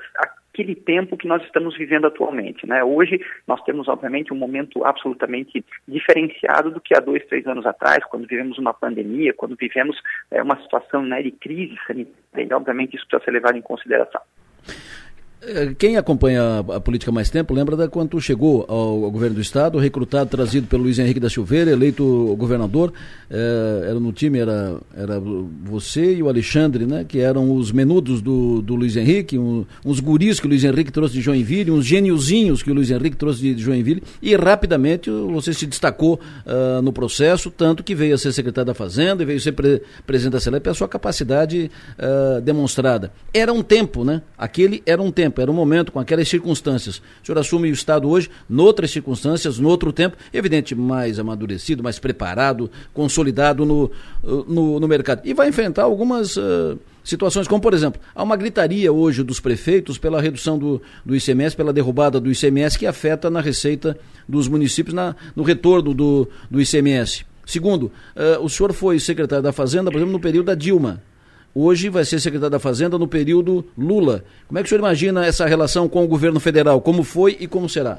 [0.58, 2.66] aquele tempo que nós estamos vivendo atualmente.
[2.66, 2.84] Né?
[2.84, 8.04] Hoje nós temos, obviamente, um momento absolutamente diferenciado do que há dois, três anos atrás,
[8.06, 9.96] quando vivemos uma pandemia, quando vivemos
[10.32, 14.22] é, uma situação né, de crise sanitária, e obviamente isso precisa ser levado em consideração.
[15.78, 20.32] Quem acompanha a política mais tempo lembra da quando chegou ao, governo do estado, recrutado,
[20.32, 22.92] trazido pelo Luiz Henrique da Silveira, eleito governador.
[23.30, 25.22] É, era no time, era, era
[25.64, 27.06] você e o Alexandre, né?
[27.08, 30.92] Que eram os menudos do, do Luiz Henrique, um, uns guris que o Luiz Henrique
[30.92, 35.54] trouxe de Joinville, uns geniozinhos que o Luiz Henrique trouxe de, Joinville, e rapidamente você
[35.54, 39.40] se destacou uh, no processo, tanto que veio a ser secretário da Fazenda e veio
[39.40, 41.70] ser pre, presidente da Selep, a sua capacidade
[42.00, 43.12] uh, demonstrada.
[43.32, 44.24] Era um tempo, né?
[44.36, 46.98] Aquele era um tempo tempo, era um momento com aquelas circunstâncias.
[47.22, 52.00] O senhor assume o Estado hoje, noutras circunstâncias, no outro tempo, evidente, mais amadurecido, mais
[52.00, 53.92] preparado, consolidado no,
[54.24, 55.22] no, no mercado.
[55.24, 56.38] E vai enfrentar algumas.
[56.38, 61.16] Uh, situações como, por exemplo, há uma gritaria hoje dos prefeitos pela redução do, do
[61.16, 63.98] ICMS, pela derrubada do ICMS, que afeta na receita
[64.28, 67.26] dos municípios, na, no retorno do, do ICMS.
[67.46, 71.02] Segundo, uh, o senhor foi secretário da Fazenda, por exemplo, no período da Dilma.
[71.60, 74.24] Hoje vai ser secretário da Fazenda no período Lula.
[74.48, 76.80] Como é que o senhor imagina essa relação com o governo federal?
[76.80, 77.98] Como foi e como será?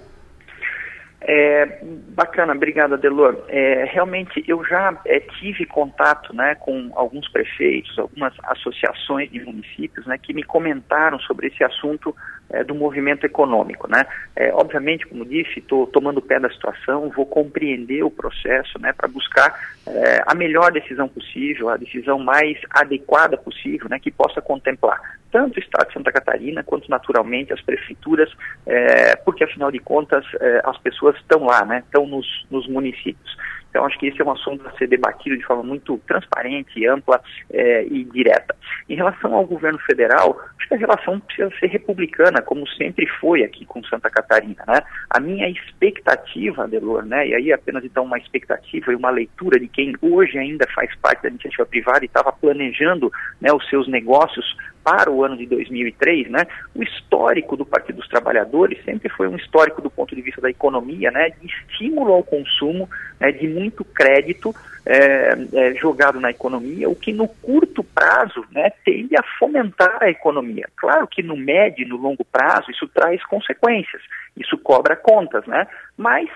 [1.20, 3.36] É, bacana, obrigado, Adelor.
[3.48, 10.06] É, realmente, eu já é, tive contato né, com alguns prefeitos, algumas associações de municípios
[10.06, 12.14] né, que me comentaram sobre esse assunto
[12.50, 13.88] é, do movimento econômico.
[13.90, 14.06] Né?
[14.36, 19.08] É, obviamente, como disse, estou tomando pé da situação, vou compreender o processo né, para
[19.08, 25.18] buscar é, a melhor decisão possível, a decisão mais adequada possível, né, que possa contemplar
[25.30, 28.30] tanto o Estado de Santa Catarina quanto, naturalmente, as prefeituras,
[28.66, 33.36] é, porque, afinal de contas, é, as pessoas estão lá, né, estão nos, nos municípios.
[33.78, 37.22] Então, acho que esse é um assunto a ser debatido de forma muito transparente, ampla
[37.48, 38.56] é, e direta.
[38.88, 43.44] Em relação ao governo federal, acho que a relação precisa ser republicana, como sempre foi
[43.44, 44.64] aqui com Santa Catarina.
[44.66, 44.82] Né?
[45.10, 49.68] A minha expectativa, Delor, né, e aí apenas então uma expectativa e uma leitura de
[49.68, 54.56] quem hoje ainda faz parte da iniciativa privada e estava planejando né, os seus negócios
[54.82, 59.36] para o ano de 2003, né, o histórico do Partido dos Trabalhadores sempre foi um
[59.36, 62.88] histórico do ponto de vista da economia, né, de estímulo ao consumo,
[63.20, 64.54] né, de muito crédito
[64.86, 70.10] é, é, jogado na economia, o que no curto prazo né, tende a fomentar a
[70.10, 70.68] economia.
[70.76, 74.02] Claro que no médio e no longo prazo isso traz consequências,
[74.36, 75.66] isso cobra contas, né?
[75.96, 76.28] mas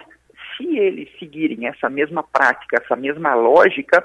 [0.56, 4.04] se eles seguirem essa mesma prática, essa mesma lógica,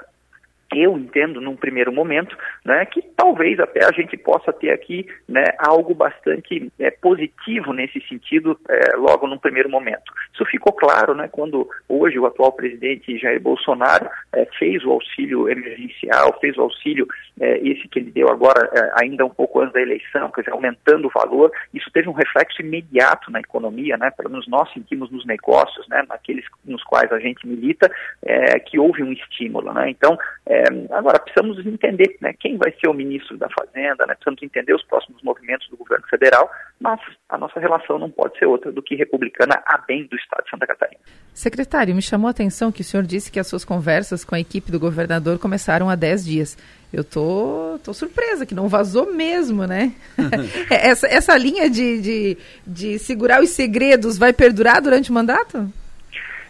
[0.74, 5.44] eu entendo num primeiro momento né, que talvez até a gente possa ter aqui né,
[5.58, 10.12] algo bastante é, positivo nesse sentido é, logo num primeiro momento.
[10.34, 15.48] Isso ficou claro né, quando hoje o atual presidente Jair Bolsonaro é, fez o auxílio
[15.48, 17.06] emergencial, fez o auxílio
[17.40, 20.52] é, esse que ele deu agora é, ainda um pouco antes da eleição, quer dizer,
[20.52, 21.50] aumentando o valor.
[21.72, 26.04] Isso teve um reflexo imediato na economia, né, pelo menos nós sentimos nos negócios, né,
[26.08, 27.90] naqueles nos quais a gente milita,
[28.22, 29.72] é, que houve um estímulo.
[29.72, 29.90] Né?
[29.90, 30.57] Então, é,
[30.90, 34.84] agora, precisamos entender né, quem vai ser o ministro da Fazenda, né, precisamos entender os
[34.84, 38.94] próximos movimentos do governo federal, mas a nossa relação não pode ser outra do que
[38.94, 41.00] republicana a bem do Estado de Santa Catarina.
[41.34, 44.40] Secretário, me chamou a atenção que o senhor disse que as suas conversas com a
[44.40, 46.58] equipe do governador começaram há 10 dias.
[46.92, 49.92] Eu tô, tô surpresa que não vazou mesmo, né?
[50.70, 55.70] essa, essa linha de, de, de segurar os segredos vai perdurar durante o mandato?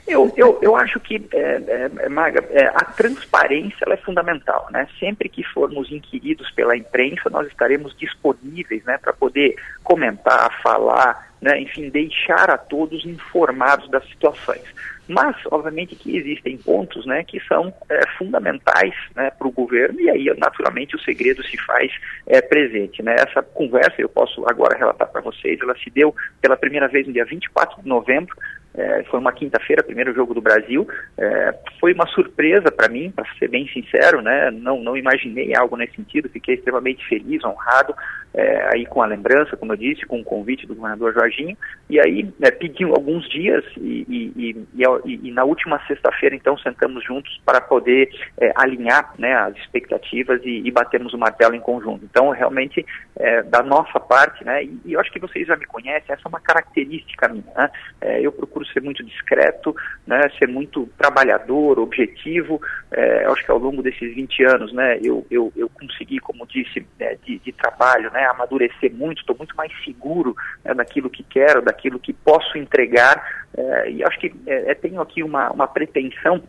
[0.09, 4.67] Eu, eu, eu acho que, é, é, é, Maga, é, a transparência é fundamental.
[4.71, 4.89] Né?
[4.99, 9.55] Sempre que formos inquiridos pela imprensa, nós estaremos disponíveis né, para poder
[9.85, 14.65] comentar, falar, né, enfim, deixar a todos informados das situações.
[15.07, 20.11] Mas, obviamente, que existem pontos né, que são é, fundamentais né, para o governo e
[20.11, 21.91] aí, naturalmente, o segredo se faz
[22.27, 23.03] é, presente.
[23.03, 23.15] Né?
[23.15, 27.13] Essa conversa, eu posso agora relatar para vocês, ela se deu pela primeira vez no
[27.13, 28.37] dia 24 de novembro,
[28.79, 30.87] é, foi uma quinta-feira, primeiro jogo do Brasil.
[31.17, 34.53] É, foi uma surpresa para mim, para ser bem sincero, né?
[34.53, 37.93] Não, não imaginei algo nesse sentido, fiquei extremamente feliz, honrado,
[38.35, 41.57] é, aí com a lembrança, como eu disse, com o convite do governador Jorginho,
[41.89, 47.05] e aí né, pediu alguns dias e, e, e, e na última sexta-feira, então, sentamos
[47.05, 48.11] juntos para poder
[48.41, 52.05] é, alinhar né, as expectativas e, batermos o martelo em conjunto.
[52.05, 52.85] Então, realmente,
[53.17, 56.29] é, da nossa parte, né, e, eu acho que vocês já me conhecem, essa é
[56.29, 57.71] uma característica minha, né?
[58.01, 59.75] É, eu procuro ser muito discreto,
[60.07, 62.61] né, ser muito trabalhador, objetivo,
[62.91, 66.47] é, eu acho que ao longo desses 20 anos, né, eu, eu, eu consegui, como
[66.47, 70.35] disse, né, de, de trabalho, né, amadurecer muito, estou muito mais seguro
[70.65, 75.23] né, daquilo que quero, daquilo que posso entregar, é, e acho que é tenho aqui
[75.23, 76.43] uma, uma pretensão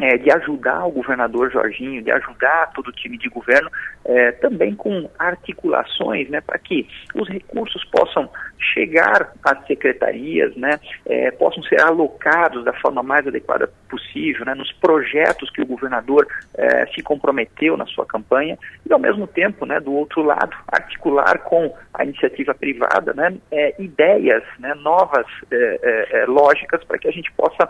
[0.00, 3.70] é, de ajudar o governador Jorginho, de ajudar todo o time de governo,
[4.04, 11.30] é, também com articulações né, para que os recursos possam chegar às secretarias, né, é,
[11.32, 16.86] possam ser alocados da forma mais adequada possível, né, nos projetos que o governador é,
[16.86, 18.58] se comprometeu na sua campanha,
[18.88, 23.74] e ao mesmo tempo, né, do outro lado, articular com a iniciativa privada né, é,
[23.80, 27.68] ideias, né, novas é, lógicas para que a gente possa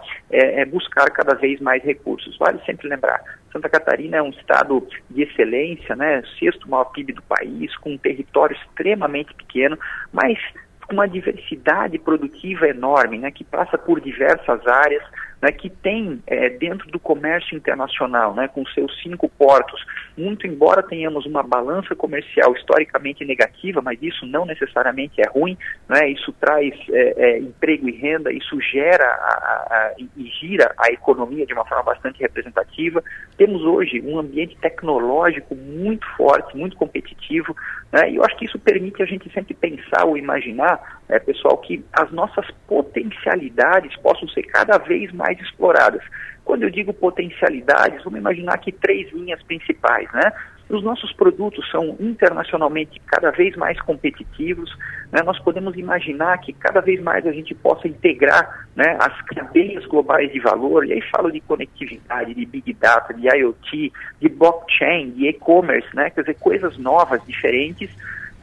[0.70, 2.13] buscar cada vez mais recursos.
[2.38, 3.22] Vale sempre lembrar,
[3.52, 7.98] Santa Catarina é um estado de excelência, né, sexto maior PIB do país, com um
[7.98, 9.78] território extremamente pequeno,
[10.12, 10.38] mas
[10.86, 15.02] com uma diversidade produtiva enorme, né, que passa por diversas áreas,
[15.40, 19.84] né, que tem é, dentro do comércio internacional, né, com seus cinco portos,
[20.16, 25.56] muito embora tenhamos uma balança comercial historicamente negativa, mas isso não necessariamente é ruim,
[25.88, 30.92] né, isso traz é, é, emprego e renda, isso gera a, a, e gira a
[30.92, 33.02] economia de uma forma bastante representativa.
[33.36, 37.54] Temos hoje um ambiente tecnológico muito forte, muito competitivo,
[37.92, 41.58] né, e eu acho que isso permite a gente sempre pensar ou imaginar, é, pessoal,
[41.58, 46.02] que as nossas potencialidades possam ser cada vez mais exploradas.
[46.44, 50.32] Quando eu digo potencialidades, vamos imaginar aqui três linhas principais, né?
[50.68, 54.74] Os nossos produtos são internacionalmente cada vez mais competitivos.
[55.12, 55.22] Né?
[55.22, 60.32] Nós podemos imaginar que cada vez mais a gente possa integrar né, as cadeias globais
[60.32, 60.86] de valor.
[60.86, 66.08] E aí falo de conectividade, de big data, de IoT, de blockchain, de e-commerce, né?
[66.08, 67.90] quer dizer, coisas novas, diferentes.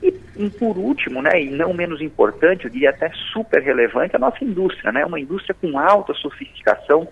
[0.02, 4.20] E, e, por último, né, e não menos importante, eu diria até super relevante, a
[4.20, 7.08] nossa indústria, né, uma indústria com alta sofisticação,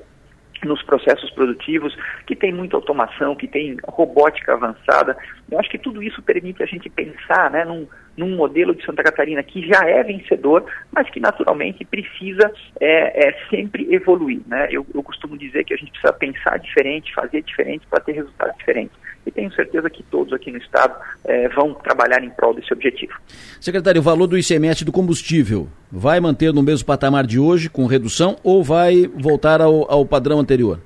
[0.66, 1.96] nos processos produtivos,
[2.26, 5.18] que tem muita automação, que tem robótica avançada.
[5.50, 7.88] Eu acho que tudo isso permite a gente pensar né, num,
[8.18, 13.48] num modelo de Santa Catarina que já é vencedor, mas que naturalmente precisa é, é
[13.50, 14.42] sempre evoluir.
[14.48, 14.68] Né?
[14.72, 18.58] Eu, eu costumo dizer que a gente precisa pensar diferente, fazer diferente para ter resultados
[18.58, 22.74] diferentes e tenho certeza que todos aqui no Estado é, vão trabalhar em prol desse
[22.74, 23.14] objetivo.
[23.60, 27.86] Secretário, o valor do ICMS do combustível vai manter no mesmo patamar de hoje, com
[27.86, 30.80] redução, ou vai voltar ao, ao padrão anterior?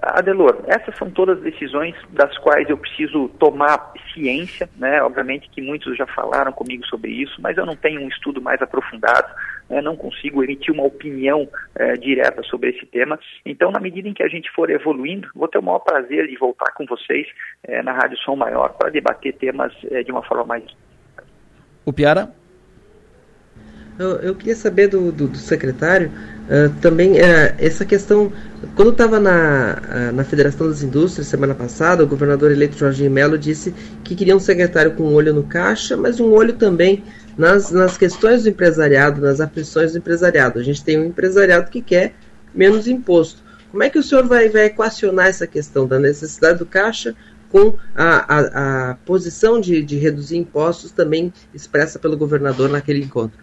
[0.00, 5.02] Adelor, essas são todas decisões das quais eu preciso tomar ciência, né?
[5.02, 8.62] Obviamente que muitos já falaram comigo sobre isso, mas eu não tenho um estudo mais
[8.62, 9.28] aprofundado,
[9.68, 9.80] né?
[9.80, 13.18] não consigo emitir uma opinião é, direta sobre esse tema.
[13.44, 16.36] Então, na medida em que a gente for evoluindo, vou ter o maior prazer de
[16.36, 17.26] voltar com vocês
[17.64, 20.64] é, na Rádio Som Maior para debater temas é, de uma forma mais.
[21.84, 22.32] O Piara?
[23.98, 26.12] Eu, eu queria saber do, do, do secretário
[26.46, 28.32] uh, também uh, essa questão.
[28.76, 33.36] Quando estava na, uh, na Federação das Indústrias semana passada, o governador eleito Jorginho Melo
[33.36, 33.74] disse
[34.04, 37.02] que queria um secretário com um olho no caixa, mas um olho também
[37.38, 40.58] nas, nas questões do empresariado, nas aflições do empresariado.
[40.58, 42.14] A gente tem um empresariado que quer
[42.52, 43.40] menos imposto.
[43.70, 47.14] Como é que o senhor vai, vai equacionar essa questão da necessidade do caixa
[47.48, 53.38] com a, a, a posição de, de reduzir impostos também expressa pelo governador naquele encontro?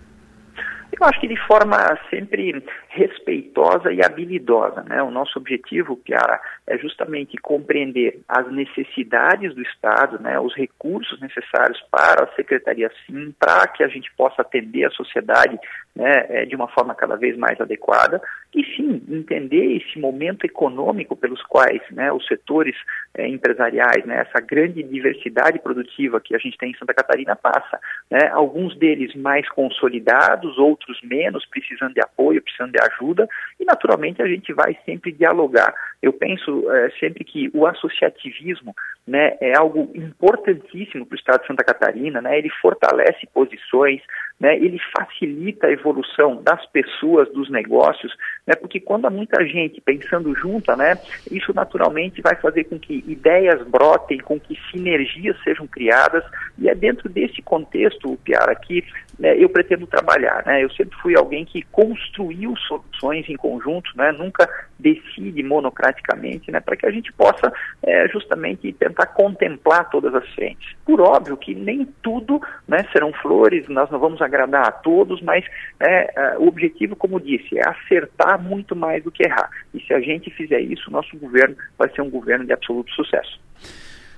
[0.92, 1.78] Eu acho que de forma
[2.10, 2.64] sempre
[2.96, 4.82] respeitosa e habilidosa.
[4.84, 5.04] Né?
[5.04, 10.40] O nosso objetivo, Piara, é justamente compreender as necessidades do Estado, né?
[10.40, 15.60] os recursos necessários para a Secretaria Sim, para que a gente possa atender a sociedade
[15.96, 18.22] né, é, de uma forma cada vez mais adequada,
[18.54, 22.76] e sim entender esse momento econômico pelos quais né, os setores
[23.14, 27.80] é, empresariais, né, essa grande diversidade produtiva que a gente tem em Santa Catarina passa.
[28.12, 33.28] Né, alguns deles mais consolidados, outros menos, precisando de apoio, precisando de ajuda,
[33.60, 35.74] e naturalmente a gente vai sempre dialogar.
[36.02, 38.74] Eu penso é, sempre que o associativismo
[39.08, 44.02] né, é algo importantíssimo para o Estado de Santa Catarina, né, ele fortalece posições,
[44.40, 48.14] né, ele facilita a evolução das pessoas, dos negócios,
[48.46, 50.98] né, porque quando há muita gente pensando junta, né,
[51.32, 56.24] isso naturalmente vai fazer com que ideias brotem, com que sinergias sejam criadas,
[56.58, 58.84] e é dentro desse contexto, Piara, que
[59.20, 60.44] né, eu pretendo trabalhar.
[60.46, 60.64] Né?
[60.64, 64.12] Eu sempre fui alguém que construiu soluções em conjunto, né?
[64.12, 66.60] nunca decide monocraticamente, né?
[66.60, 67.52] para que a gente possa
[67.84, 70.76] é, justamente tentar contemplar todas as frentes.
[70.86, 75.46] Por óbvio que nem tudo né, serão flores, nós não vamos agradar a todos, mas
[75.80, 76.08] né,
[76.38, 79.50] o objetivo, como disse, é acertar muito mais do que errar.
[79.74, 83.40] E se a gente fizer isso, nosso governo vai ser um governo de absoluto sucesso.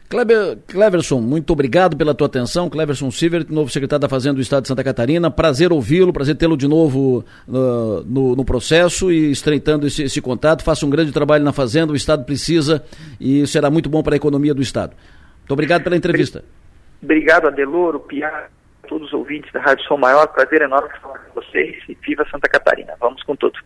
[0.10, 2.70] Kleber, Cleverson, muito obrigado pela tua atenção.
[2.70, 5.30] Cleverson Silver, novo secretário da Fazenda do Estado de Santa Catarina.
[5.30, 10.64] Prazer ouvi-lo, prazer tê-lo de novo uh, no, no, processo e estreitando esse, esse, contato.
[10.64, 12.86] Faça um grande trabalho na Fazenda, o Estado precisa
[13.20, 14.96] e será muito bom para a economia do Estado.
[15.40, 16.42] Muito obrigado pela entrevista.
[17.04, 18.50] Obrigado, Adeloro, Piar,
[18.88, 20.28] todos os ouvintes da Rádio Som Maior.
[20.28, 22.94] Prazer enorme falar com vocês e viva Santa Catarina.
[23.00, 23.60] Vamos com tudo.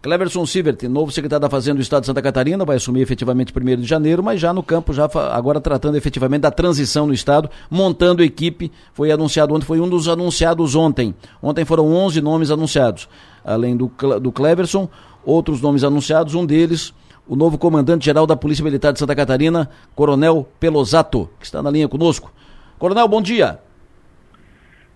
[0.00, 3.80] Cleverson Sivert, novo secretário da Fazenda do Estado de Santa Catarina, vai assumir efetivamente 1
[3.80, 8.22] de janeiro, mas já no campo, já agora tratando efetivamente da transição no Estado, montando
[8.22, 11.14] equipe, foi anunciado ontem, foi um dos anunciados ontem.
[11.42, 13.08] Ontem foram 11 nomes anunciados,
[13.44, 13.90] além do,
[14.20, 14.88] do Cleverson,
[15.24, 16.94] outros nomes anunciados, um deles,
[17.26, 21.88] o novo comandante-geral da Polícia Militar de Santa Catarina, Coronel Pelosato, que está na linha
[21.88, 22.32] conosco.
[22.78, 23.58] Coronel, bom dia.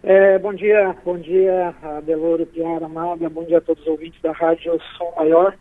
[0.03, 1.73] É, bom dia, bom dia,
[2.05, 5.55] Deloro, Piara, Mábia, bom dia a todos os ouvintes da Rádio Som Maior.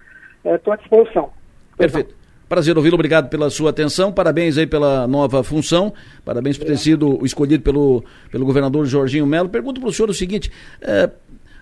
[0.44, 1.30] Estou é, à disposição.
[1.78, 2.16] Perfeito.
[2.50, 5.94] Prazer ouvi-lo, obrigado pela sua atenção, parabéns aí pela nova função,
[6.26, 9.48] parabéns por ter sido escolhido pelo, pelo governador Jorginho Melo.
[9.48, 10.52] Pergunto para o senhor o seguinte,
[10.82, 11.10] é,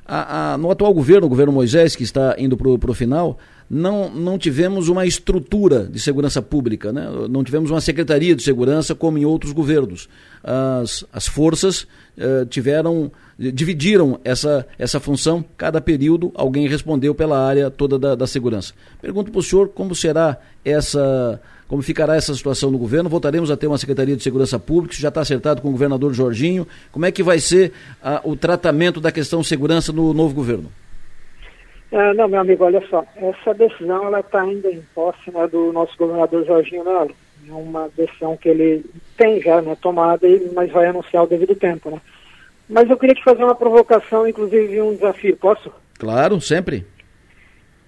[0.06, 3.38] a, a, no atual governo, o governo Moisés, que está indo para o final,
[3.70, 7.08] não, não tivemos uma estrutura de segurança pública, né?
[7.30, 10.10] não tivemos uma secretaria de segurança como em outros governos.
[10.44, 11.86] As, as forças
[12.18, 18.26] eh, tiveram, dividiram essa, essa função, cada período alguém respondeu pela área toda da, da
[18.26, 18.74] segurança.
[19.00, 23.08] Pergunto para o senhor como será essa, como ficará essa situação no governo?
[23.08, 26.12] Voltaremos a ter uma Secretaria de Segurança Pública, isso já está acertado com o governador
[26.12, 26.68] Jorginho.
[26.92, 27.72] Como é que vai ser
[28.02, 30.72] ah, o tratamento da questão segurança no novo governo?
[31.92, 35.74] Ah, não, meu amigo, olha só, essa decisão ela está ainda em posse né, do
[35.74, 37.16] nosso governador Jorginho Melo.
[37.48, 38.86] É uma decisão que ele
[39.18, 41.90] tem já né, tomada, mas vai anunciar o devido tempo.
[41.90, 42.00] Né?
[42.70, 45.72] Mas eu queria te fazer uma provocação, inclusive um desafio, posso?
[45.98, 46.86] Claro, sempre.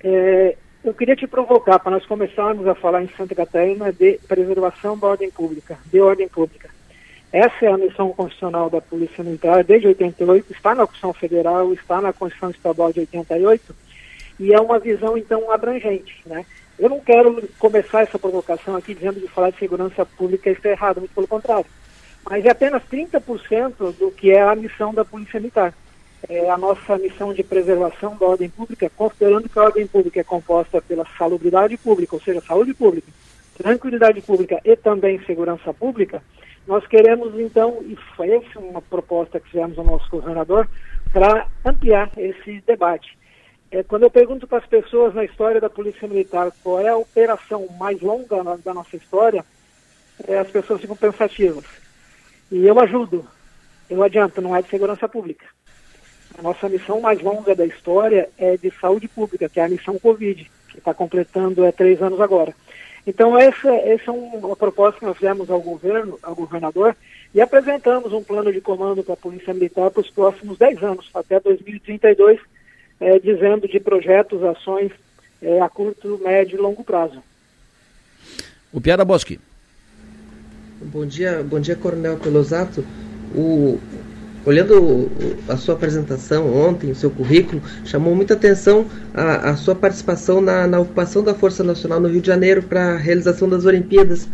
[0.03, 4.98] É, eu queria te provocar para nós começarmos a falar em Santa Catarina de preservação
[4.98, 6.69] da ordem pública, de ordem pública.
[7.32, 12.02] Essa é a missão constitucional da Polícia Militar desde 88, está na Constituição Federal, está
[12.02, 13.76] na Constituição Estadual de 88,
[14.40, 16.22] e é uma visão, então, abrangente.
[16.26, 16.45] Né?
[16.78, 20.99] Eu não quero começar essa provocação aqui dizendo que falar de segurança pública está errado,
[20.99, 21.66] muito pelo contrário.
[22.30, 25.74] Mas é apenas 30% do que é a missão da Polícia Militar.
[26.30, 30.24] É a nossa missão de preservação da ordem pública, considerando que a ordem pública é
[30.24, 33.08] composta pela salubridade pública, ou seja, saúde pública,
[33.58, 36.22] tranquilidade pública e também segurança pública,
[36.68, 40.70] nós queremos, então, e foi essa uma proposta que fizemos ao nosso governador,
[41.12, 43.18] para ampliar esse debate.
[43.72, 46.98] É, quando eu pergunto para as pessoas na história da Polícia Militar qual é a
[46.98, 49.45] operação mais longa na, da nossa história,
[50.27, 51.64] é, as pessoas ficam pensativas.
[52.52, 53.26] E eu ajudo,
[53.89, 55.45] eu adianto, não é de segurança pública.
[56.38, 59.98] A nossa missão mais longa da história é de saúde pública, que é a missão
[59.98, 62.53] Covid, que está completando é, três anos agora.
[63.07, 66.95] Então, essa, essa é uma proposta que nós fizemos ao governo, ao governador,
[67.34, 71.10] e apresentamos um plano de comando para a Polícia Militar para os próximos 10 anos,
[71.14, 72.39] até 2032,
[73.02, 74.91] é, dizendo de projetos, ações
[75.41, 77.22] é, a curto, médio e longo prazo.
[78.72, 79.40] O Piara Boschi.
[80.80, 82.86] Bom dia, bom dia, Coronel Pelosato.
[83.36, 83.80] O,
[84.45, 85.10] olhando
[85.49, 90.68] a sua apresentação ontem, o seu currículo, chamou muita atenção a, a sua participação na,
[90.68, 94.28] na, ocupação da Força Nacional no Rio de Janeiro para a realização das Olimpíadas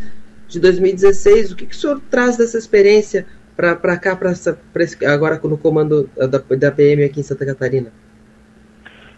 [0.48, 1.52] de 2016.
[1.52, 3.26] O que, que o senhor traz dessa experiência
[3.56, 7.46] para cá, pra essa, pra esse, agora no comando da, da PM aqui em Santa
[7.46, 7.92] Catarina?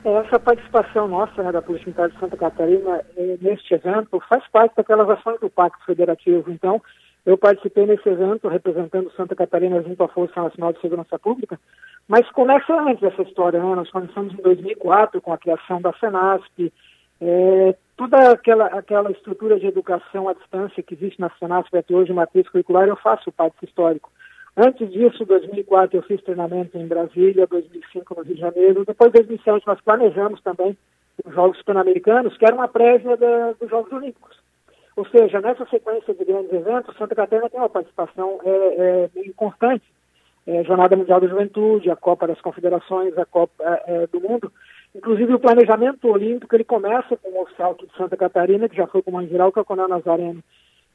[0.04, 4.76] Essa participação nossa, né, da Polícia Militar de Santa Catarina, eh, neste evento, faz parte
[4.76, 6.50] daquelas ações do Pacto Federativo.
[6.50, 6.82] Então,
[7.26, 11.60] eu participei nesse evento representando Santa Catarina junto à Força Nacional de Segurança Pública,
[12.08, 13.76] mas começa antes dessa história, né?
[13.76, 16.72] Nós começamos em 2004 com a criação da FENASP,
[17.22, 22.14] é, toda aquela, aquela estrutura de educação à distância que existe na FENASP até hoje,
[22.14, 24.10] matriz curricular, eu faço parte histórico.
[24.58, 28.86] Antes disso, 2004, eu fiz treinamento em Brasília, 2005 no Rio de Janeiro.
[28.86, 30.78] Depois, 2007, nós planejamos também
[31.26, 34.38] os Jogos Pan-Americanos, que era uma prévia da, dos Jogos Olímpicos.
[34.96, 39.84] Ou seja, nessa sequência de grandes eventos, Santa Catarina tem uma participação é, é, importante
[40.46, 44.52] é, Jornada Mundial da Juventude, a Copa das Confederações, a Copa é, do Mundo.
[44.96, 49.02] Inclusive o planejamento olímpico ele começa com o salto de Santa Catarina, que já foi
[49.02, 50.44] com o geral, que é o Nazareno.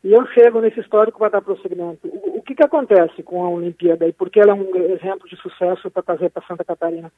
[0.04, 2.06] E eu chego nesse histórico para dar prosseguimento.
[2.06, 5.26] O, o que, que acontece com a Olimpíada e por que ela é um exemplo
[5.26, 7.10] de sucesso para trazer para Santa Catarina?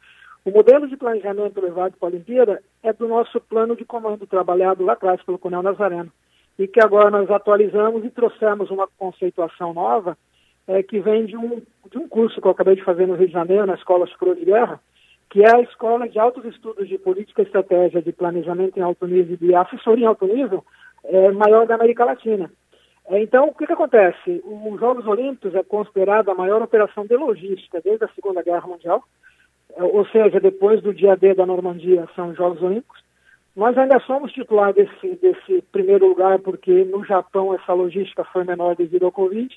[0.44, 4.84] O modelo de planejamento levado para a Olimpíada é do nosso plano de comando trabalhado
[4.84, 6.12] lá atrás pelo Coronel Nazareno
[6.56, 10.16] e que agora nós atualizamos e trouxemos uma conceituação nova
[10.68, 11.60] é, que vem de um,
[11.90, 14.36] de um curso que eu acabei de fazer no Rio de Janeiro, na Escola Superior
[14.36, 14.80] de Guerra,
[15.28, 19.08] que é a Escola de Altos Estudos de Política e Estratégia de Planejamento em Alto
[19.08, 20.64] Nível e Assessoria em Alto Nível
[21.02, 22.48] é, maior da América Latina.
[23.08, 24.42] Então, o que, que acontece?
[24.44, 29.02] Os Jogos Olímpicos é considerado a maior operação de logística desde a Segunda Guerra Mundial,
[29.76, 33.04] é, ou seja, depois do dia D da Normandia são os Jogos Olímpicos.
[33.54, 38.74] Nós ainda somos titular desse, desse primeiro lugar porque no Japão essa logística foi menor
[38.74, 39.54] devido ao Covid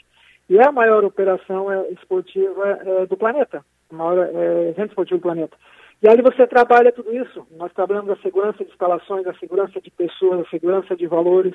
[0.50, 5.20] e é a maior operação é, esportiva é, do planeta, o maior é, evento esportivo
[5.20, 5.58] do planeta.
[6.02, 7.46] E ali você trabalha tudo isso.
[7.58, 11.54] Nós trabalhamos a segurança de instalações, a segurança de pessoas, a segurança de valores,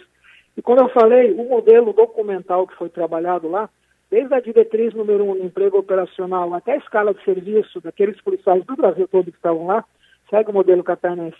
[0.57, 3.69] e quando eu falei, o modelo documental que foi trabalhado lá,
[4.11, 8.77] desde a diretriz número um, emprego operacional, até a escala de serviço daqueles policiais do
[8.77, 9.85] Brasil todo que estavam lá,
[10.31, 11.37] segue o modelo catarinense.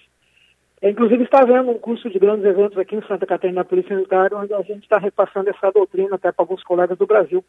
[0.83, 3.95] É, inclusive está havendo um curso de grandes eventos aqui em Santa Catarina na Polícia
[3.95, 7.45] Militar, onde a gente está repassando essa doutrina até para alguns colegas do Brasil.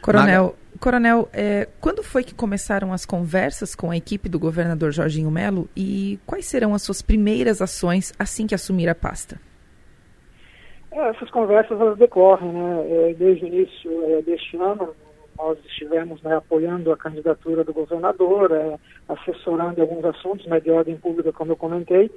[0.00, 5.30] Coronel, Coronel é, quando foi que começaram as conversas com a equipe do governador Jorginho
[5.30, 9.40] Melo e quais serão as suas primeiras ações assim que assumir a pasta?
[10.94, 12.86] É, essas conversas elas decorrem, né?
[12.88, 14.94] É, desde o início é, deste ano,
[15.36, 18.52] nós estivemos né, apoiando a candidatura do governador,
[19.08, 22.08] assessorando alguns assuntos né, de ordem pública, como eu comentei,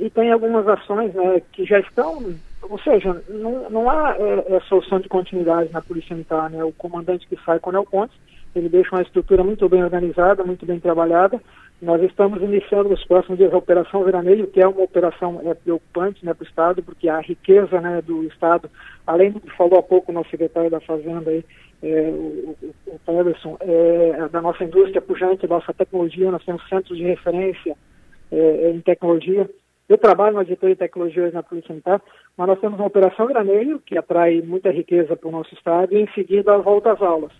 [0.00, 4.98] e tem algumas ações né, que já estão, ou seja, não, não há é, solução
[4.98, 6.48] de continuidade na Polícia Militar.
[6.48, 6.64] Né?
[6.64, 8.16] O comandante que sai, Coronel Pontes,
[8.54, 11.38] ele deixa uma estrutura muito bem organizada, muito bem trabalhada,
[11.80, 16.24] nós estamos iniciando nos próximos dias a Operação Veraneio, que é uma operação é, preocupante
[16.24, 18.70] né, para o Estado, porque a riqueza né, do Estado,
[19.06, 21.44] além do que falou há pouco o nosso secretário da Fazenda, aí,
[21.82, 26.96] é, o, o, o é, da nossa indústria pujante, da nossa tecnologia, nós temos centros
[26.96, 27.76] de referência
[28.32, 29.48] é, em tecnologia.
[29.86, 32.00] Eu trabalho na editoria de tecnologia na Polícia Militar,
[32.36, 36.00] mas nós temos uma Operação Graneio, que atrai muita riqueza para o nosso Estado, e
[36.00, 37.32] em seguida a volta às aulas.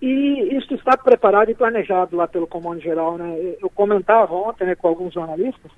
[0.00, 3.18] E isso está preparado e planejado lá pelo Comando Geral.
[3.18, 3.56] Né?
[3.60, 5.72] Eu comentava ontem né, com alguns jornalistas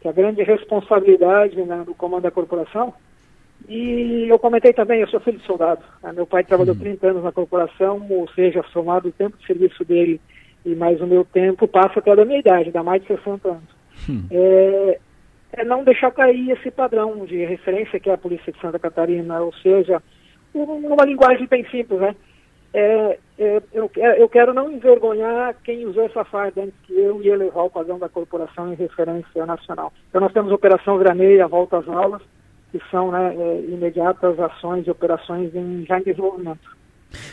[0.00, 2.92] que a grande responsabilidade né, do comando da corporação,
[3.68, 5.82] e eu comentei também, eu sou filho de soldado.
[6.02, 6.12] Né?
[6.12, 6.78] Meu pai trabalhou hum.
[6.78, 10.20] 30 anos na corporação, ou seja, somado o tempo de serviço dele
[10.64, 13.76] e mais o meu tempo, passa até da minha idade, dá mais de 60 anos.
[14.08, 14.24] Hum.
[14.30, 14.98] É,
[15.52, 19.40] é não deixar cair esse padrão de referência que é a Polícia de Santa Catarina,
[19.40, 20.02] ou seja,
[20.52, 22.14] uma linguagem bem simples, né?
[22.78, 27.22] É, é, eu, é, eu, quero não envergonhar quem usou essa farda antes que eu
[27.22, 29.90] e elevar o padrão da corporação em referência nacional.
[30.10, 32.20] Então nós temos Operação Graneia, Volta às Aulas,
[32.70, 36.76] que são né, é, imediatas ações e operações em, já em desenvolvimento.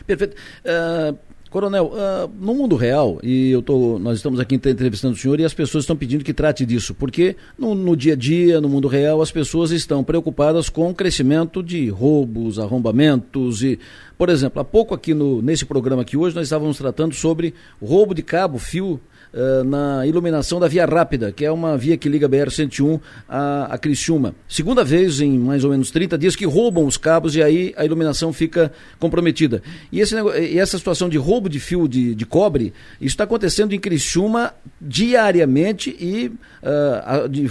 [0.08, 0.38] Perfeito.
[0.64, 1.20] Uh,
[1.54, 5.46] Coronel, uh, no mundo real, e eu tô, nós estamos aqui entrevistando o senhor e
[5.46, 8.88] as pessoas estão pedindo que trate disso, porque no, no, dia a dia, no mundo
[8.88, 13.78] real, as pessoas estão preocupadas com o crescimento de roubos, arrombamentos e,
[14.18, 18.16] por exemplo, há pouco aqui no, nesse programa aqui hoje nós estávamos tratando sobre roubo
[18.16, 19.00] de cabo, fio
[19.34, 23.68] uh, na iluminação da Via Rápida, que é uma via que liga a BR-101 a,
[23.72, 24.36] a Criciúma.
[24.48, 27.84] Segunda vez em mais ou menos 30 dias que roubam os cabos e aí a
[27.84, 29.62] iluminação fica comprometida.
[29.92, 33.74] E, esse, e essa situação de roubo de fio de, de cobre, isso está acontecendo
[33.74, 36.32] em Criciúma diariamente e
[36.62, 37.50] uh, de,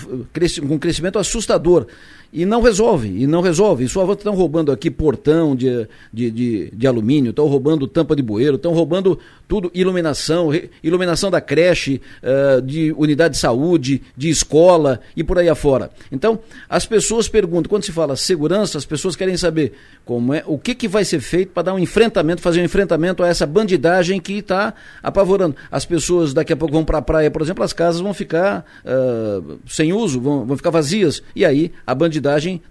[0.61, 1.87] com um crescimento assustador
[2.33, 3.85] e não resolve, e não resolve.
[3.85, 8.23] E só estão roubando aqui portão de, de, de, de alumínio, estão roubando tampa de
[8.23, 10.49] bueiro, estão roubando tudo, iluminação,
[10.83, 15.91] iluminação da creche, uh, de unidade de saúde, de escola e por aí afora.
[16.11, 16.39] Então,
[16.71, 20.75] as pessoas perguntam, quando se fala segurança, as pessoas querem saber como é, o que,
[20.75, 24.39] que vai ser feito para dar um enfrentamento, fazer um enfrentamento a essa bandidagem que
[24.39, 24.73] está
[25.03, 25.55] apavorando.
[25.71, 28.65] As pessoas daqui a pouco vão para a praia, por exemplo, as casas vão ficar
[28.87, 32.22] uh, sem uso, vão, vão ficar vazias, e aí a bandidagem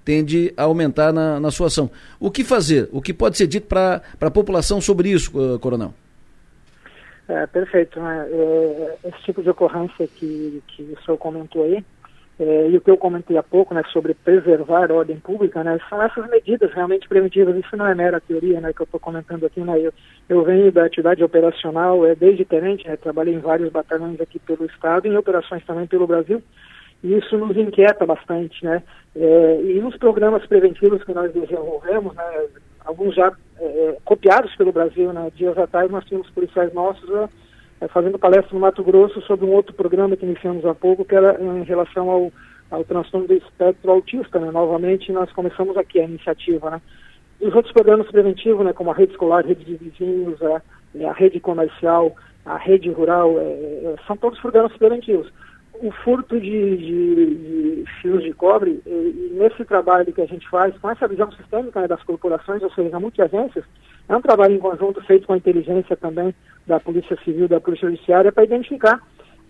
[0.05, 1.89] tende a aumentar na, na sua ação.
[2.19, 2.89] O que fazer?
[2.91, 5.93] O que pode ser dito para a população sobre isso, Coronel?
[7.27, 7.99] É, perfeito.
[7.99, 8.27] Né?
[8.29, 11.83] É, esse tipo de ocorrência que, que o senhor comentou aí,
[12.39, 15.77] é, e o que eu comentei há pouco, né, sobre preservar a ordem pública, né,
[15.87, 17.55] são essas medidas realmente preventivas.
[17.55, 19.93] Isso não é mera teoria, né, que eu estou comentando aqui, né, eu,
[20.27, 24.65] eu venho da atividade operacional é, desde tenente, né, trabalhei em vários batalhões aqui pelo
[24.65, 26.41] estado, em operações também pelo Brasil,
[27.03, 28.83] e isso nos inquieta bastante, né,
[29.15, 32.47] é, e nos programas preventivos que nós desenvolvemos, né,
[32.85, 35.11] alguns já é, copiados pelo Brasil.
[35.13, 35.31] Né?
[35.35, 37.09] Dias atrás nós tínhamos policiais nossos
[37.79, 41.15] é, fazendo palestra no Mato Grosso sobre um outro programa que iniciamos há pouco, que
[41.15, 42.31] era em relação ao,
[42.69, 44.39] ao transtorno do espectro autista.
[44.39, 44.51] Né?
[44.51, 46.71] Novamente nós começamos aqui a iniciativa.
[46.71, 46.81] Né?
[47.39, 50.61] E os outros programas preventivos, né, como a rede escolar, a rede de vizinhos, a,
[51.09, 52.15] a rede comercial,
[52.45, 55.31] a rede rural, é, são todos programas preventivos
[55.81, 60.77] o furto de, de, de, fios de cobre, e, nesse trabalho que a gente faz,
[60.77, 63.65] com essa visão sistêmica né, das corporações, ou seja, multiagências,
[64.07, 66.33] é um trabalho em conjunto feito com a inteligência também
[66.67, 69.01] da Polícia Civil, da Polícia Judiciária, para identificar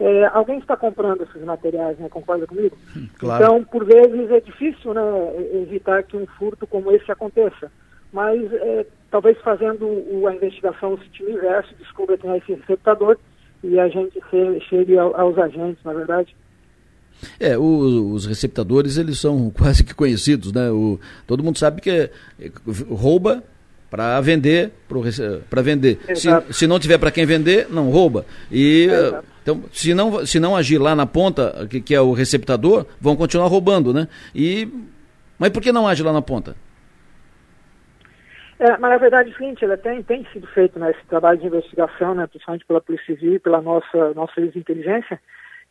[0.02, 2.10] é, alguém está comprando esses materiais, né?
[2.10, 2.76] Concorda comigo?
[3.20, 3.44] Claro.
[3.44, 5.02] Então, por vezes é difícil né,
[5.62, 7.72] evitar que um furto como esse aconteça.
[8.12, 9.86] Mas é, talvez fazendo
[10.28, 13.16] a investigação no sentido inverso, descubra quem é esse receptador
[13.64, 14.20] e a gente
[14.70, 16.36] chegue aos agentes, na verdade.
[17.40, 20.70] É, o, os receptadores, eles são quase que conhecidos, né?
[20.72, 22.10] O, todo mundo sabe que é,
[22.90, 23.44] rouba
[23.90, 24.72] para vender,
[25.50, 26.00] para vender.
[26.16, 28.26] Se, se, não tiver para quem vender, não rouba.
[28.50, 32.14] E é, então, se não, se não agir lá na ponta, que, que é o
[32.14, 34.08] receptador, vão continuar roubando, né?
[34.34, 34.68] E
[35.38, 36.56] mas por que não age lá na ponta?
[38.62, 42.14] É, mas na verdade, seguinte, ela tem, tem sido feito né, esse trabalho de investigação,
[42.14, 45.20] né, principalmente pela Polícia Civil, pela nossa, nossa inteligência,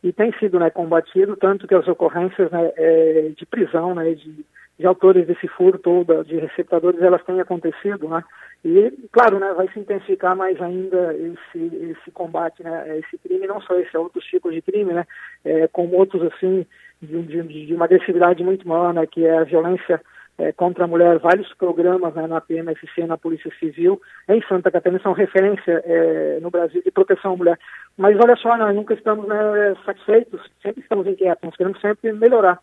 [0.03, 4.45] e tem sido né, combatido, tanto que as ocorrências né, é, de prisão, né, de,
[4.77, 8.25] de autores desse furto ou de receptadores, elas têm acontecido, né,
[8.65, 13.61] e, claro, né, vai se intensificar mais ainda esse, esse combate, né, esse crime, não
[13.61, 15.07] só esse, outros tipos de crime, né,
[15.45, 16.65] é, como outros, assim,
[17.01, 20.01] de, de, de uma agressividade muito maior, né, que é a violência
[20.37, 25.01] é, contra a mulher, vários programas né, na PMFC, na Polícia Civil, em Santa Catarina,
[25.01, 27.59] são referência é, no Brasil de proteção à mulher.
[27.97, 32.59] Mas olha só, nós nunca estamos né, satisfeitos, sempre estamos inquietos, nós queremos sempre melhorar.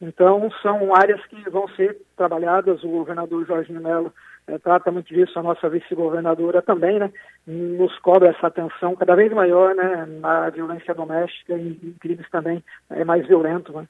[0.00, 4.12] Então, são áreas que vão ser trabalhadas, o governador Jorginho Melo
[4.48, 7.12] é, trata muito disso, a nossa vice-governadora também, né,
[7.46, 13.04] nos cobra essa atenção cada vez maior né, na violência doméstica e crimes também é,
[13.04, 13.72] mais violentos.
[13.72, 13.86] Né.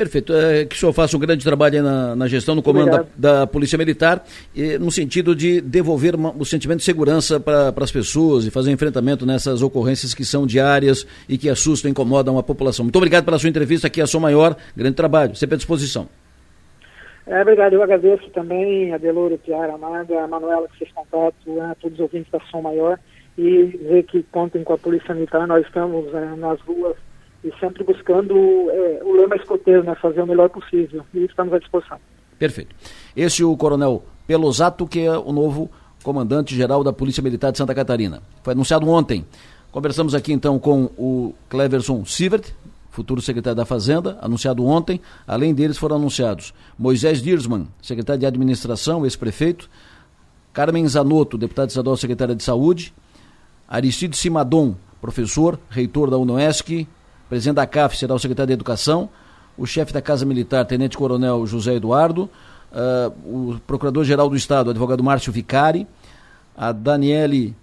[0.00, 0.32] Perfeito.
[0.32, 3.04] É, que o senhor faça um grande trabalho na, na, gestão, no comando da,
[3.40, 4.24] da, Polícia Militar,
[4.54, 8.70] e, no sentido de devolver uma, o sentimento de segurança para as pessoas e fazer
[8.70, 12.84] enfrentamento nessas ocorrências que são diárias e que assustam e incomodam a população.
[12.84, 14.56] Muito obrigado pela sua entrevista aqui, a Som Maior.
[14.74, 16.08] Grande trabalho, sempre à disposição.
[17.26, 21.76] É, obrigado, eu agradeço também a Deloro, Tiara, Amada, a Manuela que fez contato, né,
[21.78, 22.98] todos os ouvintes da Som Maior
[23.36, 26.96] e dizer que contem com a Polícia Militar, nós estamos é, nas ruas
[27.44, 28.34] e sempre buscando
[28.70, 31.04] é, o lema escoteiro, né, fazer o melhor possível.
[31.14, 31.98] E estamos à disposição.
[32.38, 32.74] Perfeito.
[33.16, 35.70] Esse é o Coronel Pelosato, que é o novo
[36.02, 38.22] comandante-geral da Polícia Militar de Santa Catarina.
[38.42, 39.24] Foi anunciado ontem.
[39.70, 42.52] Conversamos aqui então com o Cleverson Sivert,
[42.90, 45.00] futuro secretário da Fazenda, anunciado ontem.
[45.26, 49.70] Além deles foram anunciados Moisés Dirsman, secretário de Administração, ex-prefeito,
[50.52, 52.92] Carmen Zanotto, deputado estadual secretária de Saúde,
[53.68, 56.88] Aristide Simadon, professor, reitor da UNOESC,
[57.30, 59.08] presidente da CAF será o secretário de Educação,
[59.56, 62.28] o chefe da Casa Militar, Tenente Coronel José Eduardo,
[62.72, 65.86] uh, o Procurador-Geral do Estado, o advogado Márcio Vicari,
[66.56, 67.54] a Daniele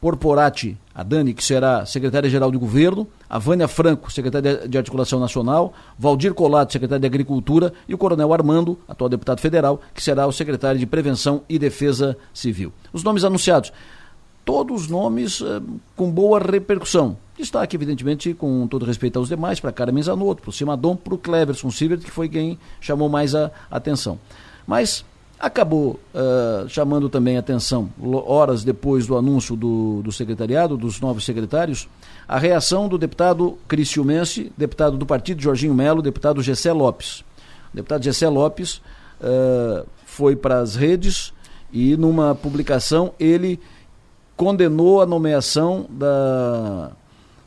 [0.00, 5.74] Porporati, a Dani, que será secretária-geral de governo, a Vânia Franco, secretária de Articulação Nacional,
[5.98, 10.32] Valdir Colato, secretário de Agricultura, e o Coronel Armando, atual deputado federal, que será o
[10.32, 12.72] secretário de Prevenção e Defesa Civil.
[12.90, 13.70] Os nomes anunciados
[14.50, 15.62] todos nomes uh,
[15.94, 17.16] com boa repercussão.
[17.38, 21.18] Destaque, evidentemente, com todo respeito aos demais, para Carmen Zanotto, para o Simadon, para o
[21.18, 24.18] Cleverson Silver, que foi quem chamou mais a atenção.
[24.66, 25.04] Mas
[25.38, 27.90] acabou uh, chamando também atenção,
[28.26, 31.88] horas depois do anúncio do, do secretariado, dos novos secretários,
[32.26, 37.20] a reação do deputado Cristiumense, deputado do partido Jorginho Melo, deputado Gessé Lopes.
[37.72, 38.82] O deputado Gessé Lopes
[39.20, 41.32] uh, foi para as redes
[41.72, 43.60] e, numa publicação, ele
[44.40, 46.92] condenou a nomeação da,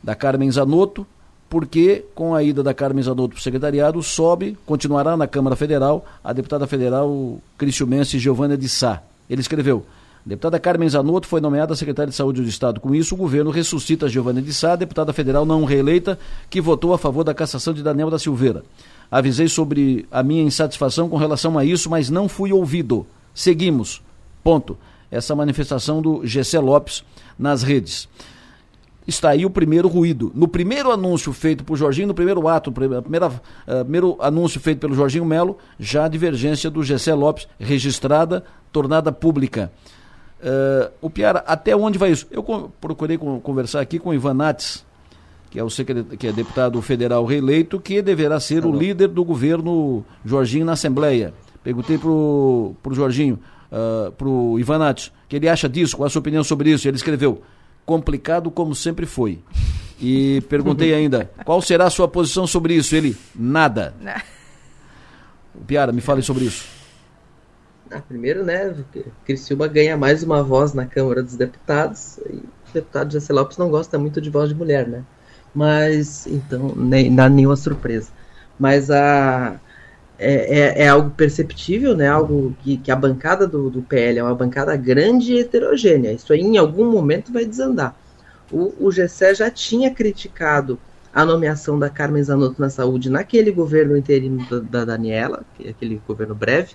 [0.04, 1.08] da Carmen Zanotto,
[1.50, 6.06] porque com a ida da Carmen Zanotto para o secretariado, sobe, continuará na Câmara Federal,
[6.24, 9.02] a deputada federal Cristiumense Giovânia de Sá.
[9.28, 9.84] Ele escreveu,
[10.24, 12.80] deputada Carmen Zanotto foi nomeada secretária de Saúde do Estado.
[12.80, 17.00] Com isso, o governo ressuscita Giovânia de Sá, deputada federal não reeleita, que votou a
[17.00, 18.64] favor da cassação de Daniel da Silveira.
[19.10, 23.04] Avisei sobre a minha insatisfação com relação a isso, mas não fui ouvido.
[23.34, 24.00] Seguimos.
[24.44, 24.78] Ponto
[25.14, 27.04] essa manifestação do Gessé Lopes
[27.38, 28.10] nas redes.
[29.06, 30.32] Está aí o primeiro ruído.
[30.34, 34.80] No primeiro anúncio feito por Jorginho, no primeiro ato, no primeiro, uh, primeiro anúncio feito
[34.80, 39.72] pelo Jorginho Melo, já a divergência do Gessé Lopes registrada, tornada pública.
[40.40, 42.28] Uh, o Piara, até onde vai isso?
[42.32, 42.44] Eu
[42.80, 44.86] procurei conversar aqui com o Ivan Nates,
[45.52, 45.70] que é, o
[46.18, 51.34] que é deputado federal reeleito, que deverá ser o líder do governo Jorginho na Assembleia.
[51.64, 53.40] Perguntei para o Jorginho,
[53.74, 56.88] uh, pro Ivanati, que ele acha disso, qual a sua opinião sobre isso.
[56.88, 57.42] Ele escreveu,
[57.86, 59.40] complicado como sempre foi.
[60.00, 62.96] E perguntei ainda, qual será a sua posição sobre isso?
[62.96, 63.94] Ele, nada.
[65.66, 66.66] Piara, me fale sobre isso.
[67.92, 68.74] Ah, primeiro, né,
[69.24, 73.70] Criciúma ganha mais uma voz na Câmara dos Deputados, e o deputado José Lopes não
[73.70, 75.04] gosta muito de voz de mulher, né?
[75.54, 78.10] Mas, então, nem dá nenhuma surpresa.
[78.58, 79.60] Mas a,
[80.18, 82.08] é, é, é, algo perceptível, né?
[82.08, 86.12] Algo que, que a bancada do, do, PL é uma bancada grande e heterogênea.
[86.12, 87.96] Isso aí em algum momento vai desandar.
[88.52, 90.80] O, o GCE já tinha criticado
[91.14, 96.02] a nomeação da Carmen Zanotto na saúde naquele governo interino da, da Daniela, é aquele
[96.08, 96.74] governo breve,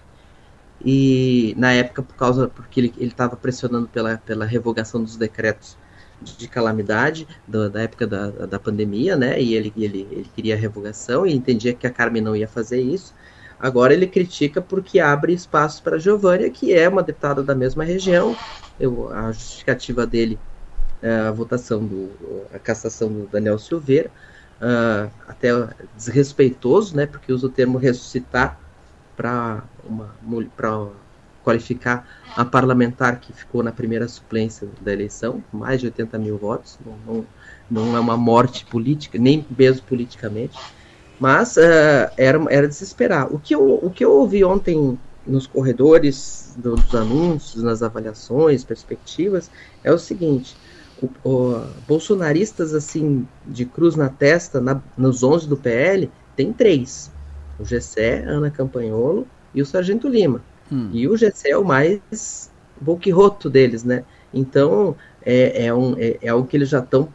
[0.85, 5.77] e na época por causa porque ele estava pressionando pela, pela revogação dos decretos
[6.21, 9.41] de calamidade do, da época da, da pandemia, né?
[9.41, 12.81] E ele, ele, ele queria a revogação e entendia que a Carmen não ia fazer
[12.81, 13.15] isso.
[13.59, 18.37] Agora ele critica porque abre espaço para Giovânia, que é uma deputada da mesma região.
[18.79, 20.39] Eu, a justificativa dele
[21.03, 22.11] é a votação do
[22.55, 24.11] a cassação do Daniel Silveira,
[24.61, 25.49] uh, até
[25.97, 27.07] desrespeitoso, né?
[27.07, 28.59] Porque usa o termo ressuscitar
[29.17, 30.15] para uma
[30.57, 30.89] para
[31.43, 32.07] qualificar
[32.37, 36.99] a parlamentar que ficou na primeira suplência da eleição, mais de 80 mil votos, não,
[37.07, 37.27] não,
[37.71, 40.59] não é uma morte política, nem mesmo politicamente.
[41.19, 43.33] Mas uh, era, era de se esperar.
[43.33, 49.51] O que, eu, o que eu ouvi ontem nos corredores dos anúncios, nas avaliações, perspectivas,
[49.83, 50.57] é o seguinte:
[51.03, 57.11] o, o, bolsonaristas assim de cruz na testa, na, nos 11 do PL, tem três:
[57.59, 60.43] o Gessé, Ana Campanholo e o Sargento Lima.
[60.71, 60.91] Hum.
[60.93, 62.51] E o Gessé é o mais
[62.81, 64.05] boquiroto deles, né?
[64.33, 67.09] Então é, é, um, é, é algo que eles já estão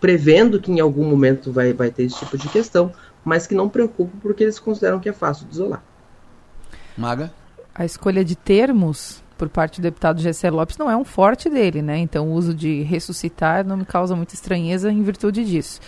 [0.00, 2.92] prevendo que em algum momento vai, vai ter esse tipo de questão
[3.24, 5.82] mas que não preocupa porque eles consideram que é fácil de isolar.
[6.96, 7.32] Maga?
[7.74, 11.82] A escolha de termos por parte do deputado Gessé Lopes não é um forte dele,
[11.82, 11.98] né?
[11.98, 15.80] Então o uso de ressuscitar não me causa muita estranheza em virtude disso.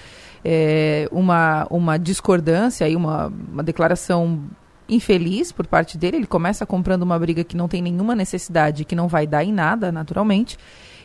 [0.44, 4.40] É uma, uma discordância e uma, uma declaração
[4.88, 6.18] infeliz por parte dele.
[6.18, 9.52] Ele começa comprando uma briga que não tem nenhuma necessidade, que não vai dar em
[9.52, 10.58] nada, naturalmente.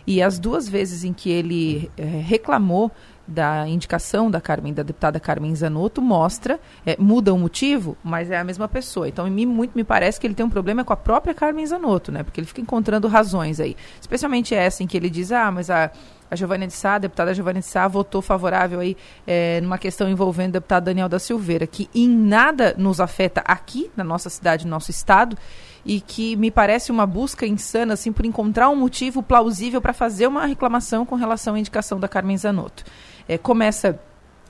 [0.05, 2.91] E as duas vezes em que ele é, reclamou
[3.31, 8.37] da indicação da Carmen, da deputada Carmen Zanotto, mostra, é, muda o motivo, mas é
[8.37, 9.07] a mesma pessoa.
[9.07, 12.23] Então, muito me parece que ele tem um problema com a própria Carmen Zanotto, né?
[12.23, 13.75] Porque ele fica encontrando razões aí.
[13.99, 15.91] Especialmente essa em que ele diz, ah, mas a,
[16.29, 20.49] a de Sá, a deputada Giovanna de Sá, votou favorável aí é, numa questão envolvendo
[20.49, 24.71] o deputado Daniel da Silveira, que em nada nos afeta aqui, na nossa cidade, no
[24.71, 25.37] nosso estado,
[25.85, 30.27] e que me parece uma busca insana, assim, por encontrar um motivo plausível para fazer
[30.27, 32.83] uma reclamação com relação à indicação da Carmen Zanotto
[33.27, 33.99] é, começa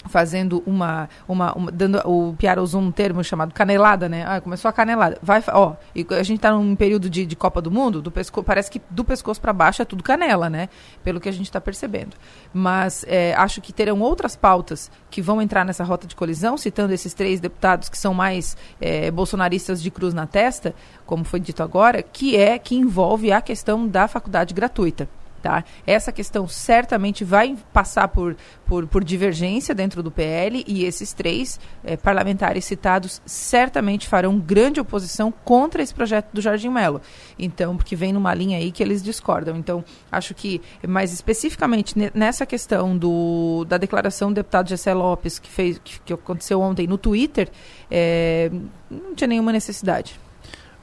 [0.07, 4.25] fazendo uma, uma, uma, dando o Piara usou um termo chamado canelada, né?
[4.25, 5.17] Ah, começou a canelada.
[5.21, 8.43] Vai, ó, e a gente está num período de, de Copa do Mundo, do pesco,
[8.43, 10.69] parece que do pescoço para baixo é tudo canela, né?
[11.03, 12.15] Pelo que a gente está percebendo.
[12.53, 16.93] Mas é, acho que terão outras pautas que vão entrar nessa rota de colisão, citando
[16.93, 20.73] esses três deputados que são mais é, bolsonaristas de cruz na testa,
[21.05, 25.07] como foi dito agora, que é que envolve a questão da faculdade gratuita.
[25.41, 25.63] Tá?
[25.87, 31.59] Essa questão certamente vai passar por, por, por divergência dentro do PL e esses três
[31.83, 37.01] eh, parlamentares citados certamente farão grande oposição contra esse projeto do Jardim Melo.
[37.39, 39.57] Então, porque vem numa linha aí que eles discordam.
[39.57, 45.49] Então, acho que, mais especificamente nessa questão do, da declaração do deputado Gessé Lopes, que,
[45.49, 47.49] fez, que, que aconteceu ontem no Twitter,
[47.89, 48.51] eh,
[48.91, 50.19] não tinha nenhuma necessidade.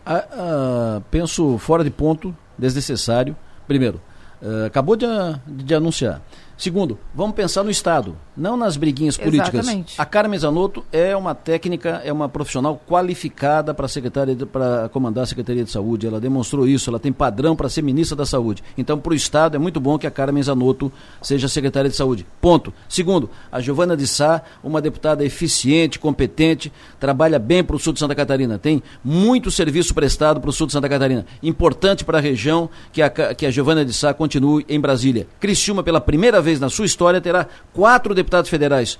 [0.05, 3.36] Ah, ah, penso fora de ponto, desnecessário.
[3.66, 4.01] Primeiro,
[4.40, 5.06] Uh, acabou de,
[5.47, 6.20] de anunciar.
[6.59, 9.55] Segundo, vamos pensar no Estado, não nas briguinhas políticas.
[9.55, 9.94] Exatamente.
[9.97, 15.26] A Carmen Zanotto é uma técnica, é uma profissional qualificada para secretária para comandar a
[15.26, 16.09] Secretaria de Saúde.
[16.09, 18.64] Ela demonstrou isso, ela tem padrão para ser ministra da Saúde.
[18.76, 20.90] Então, para o Estado é muito bom que a Carmen Zanotto
[21.22, 22.26] seja secretária de Saúde.
[22.40, 22.74] Ponto.
[22.89, 28.01] Segundo, a Giovana de Sá, uma deputada eficiente, competente, trabalha bem para o sul de
[28.01, 28.59] Santa Catarina.
[28.59, 31.24] Tem muito serviço prestado para o sul de Santa Catarina.
[31.40, 35.28] Importante para a região que a, que a Giovana de Sá continue em Brasília.
[35.39, 38.98] Criciúma, pela primeira vez vez na sua história terá quatro deputados federais.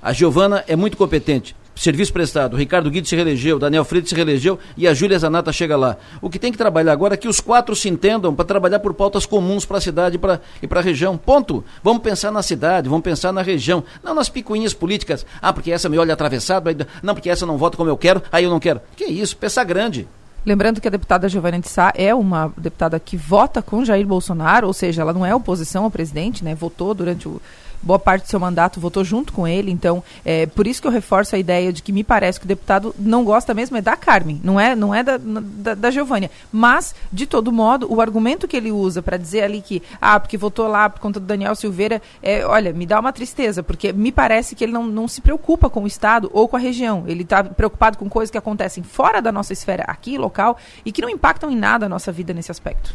[0.00, 1.56] A Giovana é muito competente.
[1.74, 2.54] Serviço prestado.
[2.54, 5.96] O Ricardo Guido se reelegeu, Daniel Freitas se reelegeu e a Júlia Zanata chega lá.
[6.22, 8.94] O que tem que trabalhar agora é que os quatro se entendam para trabalhar por
[8.94, 11.16] pautas comuns para a cidade pra, e para a região.
[11.16, 11.64] Ponto.
[11.82, 15.26] Vamos pensar na cidade, vamos pensar na região, não nas picuinhas políticas.
[15.42, 16.70] Ah, porque essa me olha atravessado,
[17.02, 18.80] não, porque essa não vota como eu quero, aí eu não quero.
[18.94, 20.06] Que isso, pensar grande.
[20.44, 24.66] Lembrando que a deputada Giovanna de Sá é uma deputada que vota com Jair Bolsonaro,
[24.66, 26.54] ou seja, ela não é oposição ao presidente, né?
[26.54, 27.40] Votou durante o
[27.84, 30.92] boa parte do seu mandato, votou junto com ele, então é por isso que eu
[30.92, 33.96] reforço a ideia de que me parece que o deputado não gosta mesmo é da
[33.96, 36.30] Carmen, não é, não é da, da, da Giovânia.
[36.50, 40.36] Mas, de todo modo, o argumento que ele usa para dizer ali que, ah, porque
[40.36, 44.10] votou lá por conta do Daniel Silveira, é, olha, me dá uma tristeza, porque me
[44.10, 47.04] parece que ele não, não se preocupa com o Estado ou com a região.
[47.06, 51.02] Ele está preocupado com coisas que acontecem fora da nossa esfera aqui, local, e que
[51.02, 52.94] não impactam em nada a nossa vida nesse aspecto.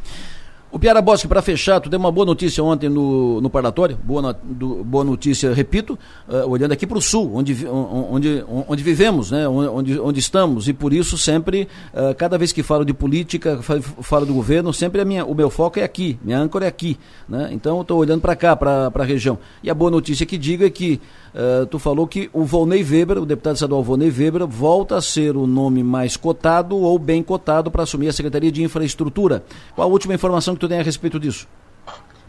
[0.72, 4.38] O Piara Bosque, para fechar, tu deu uma boa notícia ontem no, no parlatório, boa,
[4.44, 5.98] do, boa notícia, repito,
[6.28, 10.74] uh, olhando aqui para o sul, onde, onde, onde vivemos, né, onde, onde estamos, e
[10.74, 15.06] por isso sempre, uh, cada vez que falo de política, falo do governo, sempre a
[15.06, 18.36] minha, o meu foco é aqui, minha âncora é aqui, né, então estou olhando para
[18.36, 19.40] cá, para a região.
[19.64, 21.02] E a boa notícia que digo é que
[21.34, 25.38] Uh, tu falou que o Volney Weber, o deputado estadual Volney Weber, volta a ser
[25.38, 29.44] o nome mais cotado ou bem cotado para assumir a Secretaria de Infraestrutura.
[29.76, 31.48] Qual a última informação que tu tem a respeito disso?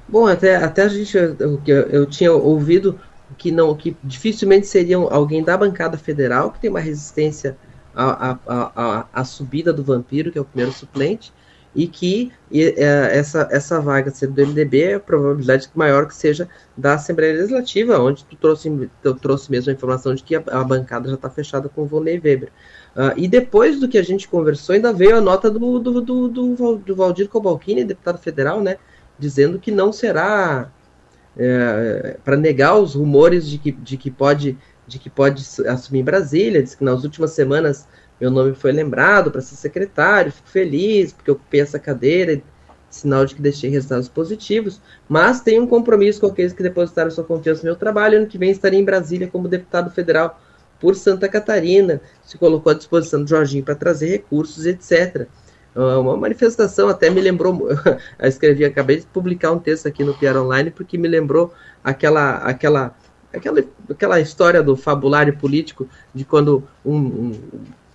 [0.09, 2.99] Bom, até, até a gente, eu, eu, eu tinha ouvido
[3.39, 7.57] que não que dificilmente seria alguém da bancada federal, que tem uma resistência
[7.95, 8.39] à, à,
[8.75, 11.33] à, à subida do vampiro, que é o primeiro suplente,
[11.75, 16.15] e que e, é, essa, essa vaga sendo do MDB é a probabilidade maior que
[16.15, 20.43] seja da Assembleia Legislativa, onde tu trouxe, tu trouxe mesmo a informação de que a,
[20.49, 22.51] a bancada já está fechada com o Volney Weber.
[22.97, 26.29] Uh, e depois do que a gente conversou, ainda veio a nota do, do, do,
[26.29, 28.77] do, do Valdir Cobalcini, deputado federal, né,
[29.17, 30.73] dizendo que não será
[31.37, 34.59] é, para negar os rumores de que, de que pode
[34.91, 37.87] de que pode assumir Brasília, diz que nas últimas semanas
[38.21, 42.43] meu nome foi lembrado para ser secretário, fico feliz porque ocupei essa cadeira,
[42.91, 47.25] sinal de que deixei resultados positivos, mas tenho um compromisso com aqueles que depositaram sua
[47.25, 48.19] confiança no meu trabalho.
[48.19, 50.41] Ano que vem estarei em Brasília como deputado federal
[50.81, 52.01] por Santa Catarina.
[52.23, 55.29] Se colocou à disposição do Jorginho para trazer recursos, etc.
[55.75, 57.71] Ah, uma manifestação até me lembrou,
[58.19, 61.53] eu escrevi, acabei de publicar um texto aqui no Piar Online porque me lembrou
[61.85, 62.95] aquela aquela
[63.33, 67.33] aquela, aquela história do fabulário político de quando um, um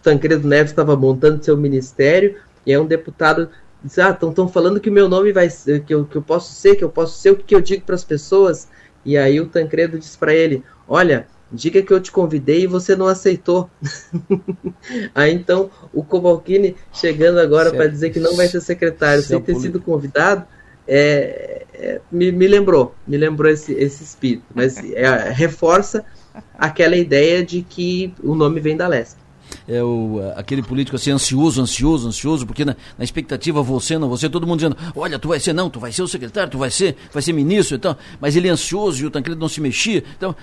[0.06, 3.50] Tancredo Neves estava montando seu ministério e é um deputado
[3.84, 6.54] diz, ah, estão falando que o meu nome vai ser, que eu, que eu posso
[6.54, 8.68] ser, que eu posso ser o que eu digo para as pessoas.
[9.04, 12.96] E aí o Tancredo diz para ele, olha, diga que eu te convidei e você
[12.96, 13.68] não aceitou.
[15.14, 19.56] aí então o Cobalcini chegando agora para dizer que não vai ser secretário sem ter
[19.56, 20.46] sido convidado,
[20.88, 26.06] é, é, me, me, lembrou, me lembrou esse, esse espírito, mas é, reforça
[26.60, 29.25] aquela ideia de que o nome vem da Leste
[29.68, 34.30] é o, aquele político assim, ansioso, ansioso, ansioso, porque na, na, expectativa você, não você,
[34.30, 36.70] todo mundo dizendo, olha, tu vai ser, não, tu vai ser o secretário, tu vai
[36.70, 40.04] ser, vai ser ministro, então, mas ele é ansioso e o Tancredo não se mexia,
[40.18, 40.36] então,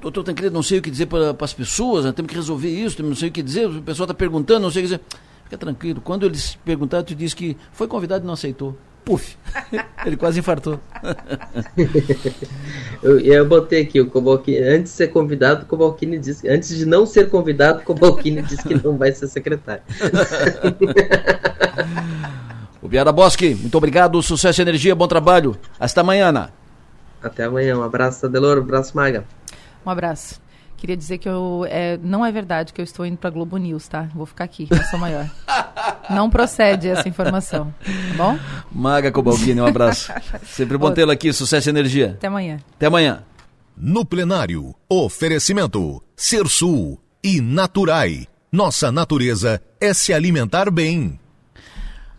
[0.00, 3.02] doutor Tancredo, não sei o que dizer para as pessoas, né, temos que resolver isso,
[3.02, 5.00] não sei o que dizer, o pessoal está perguntando, não sei o que dizer.
[5.44, 9.36] Fica tranquilo, quando eles perguntaram, tu disse que foi convidado e não aceitou puf,
[10.04, 10.80] ele quase infartou.
[13.02, 16.86] eu, eu botei aqui, o Cobalcini, antes de ser convidado, o Cobalcini disse, antes de
[16.86, 19.82] não ser convidado, o Cobalcini disse que não vai ser secretário.
[22.80, 25.56] o Biara Bosque, muito obrigado, sucesso e energia, bom trabalho.
[25.78, 26.52] Até amanhã, Ana.
[27.22, 29.24] Até amanhã, um abraço, Adelor, um abraço, Maga.
[29.84, 30.40] Um abraço.
[30.82, 33.86] Queria dizer que eu, é, não é verdade que eu estou indo para Globo News,
[33.86, 34.10] tá?
[34.12, 35.30] Vou ficar aqui, eu sou maior.
[36.10, 38.36] não procede essa informação, tá bom?
[38.72, 40.12] Maga Cobalcini, um abraço.
[40.44, 42.16] Sempre bom tê-lo aqui, sucesso e energia.
[42.18, 42.58] Até amanhã.
[42.74, 43.22] Até amanhã.
[43.76, 48.26] No plenário, oferecimento Sul e Naturai.
[48.50, 51.16] Nossa natureza é se alimentar bem.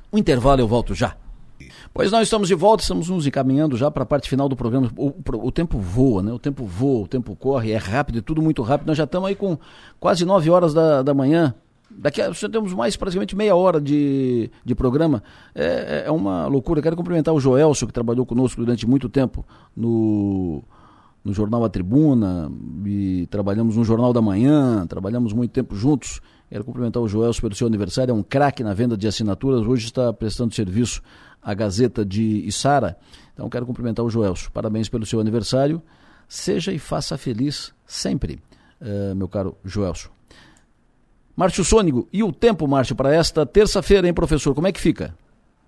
[0.09, 1.17] O intervalo eu volto já.
[1.93, 4.91] Pois nós estamos de volta, estamos nos encaminhando já para a parte final do programa.
[4.97, 6.33] O, o, tempo voa, né?
[6.33, 8.87] O tempo voa, o tempo corre, é rápido, é tudo muito rápido.
[8.87, 9.55] Nós já estamos aí com
[9.99, 11.53] quase 9 horas da, da manhã.
[11.91, 15.21] Daqui a já temos mais praticamente meia hora de, de programa.
[15.53, 16.81] É, é uma loucura.
[16.81, 19.45] Quero cumprimentar o Joelso, que trabalhou conosco durante muito tempo
[19.77, 20.63] no,
[21.23, 22.51] no Jornal A Tribuna,
[22.87, 26.19] e trabalhamos no Jornal da Manhã, trabalhamos muito tempo juntos.
[26.49, 29.85] Quero cumprimentar o Joelso pelo seu aniversário, é um craque na venda de assinaturas, hoje
[29.85, 31.01] está prestando serviço
[31.43, 32.97] a Gazeta de Içara.
[33.33, 34.51] Então quero cumprimentar o Joelso.
[34.51, 35.81] Parabéns pelo seu aniversário.
[36.27, 38.41] Seja e faça feliz sempre,
[38.81, 40.09] uh, meu caro Joelso.
[41.35, 44.53] Márcio Sônigo, e o tempo, Márcio, para esta terça-feira, hein, professor?
[44.53, 45.15] Como é que fica?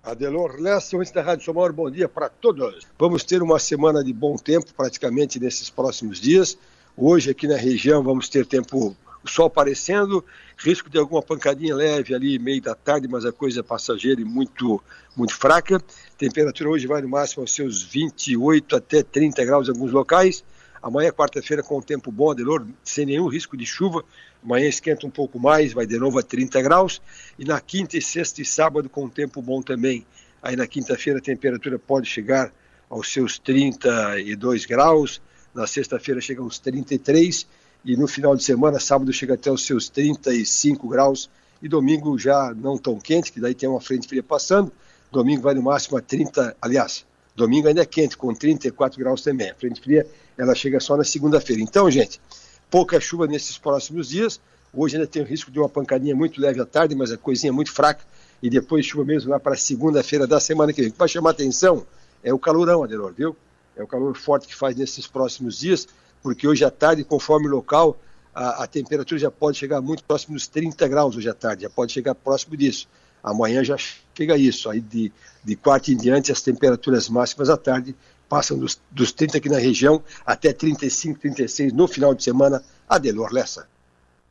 [0.06, 0.54] Adelor
[0.92, 2.86] ouvintes da Rádio Somar, bom dia para todos.
[2.96, 6.56] Vamos ter uma semana de bom tempo, praticamente nesses próximos dias.
[6.96, 10.24] Hoje, aqui na região, vamos ter tempo, o sol aparecendo,
[10.56, 14.24] risco de alguma pancadinha leve ali, meio da tarde, mas a coisa é passageira e
[14.24, 14.82] muito
[15.14, 15.82] muito fraca.
[16.18, 20.44] Temperatura hoje vai no máximo aos seus 28 até 30 graus em alguns locais.
[20.82, 24.04] Amanhã, quarta-feira, com o tempo bom, Adelor, sem nenhum risco de chuva.
[24.42, 27.00] Amanhã esquenta um pouco mais, vai de novo a 30 graus.
[27.38, 30.06] E na quinta e sexta e sábado, com o tempo bom também.
[30.42, 32.52] Aí na quinta-feira a temperatura pode chegar
[32.88, 35.20] aos seus 32 graus.
[35.54, 37.46] na sexta-feira chega uns 33
[37.86, 41.30] e no final de semana, sábado chega até os seus 35 graus
[41.62, 44.72] e domingo já não tão quente, que daí tem uma frente fria passando,
[45.12, 47.06] domingo vai no máximo a 30, aliás,
[47.36, 50.04] domingo ainda é quente, com 34 graus também, a frente fria
[50.36, 51.62] ela chega só na segunda-feira.
[51.62, 52.20] Então, gente,
[52.68, 54.40] pouca chuva nesses próximos dias,
[54.74, 57.52] hoje ainda tem o risco de uma pancadinha muito leve à tarde, mas a coisinha
[57.52, 58.04] muito fraca,
[58.42, 60.90] e depois chuva mesmo lá para segunda-feira da semana que vem.
[60.90, 61.86] Para chamar atenção
[62.20, 63.36] é o calorão, Adelor, viu?
[63.76, 65.86] É o calor forte que faz nesses próximos dias,
[66.26, 67.96] porque hoje à tarde, conforme o local,
[68.34, 71.70] a, a, temperatura já pode chegar muito próximo dos 30 graus hoje à tarde, já
[71.70, 72.88] pode chegar próximo disso.
[73.22, 73.76] Amanhã já
[74.12, 74.68] chega isso.
[74.68, 75.12] Aí de,
[75.44, 77.94] de quarta em diante, as temperaturas máximas à tarde
[78.28, 82.60] passam dos, dos 30 aqui na região até 35, 36 no final de semana.
[82.88, 83.68] Adelor Lessa.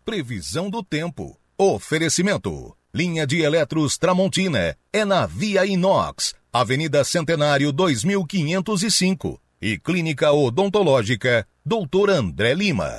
[0.04, 1.40] Previsão do tempo.
[1.58, 2.76] Oferecimento.
[2.94, 4.76] Linha de Eletros Tramontina.
[4.92, 6.36] É na Via Inox.
[6.52, 9.45] Avenida Centenário 2505.
[9.62, 11.48] E Clínica Odontológica.
[11.66, 12.92] Doutor André Lima.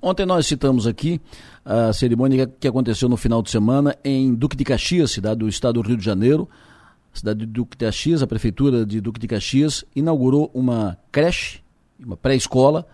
[0.00, 1.20] Ontem nós citamos aqui
[1.64, 5.74] a cerimônia que aconteceu no final de semana em Duque de Caxias, cidade do estado
[5.74, 6.48] do Rio de Janeiro.
[7.12, 11.60] A cidade de Duque de Caxias, a prefeitura de Duque de Caxias, inaugurou uma creche,
[12.04, 12.86] uma pré-escola,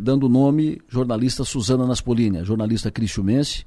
[0.00, 3.64] dando o nome jornalista Suzana Naspolini, a jornalista cristiumense,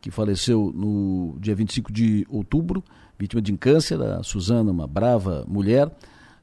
[0.00, 2.84] que faleceu no dia 25 de outubro,
[3.18, 4.00] vítima de câncer.
[4.02, 5.90] A Suzana, uma brava mulher,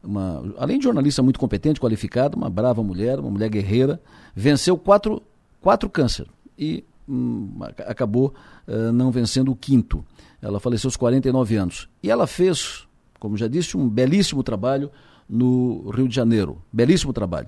[0.04, 4.02] uma, além de jornalista muito competente, qualificada, uma brava mulher, uma mulher guerreira,
[4.36, 5.22] venceu quatro,
[5.62, 6.28] quatro câncer
[6.58, 7.52] e hum,
[7.86, 8.34] acabou
[8.68, 10.04] uh, não vencendo o quinto.
[10.42, 11.90] Ela faleceu aos 49 anos.
[12.02, 12.88] E ela fez,
[13.20, 14.90] como já disse, um belíssimo trabalho
[15.28, 16.62] no Rio de Janeiro.
[16.72, 17.48] Belíssimo trabalho.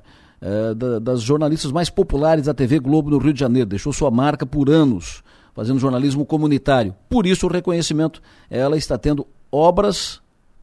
[0.76, 3.69] Da, das jornalistas mais populares da TV Globo no Rio de Janeiro.
[3.69, 5.23] Deixou sua marca por anos,
[5.53, 6.95] fazendo jornalismo comunitário.
[7.07, 8.22] Por isso o reconhecimento.
[8.49, 10.20] Ela está tendo obras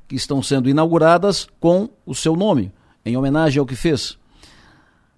[0.08, 2.72] que estão sendo inauguradas com o seu nome,
[3.04, 4.18] em homenagem ao que fez.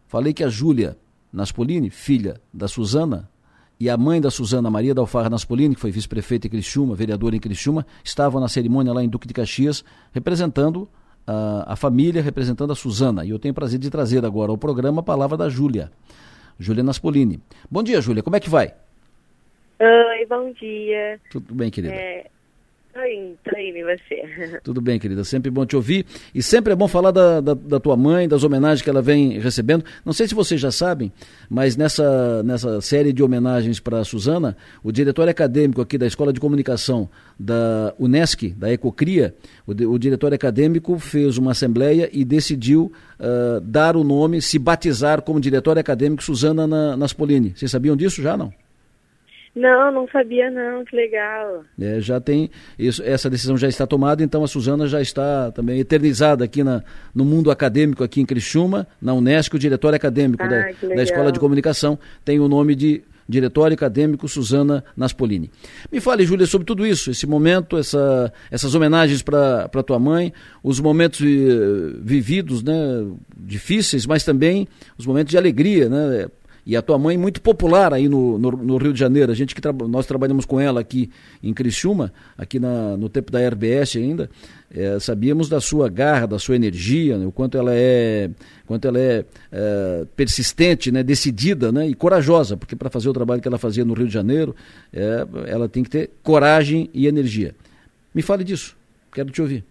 [0.08, 0.98] Falei que a Júlia
[1.32, 3.30] Naspolini, filha da Suzana,
[3.78, 7.34] e a mãe da Suzana, Maria da Alfarra Naspolini, que foi vice-prefeita em Criciúma, vereadora
[7.34, 10.86] em Criciúma, estavam na cerimônia lá em Duque de Caxias, representando
[11.26, 13.24] a, a família, representando a Suzana.
[13.24, 15.90] E eu tenho o prazer de trazer agora ao programa a palavra da Júlia,
[16.58, 17.40] Júlia Naspolini.
[17.70, 18.74] Bom dia, Júlia, como é que vai?
[19.80, 21.18] Oi, bom dia.
[21.30, 21.94] Tudo bem, querida?
[21.94, 22.30] É,
[23.44, 23.50] Tô
[23.84, 24.60] você?
[24.62, 25.24] Tudo bem, querida.
[25.24, 26.04] Sempre bom te ouvir.
[26.34, 29.38] E sempre é bom falar da, da, da, tua mãe, das homenagens que ela vem
[29.38, 29.84] recebendo.
[30.04, 31.12] Não sei se vocês já sabem,
[31.48, 36.32] mas nessa, nessa série de homenagens para a Suzana, o diretório acadêmico aqui da Escola
[36.32, 37.08] de Comunicação
[37.38, 39.34] da Unesc, da Ecocria,
[39.66, 45.22] o, o diretório acadêmico fez uma assembleia e decidiu uh, dar o nome, se batizar
[45.22, 47.52] como diretório acadêmico Suzana na, Naspolini.
[47.56, 48.52] Vocês sabiam disso já, não?
[49.54, 51.64] Não, não sabia não, que legal.
[51.80, 55.80] É, já tem, isso, essa decisão já está tomada, então a Suzana já está também
[55.80, 56.82] eternizada aqui na,
[57.14, 61.32] no mundo acadêmico aqui em Criciúma, na Unesco, o diretório acadêmico ah, da, da Escola
[61.32, 65.50] de Comunicação tem o nome de Diretório Acadêmico Suzana Naspolini.
[65.90, 70.32] Me fale, Júlia, sobre tudo isso, esse momento, essa, essas homenagens para tua mãe,
[70.64, 72.74] os momentos eh, vividos, né,
[73.36, 74.66] difíceis, mas também
[74.98, 76.28] os momentos de alegria, né,
[76.64, 79.32] e a tua mãe muito popular aí no, no, no Rio de Janeiro.
[79.32, 81.10] A gente que tra nós trabalhamos com ela aqui
[81.42, 84.30] em Criciúma, aqui na, no tempo da RBS ainda,
[84.74, 88.30] é, sabíamos da sua garra, da sua energia, né, o quanto ela é,
[88.66, 93.40] quanto ela é, é persistente, né, decidida, né, e corajosa, porque para fazer o trabalho
[93.40, 94.54] que ela fazia no Rio de Janeiro,
[94.92, 97.54] é, ela tem que ter coragem e energia.
[98.14, 98.76] Me fale disso.
[99.12, 99.64] Quero te ouvir.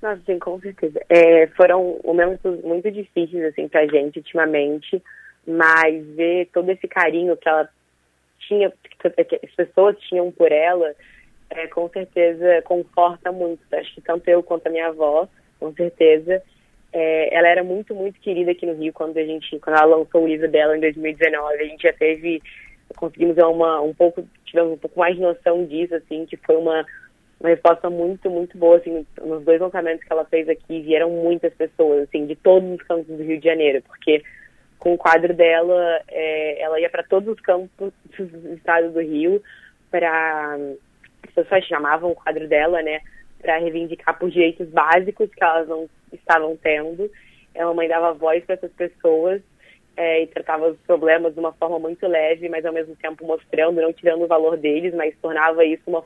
[0.00, 1.00] Nossa, sim, com certeza.
[1.08, 5.00] É, foram momentos muito difíceis, assim, pra gente, ultimamente
[5.46, 7.68] mas ver todo esse carinho que ela
[8.40, 8.72] tinha,
[9.26, 10.94] que as pessoas tinham por ela,
[11.50, 13.60] é, com certeza conforta muito.
[13.72, 15.28] Acho que tanto eu quanto a minha avó,
[15.58, 16.42] com certeza,
[16.92, 20.22] é, ela era muito, muito querida aqui no Rio quando a gente, quando ela lançou
[20.22, 21.54] o livro dela em 2019.
[21.54, 22.42] A gente já teve,
[22.96, 26.84] conseguimos uma, um pouco, tivemos um pouco mais de noção disso, assim, que foi uma,
[27.40, 31.52] uma resposta muito, muito boa, assim, nos dois lançamentos que ela fez aqui, vieram muitas
[31.54, 34.22] pessoas, assim, de todos os cantos do Rio de Janeiro, porque
[34.82, 39.40] com o quadro dela, é, ela ia para todos os campos do estado do Rio,
[39.88, 40.56] para
[41.22, 43.00] as pessoas chamavam o quadro dela, né,
[43.40, 47.08] para reivindicar por direitos básicos que elas não estavam tendo.
[47.54, 49.40] Ela mãe dava voz para essas pessoas
[49.96, 53.80] é, e tratava os problemas de uma forma muito leve, mas ao mesmo tempo mostrando,
[53.80, 56.04] não tirando o valor deles, mas tornava isso uma,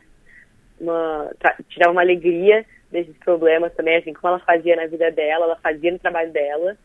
[0.78, 1.31] uma
[1.70, 5.90] tirava uma alegria desses problemas também, assim como ela fazia na vida dela, ela fazia
[5.90, 6.77] no trabalho dela.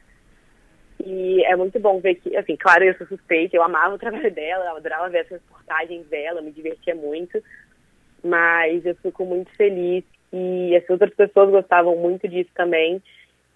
[1.05, 4.31] E é muito bom ver que, assim, claro, eu sou suspeita, eu amava o trabalho
[4.31, 7.41] dela, eu adorava ver as reportagens dela, me divertia muito,
[8.23, 13.01] mas eu fico muito feliz e as outras pessoas gostavam muito disso também.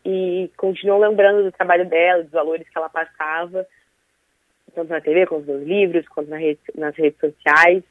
[0.08, 3.66] e continuam lembrando do trabalho dela, dos valores que ela passava,
[4.76, 7.84] tanto na TV, quanto nos livros, quanto na rede, nas redes sociais.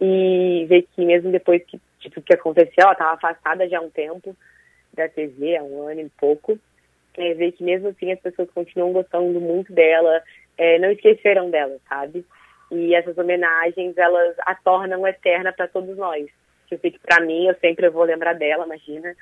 [0.00, 3.80] E ver que mesmo depois que, de tudo que aconteceu, ela estava afastada já há
[3.80, 4.36] um tempo
[4.92, 6.58] da TV, há um ano e pouco.
[7.16, 10.22] É, ver que mesmo assim as pessoas continuam gostando muito dela,
[10.58, 12.24] é, não esqueceram dela, sabe?
[12.70, 16.26] E essas homenagens, elas a tornam eterna para todos nós.
[16.70, 19.14] Eu sei que para mim, eu sempre vou lembrar dela, imagina.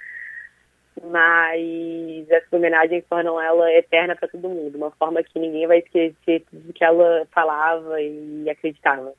[1.03, 6.45] Mas essas homenagens tornam ela eterna para todo mundo, uma forma que ninguém vai esquecer
[6.51, 9.13] tudo que ela falava e acreditava.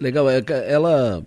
[0.00, 1.22] Legal, é ela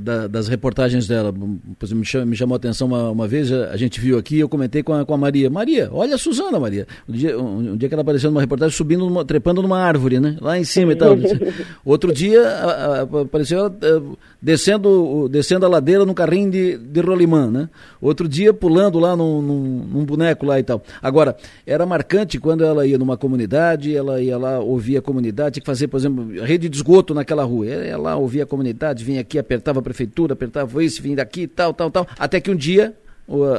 [0.00, 1.32] da, das reportagens dela.
[1.32, 4.82] Me chamou, me chamou a atenção uma, uma, vez, a gente viu aqui, eu comentei
[4.82, 5.50] com a, com a Maria.
[5.50, 6.86] Maria, olha a Suzana, Maria.
[7.08, 10.18] Um dia, um, um dia que ela apareceu numa reportagem subindo, numa, trepando numa árvore,
[10.18, 10.36] né?
[10.40, 11.16] Lá em cima e tal.
[11.84, 17.00] Outro dia a, a, apareceu ela uh, descendo, descendo a ladeira no carrinho de, de
[17.00, 17.68] rolimã, né?
[18.00, 20.82] Outro dia pulando lá num, num, num, boneco lá e tal.
[21.02, 21.36] Agora,
[21.66, 25.66] era marcante quando ela ia numa comunidade, ela ia lá ouvir a comunidade, tinha que
[25.66, 27.66] fazer, por exemplo, rede de esgoto naquela rua.
[27.66, 31.14] Ela ia lá ouvir a comunidade, vinha aqui apertar apertava a prefeitura, apertava isso, vim
[31.14, 32.94] daqui, tal, tal, tal, até que um dia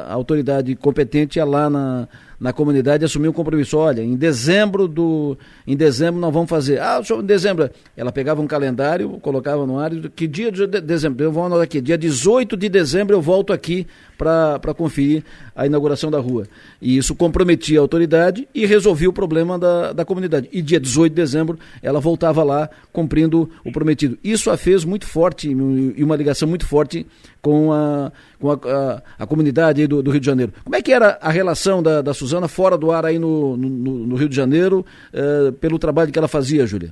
[0.08, 2.08] a autoridade competente ia lá na,
[2.40, 3.76] na comunidade e assumiu um compromisso.
[3.78, 5.36] Olha, em dezembro do.
[5.66, 6.80] Em dezembro nós vamos fazer.
[6.80, 7.72] Ah, em dezembro.
[7.98, 11.24] Ela pegava um calendário, colocava no ar, que dia de dezembro?
[11.24, 11.82] Eu vou anotar aqui.
[11.82, 13.88] Dia 18 de dezembro eu volto aqui
[14.18, 15.24] para conferir
[15.56, 16.48] a inauguração da rua.
[16.82, 20.50] E isso comprometia a autoridade e resolvia o problema da, da comunidade.
[20.52, 24.18] E dia 18 de dezembro ela voltava lá cumprindo o prometido.
[24.24, 27.06] Isso a fez muito forte e uma ligação muito forte
[27.42, 30.54] com a, com a, a, a comunidade do, do, Rio de Janeiro.
[30.64, 33.70] Como é que era a relação da, da Suzana fora do ar aí no, no,
[33.70, 36.92] no Rio de Janeiro, uh, pelo trabalho que ela fazia, Júlia?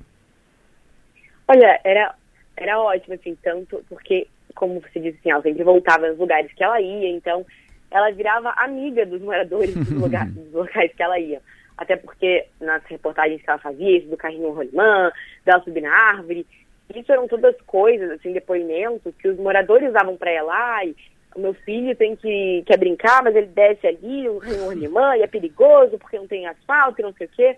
[1.47, 2.13] Olha, era,
[2.55, 6.63] era ótimo, assim, tanto porque como você disse, assim, ela sempre voltava nos lugares que
[6.63, 7.45] ela ia, então
[7.91, 11.41] ela virava amiga dos moradores dos, lugares, dos locais que ela ia.
[11.77, 15.11] Até porque nas reportagens que ela fazia, isso do carrinho rolimã,
[15.45, 16.45] dela subir na árvore,
[16.93, 20.85] isso eram todas coisas, assim, depoimentos que os moradores usavam para ela.
[20.85, 20.95] E
[21.35, 25.23] o meu filho tem que quer brincar, mas ele desce ali, o carrinho rolimã, e
[25.23, 27.57] é perigoso porque não tem asfalto e não sei o quê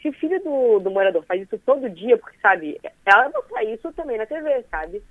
[0.00, 3.92] se o filho do, do morador faz isso todo dia, porque, sabe, ela faz isso
[3.92, 5.02] também na TV, sabe?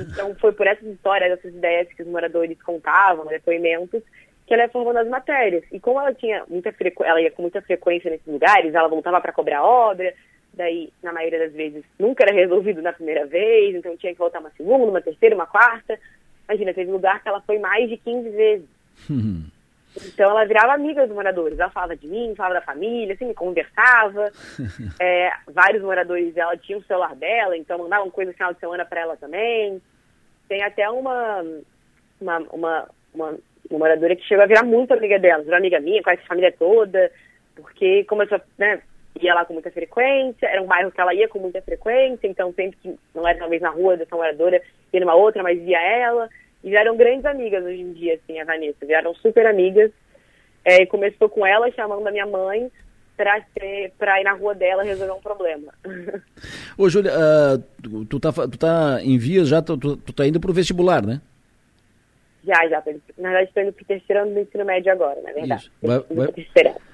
[0.00, 4.02] Então foi por essas histórias, essas ideias que os moradores contavam, depoimentos,
[4.46, 5.64] que ela ia formando as matérias.
[5.72, 9.20] E como ela tinha muita frequência, ela ia com muita frequência nesses lugares, ela voltava
[9.20, 10.14] para cobrar obra,
[10.52, 14.40] daí, na maioria das vezes, nunca era resolvido na primeira vez, então tinha que voltar
[14.40, 15.98] uma segunda, uma terceira, uma quarta.
[16.48, 18.68] Imagina, teve lugar que ela foi mais de 15 vezes.
[19.96, 21.58] Então ela virava amiga dos moradores.
[21.58, 24.30] Ela falava de mim, falava da família, assim, conversava.
[25.00, 28.84] é, vários moradores dela tinham o celular dela, então mandavam coisa no final de semana
[28.84, 29.80] para ela também.
[30.48, 31.42] Tem até uma,
[32.20, 33.38] uma, uma, uma,
[33.70, 36.52] uma moradora que chegou a virar muito amiga dela, virou amiga minha, quase a família
[36.52, 37.10] toda,
[37.54, 38.82] porque começou, né,
[39.20, 42.52] ia lá com muita frequência, era um bairro que ela ia com muita frequência, então
[42.52, 44.60] sempre que não era talvez na rua dessa moradora,
[44.92, 46.28] ia numa outra, mas via ela.
[46.64, 48.86] E vieram grandes amigas hoje em dia, assim, a Vanessa.
[48.86, 49.90] Vieram super amigas.
[50.64, 52.72] É, e começou com ela chamando a minha mãe
[53.16, 55.72] para ir na rua dela resolver um problema.
[56.78, 60.50] Ô, Júlia, uh, tu, tá, tu tá em vias já, tu, tu tá indo para
[60.50, 61.20] o vestibular, né?
[62.46, 62.82] Já, já.
[63.18, 65.70] Na verdade, estou indo para o terceiro ano do ensino médio agora, na verdade.
[65.82, 66.28] Vai, vai,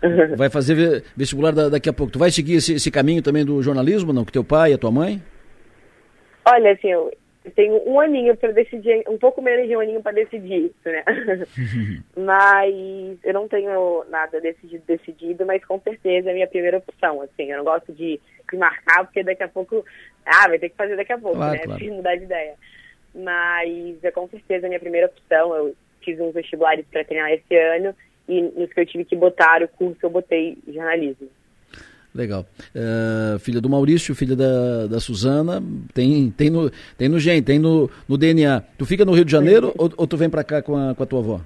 [0.36, 2.12] vai, fazer vestibular daqui a pouco.
[2.12, 4.24] Tu vai seguir esse, esse caminho também do jornalismo, não?
[4.24, 5.22] Com teu pai e a tua mãe?
[6.44, 7.12] Olha, assim, eu
[7.54, 11.02] tenho um aninho para decidir, um pouco menos de um aninho para decidir isso, né?
[12.16, 17.22] mas eu não tenho nada decidido, decidido, mas com certeza é a minha primeira opção,
[17.22, 17.50] assim.
[17.50, 18.20] Eu não gosto de
[18.52, 19.84] marcar, porque daqui a pouco,
[20.26, 21.64] ah, vai ter que fazer daqui a pouco, claro, né?
[21.64, 21.94] Claro.
[21.94, 22.54] mudar de ideia.
[23.14, 25.54] Mas é com certeza a minha primeira opção.
[25.54, 27.94] Eu fiz uns vestibulares para treinar esse ano
[28.28, 31.28] e nos que eu tive que botar o curso, eu botei jornalismo.
[32.14, 32.44] Legal.
[32.74, 35.62] Uh, filha do Maurício, filha da, da Suzana,
[35.94, 38.62] tem, tem, no, tem no gene, tem no, no DNA.
[38.76, 41.02] Tu fica no Rio de Janeiro ou, ou tu vem para cá com a, com
[41.02, 41.40] a tua avó?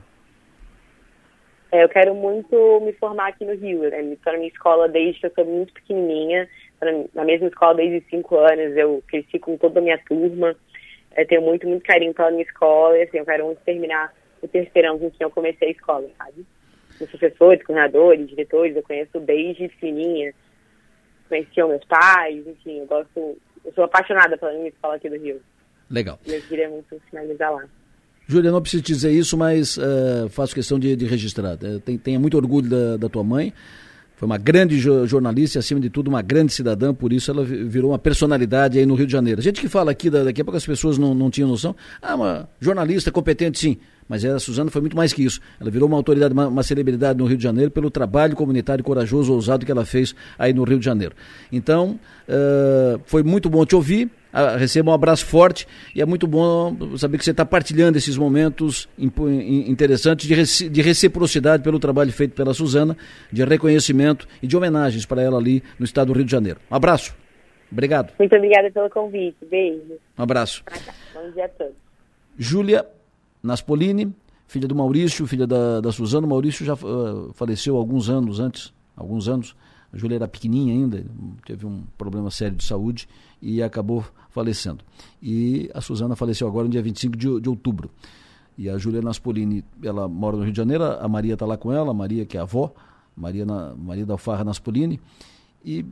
[1.70, 3.80] É, eu quero muito me formar aqui no Rio.
[3.90, 4.00] Né?
[4.12, 6.48] Estou na minha escola desde que eu sou muito pequenininha.
[7.14, 8.76] Na mesma escola desde cinco anos.
[8.76, 10.56] Eu cresci com toda a minha turma.
[11.16, 12.96] Eu tenho muito, muito carinho pela minha escola.
[12.96, 16.46] E, assim, eu quero muito terminar o terceirão com quem eu comecei a escola, sabe?
[17.00, 20.32] Os professores, coordenadores, diretores, eu conheço desde fininha
[21.34, 25.40] conheciam meus pais, enfim, eu gosto, eu sou apaixonada pela minha escola aqui do Rio.
[25.90, 26.18] Legal.
[26.26, 27.64] E eu queria muito finalizar lá.
[28.26, 31.58] Júlia, não preciso dizer isso, mas uh, faço questão de, de registrar.
[31.84, 33.52] Tem, tenha muito orgulho da, da tua mãe.
[34.24, 37.44] Foi uma grande jo jornalista e, acima de tudo, uma grande cidadã, por isso ela
[37.44, 39.38] virou uma personalidade aí no Rio de Janeiro.
[39.38, 41.76] A gente que fala aqui, daqui a pouco as pessoas não, não tinham noção.
[42.00, 43.76] Ah, uma jornalista competente, sim.
[44.08, 45.40] Mas a Suzana foi muito mais que isso.
[45.60, 49.30] Ela virou uma autoridade, uma, uma, celebridade no Rio de Janeiro pelo trabalho comunitário corajoso,
[49.30, 51.14] ousado que ela fez aí no Rio de Janeiro.
[51.52, 54.10] Então, uh, foi muito bom te ouvir.
[54.34, 58.16] Uh, receba um abraço forte e é muito bom saber que você está partilhando esses
[58.16, 62.96] momentos interessantes de, reci de reciprocidade pelo trabalho feito pela Suzana,
[63.30, 66.58] de reconhecimento e de homenagens para ela ali no estado do Rio de Janeiro.
[66.68, 67.14] Um abraço.
[67.70, 68.12] Obrigado.
[68.18, 69.36] Muito obrigada pelo convite.
[69.48, 69.98] Beijo.
[70.18, 70.64] Um abraço.
[71.14, 71.74] Bom dia a todos.
[72.36, 72.84] Júlia
[73.40, 74.12] Naspolini,
[74.48, 76.26] filha do Maurício, filha da, da Suzana.
[76.26, 79.54] O Maurício já uh, faleceu alguns anos antes, alguns anos.
[79.94, 81.06] A Júlia era pequenininha ainda,
[81.46, 83.08] teve um problema sério de saúde
[83.40, 84.84] e acabou falecendo.
[85.22, 87.88] E a Suzana faleceu agora no dia 25 de, de outubro.
[88.58, 91.72] E a Júlia Naspolini, ela mora no Rio de Janeiro, a Maria está lá com
[91.72, 92.74] ela, a Maria que é a avó,
[93.16, 95.00] Maria, na, Maria da Alfarra Naspolini.
[95.64, 95.86] E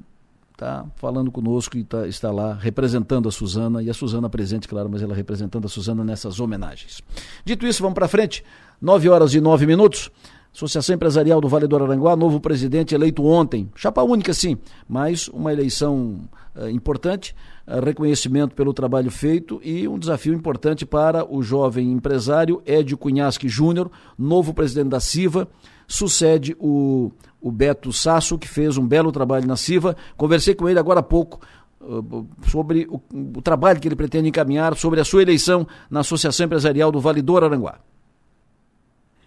[0.53, 4.89] está falando conosco e tá, está lá representando a Suzana, e a Suzana presente, claro,
[4.91, 7.01] mas ela representando a Suzana nessas homenagens.
[7.45, 8.45] Dito isso, vamos para frente.
[8.81, 10.11] Nove horas e nove minutos.
[10.55, 13.71] Associação Empresarial do Vale do Aranguá, novo presidente eleito ontem.
[13.75, 14.59] Chapa única, sim,
[14.89, 17.35] mas uma eleição uh, importante,
[17.67, 23.49] uh, reconhecimento pelo trabalho feito e um desafio importante para o jovem empresário Edio Cunhasque
[23.49, 25.49] Júnior, novo presidente da CIVA,
[25.87, 27.11] sucede o
[27.43, 29.97] o Beto Sasso, que fez um belo trabalho na CIVA.
[30.17, 31.41] Conversei com ele agora há pouco
[31.81, 33.03] uh, sobre o,
[33.37, 37.21] o, trabalho que ele pretende encaminhar, sobre a sua eleição na Associação Empresarial do Vale
[37.21, 37.81] do Aranguá.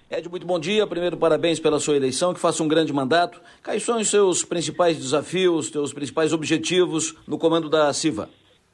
[0.10, 0.86] Ed, muito bom dia.
[0.86, 3.42] Primeiro, parabéns pela sua eleição, que faça um grande mandato.
[3.64, 8.30] Quais são os seus principais desafios, seus principais objetivos no comando da CIVA?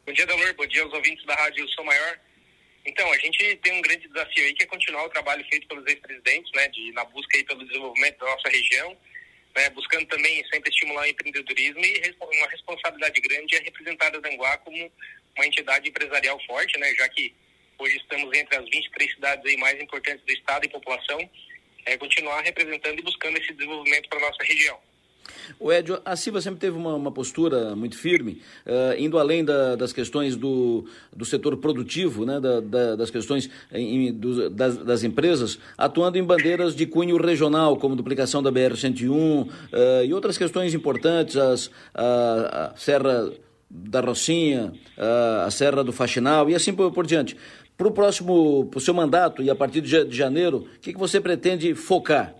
[0.06, 0.54] Bom dia, Delor.
[0.56, 2.20] Bom dia aos ouvintes da Rádio Sou Maior.
[2.86, 5.86] Então, a gente tem um grande desafio aí, que é continuar o trabalho feito pelos
[5.86, 8.98] ex-presidentes, né, de, na busca aí pelo desenvolvimento da nossa região
[9.56, 14.58] né, buscando também sempre estimular o empreendedorismo e uma responsabilidade grande é representar a Danguá
[14.60, 14.92] como
[15.36, 17.34] uma entidade empresarial forte, né, já que
[17.82, 21.20] hoje estamos entre as 23 cidades aí mais importantes do estado e população,
[21.86, 24.78] é continuar representando e buscando esse desenvolvimento para nossa região.
[25.60, 29.76] O Edio, a Silva sempre teve uma, uma postura muito firme, uh, indo além da,
[29.76, 30.86] das questões do,
[31.16, 36.24] do setor produtivo, né, da, da, das questões em, do, das, das, empresas, atuando em
[36.24, 41.72] bandeiras de cunho regional, como duplicação da BR-101 uh, eh, e outras questões importantes, as,
[41.94, 43.32] a, a Serra
[43.74, 44.74] da Rocinha,
[45.46, 47.38] a Serra do Faxinal e assim por, por diante.
[47.82, 51.00] Para o próximo, para o seu mandato e a partir de, janeiro, o que, que
[51.00, 52.32] você pretende focar?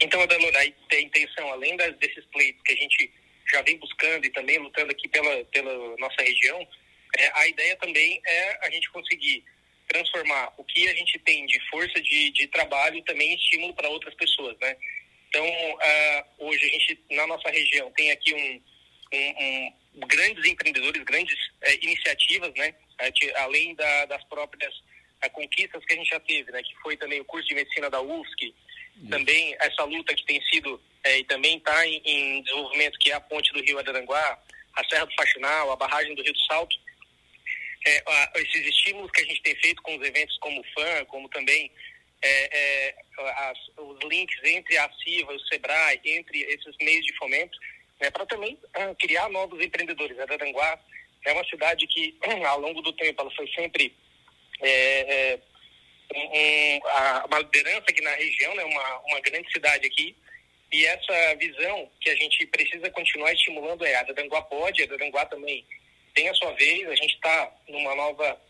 [0.00, 3.12] Então, Adelora, a intenção, além das, desses pleitos que a gente
[3.50, 6.64] já vem buscando e também lutando aqui pela, pela nossa região,
[7.18, 9.42] é, a ideia também é a gente conseguir
[9.88, 13.88] transformar o que a gente tem de força de, de trabalho também em estímulo para
[13.88, 14.76] outras pessoas, né?
[15.30, 18.62] Então, uh, hoje a gente, na nossa região, tem aqui um,
[19.12, 22.72] um, um grandes empreendedores, grandes uh, iniciativas, né?
[23.36, 24.74] Além da, das próprias
[25.22, 26.62] eh, conquistas que a gente já teve, né?
[26.62, 28.54] Que foi também o curso de medicina da UFSC,
[29.10, 33.14] também essa luta que tem sido é, e também está em, em, desenvolvimento, que é
[33.14, 34.38] a ponte do Rio Araranguá,
[34.74, 36.74] a Serra do Faxinal, a barragem do Rio do Salto,
[37.86, 41.04] é, a, esses estímulos que a gente tem feito com os eventos como o FAN,
[41.04, 41.70] como também
[42.22, 47.58] é, as, os links entre a CIVA o SEBRAE, entre esses meios de fomento,
[48.00, 50.18] né, para também uh, criar novos empreendedores.
[50.18, 50.78] Araranguá
[51.26, 52.16] é uma cidade que,
[52.46, 53.94] ao longo do tempo, ela foi sempre
[54.62, 55.38] é, é
[56.14, 60.16] um, a, uma liderança aqui na região, né, uma, uma grande cidade aqui,
[60.72, 65.26] e essa visão que a gente precisa continuar estimulando é a Daranguá pode, a Daranguá
[65.26, 65.64] também
[66.14, 68.40] tem a sua vez, a gente está numa nova,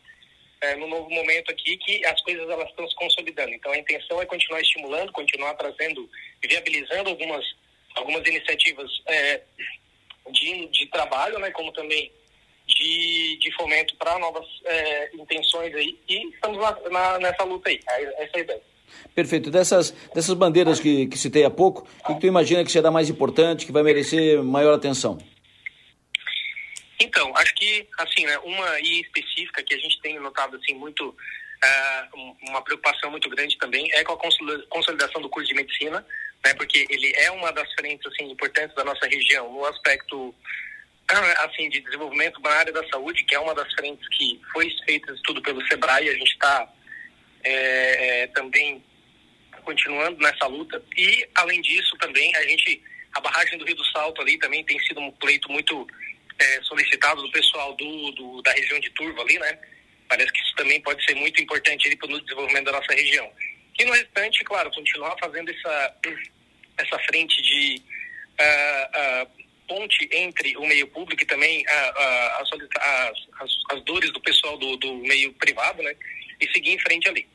[0.60, 3.52] é, num novo momento aqui que as coisas elas estão se consolidando.
[3.52, 6.08] Então a intenção é continuar estimulando, continuar trazendo,
[6.42, 7.44] viabilizando algumas,
[7.96, 9.42] algumas iniciativas é,
[10.30, 12.10] de, de trabalho, né, como também
[12.76, 17.80] de, de fomento para novas é, intenções aí e estamos na, na, nessa luta aí,
[17.88, 18.62] é, essa é a ideia.
[19.14, 19.50] Perfeito.
[19.50, 23.08] Dessas, dessas bandeiras que, que citei há pouco, o que tu imagina que será mais
[23.08, 25.18] importante, que vai merecer maior atenção?
[27.00, 32.36] Então, acho que, assim, né, uma específica que a gente tem notado, assim, muito, uh,
[32.48, 34.18] uma preocupação muito grande também é com a
[34.68, 36.06] consolidação do curso de medicina,
[36.44, 40.34] né, porque ele é uma das frentes, assim, importantes da nossa região no aspecto
[41.08, 45.12] assim, de desenvolvimento na área da saúde, que é uma das frentes que foi feito
[45.14, 46.68] estudo pelo SEBRAE, a gente está
[47.44, 48.84] é, é, também
[49.62, 50.82] continuando nessa luta.
[50.96, 52.82] E, além disso, também, a gente,
[53.14, 55.86] a barragem do Rio do Salto ali também tem sido um pleito muito
[56.38, 59.58] é, solicitado do pessoal do, do, da região de Turva ali, né?
[60.08, 63.30] Parece que isso também pode ser muito importante para o desenvolvimento da nossa região.
[63.78, 65.96] E no restante, claro, continuar fazendo essa
[66.78, 67.82] essa frente de
[68.38, 71.64] uh, uh, ponte entre o meio público e também
[72.40, 72.48] as,
[73.40, 75.94] as, as, dores do pessoal do, do meio privado, né?
[76.40, 77.26] E seguir em frente ali.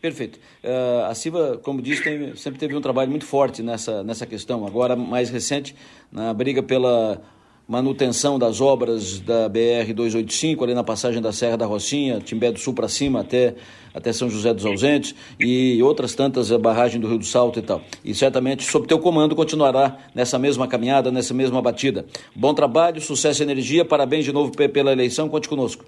[0.00, 0.38] Perfeito.
[0.62, 4.66] Uh, a Silva, como disse, tem, sempre teve um trabalho muito forte nessa, nessa questão.
[4.66, 5.74] Agora, mais recente,
[6.12, 7.22] na briga pela
[7.66, 12.74] manutenção das obras da BR-285, ali na passagem da Serra da Rocinha, Timbé do Sul
[12.74, 13.54] para cima até,
[13.94, 17.62] até São José dos Ausentes, e outras tantas, a barragem do Rio do Salto e
[17.62, 17.82] tal.
[18.04, 22.04] E certamente, sob teu comando, continuará nessa mesma caminhada, nessa mesma batida.
[22.34, 25.86] Bom trabalho, sucesso e energia, parabéns de novo pela eleição, conte conosco.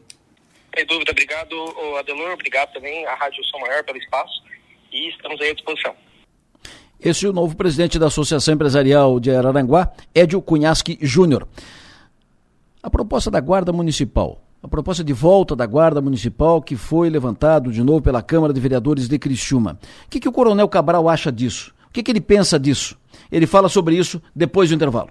[0.75, 1.55] Sem dúvida, obrigado,
[1.99, 4.43] Adelor, obrigado também à Rádio São Maior pelo espaço,
[4.93, 5.95] e estamos aí à disposição.
[6.99, 11.47] Esse é o novo presidente da Associação Empresarial de Araranguá, Edio Cunhasque Júnior.
[12.83, 17.71] A proposta da Guarda Municipal, a proposta de volta da Guarda Municipal que foi levantado
[17.71, 19.79] de novo pela Câmara de Vereadores de Criciúma.
[20.07, 21.75] O que, que o Coronel Cabral acha disso?
[21.89, 22.97] O que, que ele pensa disso?
[23.31, 25.11] Ele fala sobre isso depois do intervalo.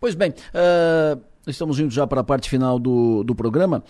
[0.00, 3.84] Pois bem, uh, estamos indo já para a parte final do, do programa.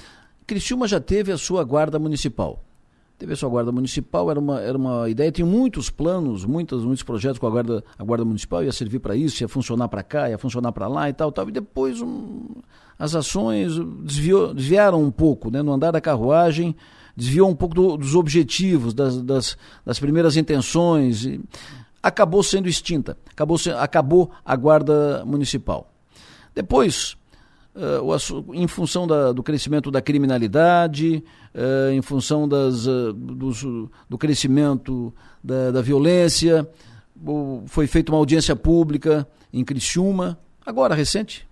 [0.47, 2.63] Criciúma já teve a sua Guarda Municipal
[3.21, 7.03] teve a sua guarda municipal, era uma, era uma ideia, tinha muitos planos, muitos, muitos
[7.03, 10.31] projetos com a guarda, a guarda municipal, ia servir para isso, ia funcionar para cá,
[10.31, 11.47] ia funcionar para lá e tal, tal.
[11.47, 12.47] E depois um,
[12.99, 15.61] as ações desviou, desviaram um pouco, né?
[15.61, 16.75] no andar da carruagem,
[17.15, 21.29] desviou um pouco do, dos objetivos, das, das, das primeiras intenções,
[22.03, 25.93] acabou sendo extinta, acabou, acabou a guarda municipal.
[26.55, 27.19] Depois,
[27.75, 31.23] uh, em função da, do crescimento da criminalidade,
[31.55, 36.69] uh, em função das, uh, do, crescimento da, da violência,
[37.67, 41.47] foi feita uma audiência pública em Criciúma, agora recente,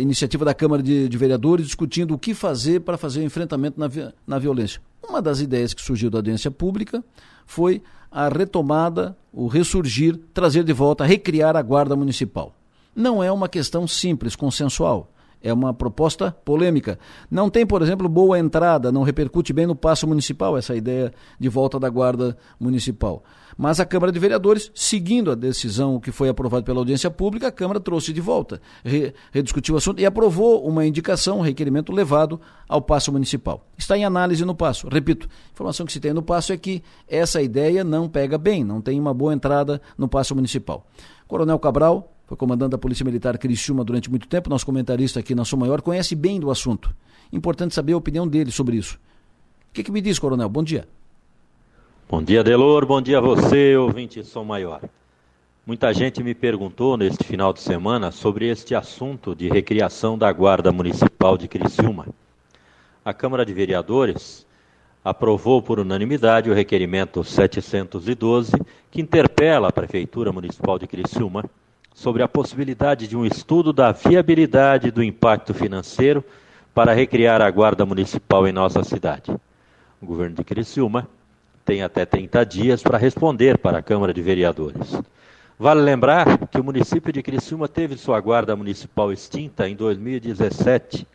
[0.00, 3.88] iniciativa da Câmara de, de, Vereadores discutindo o que fazer para fazer o enfrentamento na,
[4.26, 4.80] na violência.
[5.06, 7.02] Uma das ideias que surgiu da audiência pública
[7.46, 12.54] foi a retomada, o ressurgir, trazer de volta, recriar a Guarda Municipal.
[12.94, 15.10] Não é uma questão simples, consensual.
[15.42, 16.98] É uma proposta polêmica.
[17.30, 21.48] Não tem, por exemplo, boa entrada, não repercute bem no passo municipal essa ideia de
[21.48, 23.22] volta da guarda municipal.
[23.56, 27.52] Mas a Câmara de Vereadores, seguindo a decisão que foi aprovada pela audiência pública, a
[27.52, 32.40] Câmara trouxe de volta, re, rediscutiu o assunto e aprovou uma indicação, um requerimento levado
[32.68, 33.66] ao passo municipal.
[33.76, 34.88] Está em análise no passo.
[34.88, 38.64] Repito, a informação que se tem no passo é que essa ideia não pega bem,
[38.64, 40.86] não tem uma boa entrada no passo municipal.
[41.26, 45.44] Coronel Cabral, foi comandante da Polícia Militar Criciúma durante muito tempo, nosso comentarista aqui na
[45.44, 46.94] Sua Maior, conhece bem do assunto.
[47.32, 49.00] Importante saber a opinião dele sobre isso.
[49.68, 50.48] O que, que me diz, coronel?
[50.48, 50.86] Bom dia.
[52.08, 52.86] Bom dia, Delor.
[52.86, 54.80] Bom dia a você, ouvinte São Maior.
[55.66, 60.70] Muita gente me perguntou neste final de semana sobre este assunto de recriação da Guarda
[60.70, 62.06] Municipal de Criciúma.
[63.04, 64.46] A Câmara de Vereadores
[65.04, 68.52] aprovou por unanimidade o requerimento 712,
[68.88, 71.44] que interpela a Prefeitura Municipal de Criciúma
[72.00, 76.24] sobre a possibilidade de um estudo da viabilidade do impacto financeiro
[76.72, 79.30] para recriar a Guarda Municipal em nossa cidade.
[80.00, 81.06] O governo de Criciúma
[81.62, 84.98] tem até 30 dias para responder para a Câmara de Vereadores.
[85.58, 91.06] Vale lembrar que o município de Criciúma teve sua guarda municipal extinta em 2017,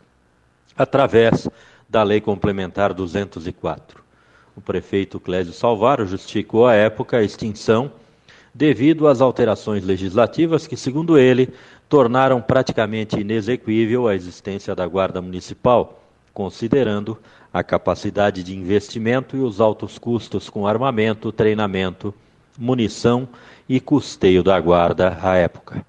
[0.78, 1.48] através
[1.88, 4.04] da Lei Complementar 204.
[4.54, 7.90] O prefeito Clésio Salvaro justificou à época a extinção
[8.56, 11.52] devido às alterações legislativas que, segundo ele,
[11.90, 16.02] tornaram praticamente inexequível a existência da Guarda Municipal,
[16.32, 17.18] considerando
[17.52, 22.14] a capacidade de investimento e os altos custos com armamento, treinamento,
[22.58, 23.28] munição
[23.68, 25.84] e custeio da Guarda à época.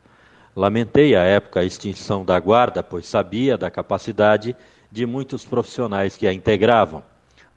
[0.54, 4.54] Lamentei à época a extinção da Guarda, pois sabia da capacidade
[4.92, 7.02] de muitos profissionais que a integravam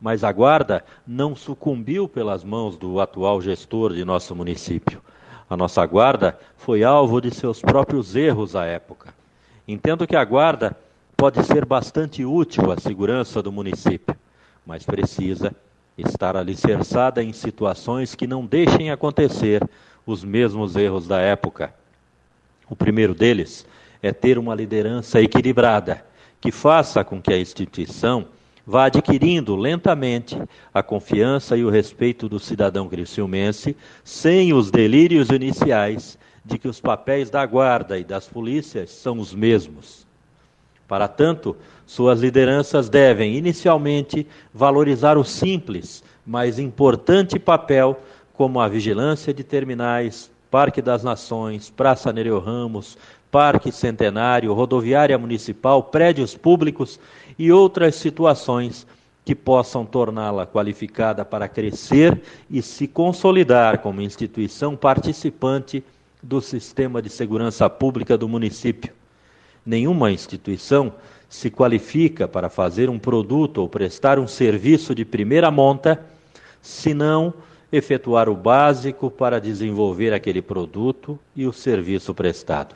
[0.00, 5.02] mas a guarda não sucumbiu pelas mãos do atual gestor de nosso município.
[5.48, 9.12] A nossa guarda foi alvo de seus próprios erros à época.
[9.68, 10.76] Entendo que a guarda
[11.16, 14.16] pode ser bastante útil à segurança do município,
[14.64, 15.54] mas precisa
[15.98, 19.62] estar alicerçada em situações que não deixem acontecer
[20.06, 21.74] os mesmos erros da época.
[22.68, 23.66] O primeiro deles
[24.02, 26.04] é ter uma liderança equilibrada,
[26.40, 28.26] que faça com que a instituição
[28.70, 30.40] vá adquirindo lentamente
[30.72, 36.80] a confiança e o respeito do cidadão criciumense, sem os delírios iniciais de que os
[36.80, 40.06] papéis da guarda e das polícias são os mesmos.
[40.86, 44.24] Para tanto, suas lideranças devem, inicialmente,
[44.54, 48.00] valorizar o simples, mas importante papel
[48.34, 52.96] como a vigilância de terminais, Parque das Nações, Praça Nereu Ramos,
[53.32, 57.00] Parque Centenário, Rodoviária Municipal, prédios públicos
[57.40, 58.86] e outras situações
[59.24, 65.82] que possam torná-la qualificada para crescer e se consolidar como instituição participante
[66.22, 68.92] do sistema de segurança pública do município.
[69.64, 70.92] Nenhuma instituição
[71.30, 75.98] se qualifica para fazer um produto ou prestar um serviço de primeira monta
[76.60, 77.32] se não
[77.72, 82.74] efetuar o básico para desenvolver aquele produto e o serviço prestado.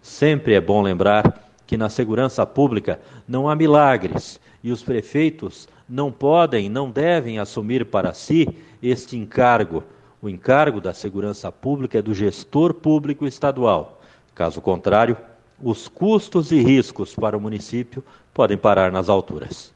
[0.00, 6.10] Sempre é bom lembrar que na segurança pública não há milagres e os prefeitos não
[6.10, 8.48] podem, não devem assumir para si
[8.82, 9.84] este encargo.
[10.22, 14.00] O encargo da segurança pública é do gestor público estadual.
[14.34, 15.14] Caso contrário,
[15.62, 19.70] os custos e riscos para o município podem parar nas alturas.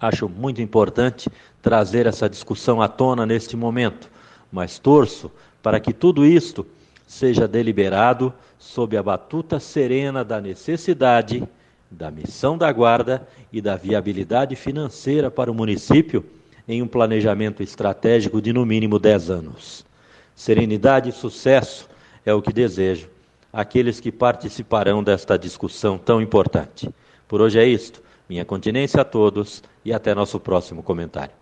[0.00, 1.30] Acho muito importante
[1.62, 4.10] trazer essa discussão à tona neste momento,
[4.50, 5.30] mas torço
[5.62, 6.66] para que tudo isto
[7.06, 11.46] seja deliberado sob a batuta serena da necessidade,
[11.90, 16.24] da missão da guarda e da viabilidade financeira para o município
[16.66, 19.86] em um planejamento estratégico de no mínimo 10 anos.
[20.34, 21.88] Serenidade e sucesso
[22.24, 23.08] é o que desejo
[23.52, 26.90] àqueles que participarão desta discussão tão importante.
[27.26, 28.02] Por hoje é isto.
[28.28, 31.34] Minha continência a todos e até nosso próximo comentário.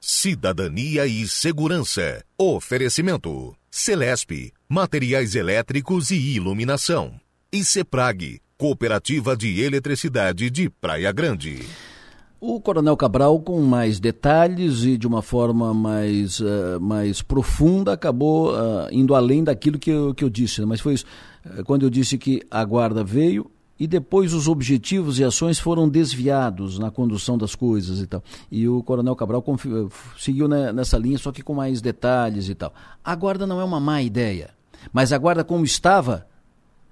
[0.00, 2.24] Cidadania e Segurança.
[2.38, 3.54] Oferecimento.
[3.70, 7.12] Celesp, Materiais Elétricos e Iluminação.
[7.52, 11.66] E Ceprag, Cooperativa de Eletricidade de Praia Grande.
[12.40, 18.52] O Coronel Cabral, com mais detalhes e de uma forma mais, uh, mais profunda, acabou
[18.52, 20.62] uh, indo além daquilo que eu, que eu disse.
[20.62, 20.66] Né?
[20.66, 21.04] Mas foi isso.
[21.44, 25.88] Uh, quando eu disse que a guarda veio, e depois os objetivos e ações foram
[25.88, 28.22] desviados na condução das coisas e tal.
[28.50, 29.44] E o Coronel Cabral
[30.18, 32.72] seguiu nessa linha, só que com mais detalhes e tal.
[33.04, 34.50] A guarda não é uma má ideia,
[34.92, 36.26] mas a guarda como estava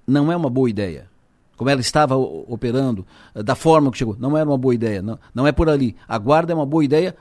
[0.05, 1.11] não é uma boa ideia.
[1.55, 5.47] Como ela estava operando, da forma que chegou, não era uma boa ideia, não, não
[5.47, 5.95] é por ali.
[6.07, 7.15] A guarda é uma boa ideia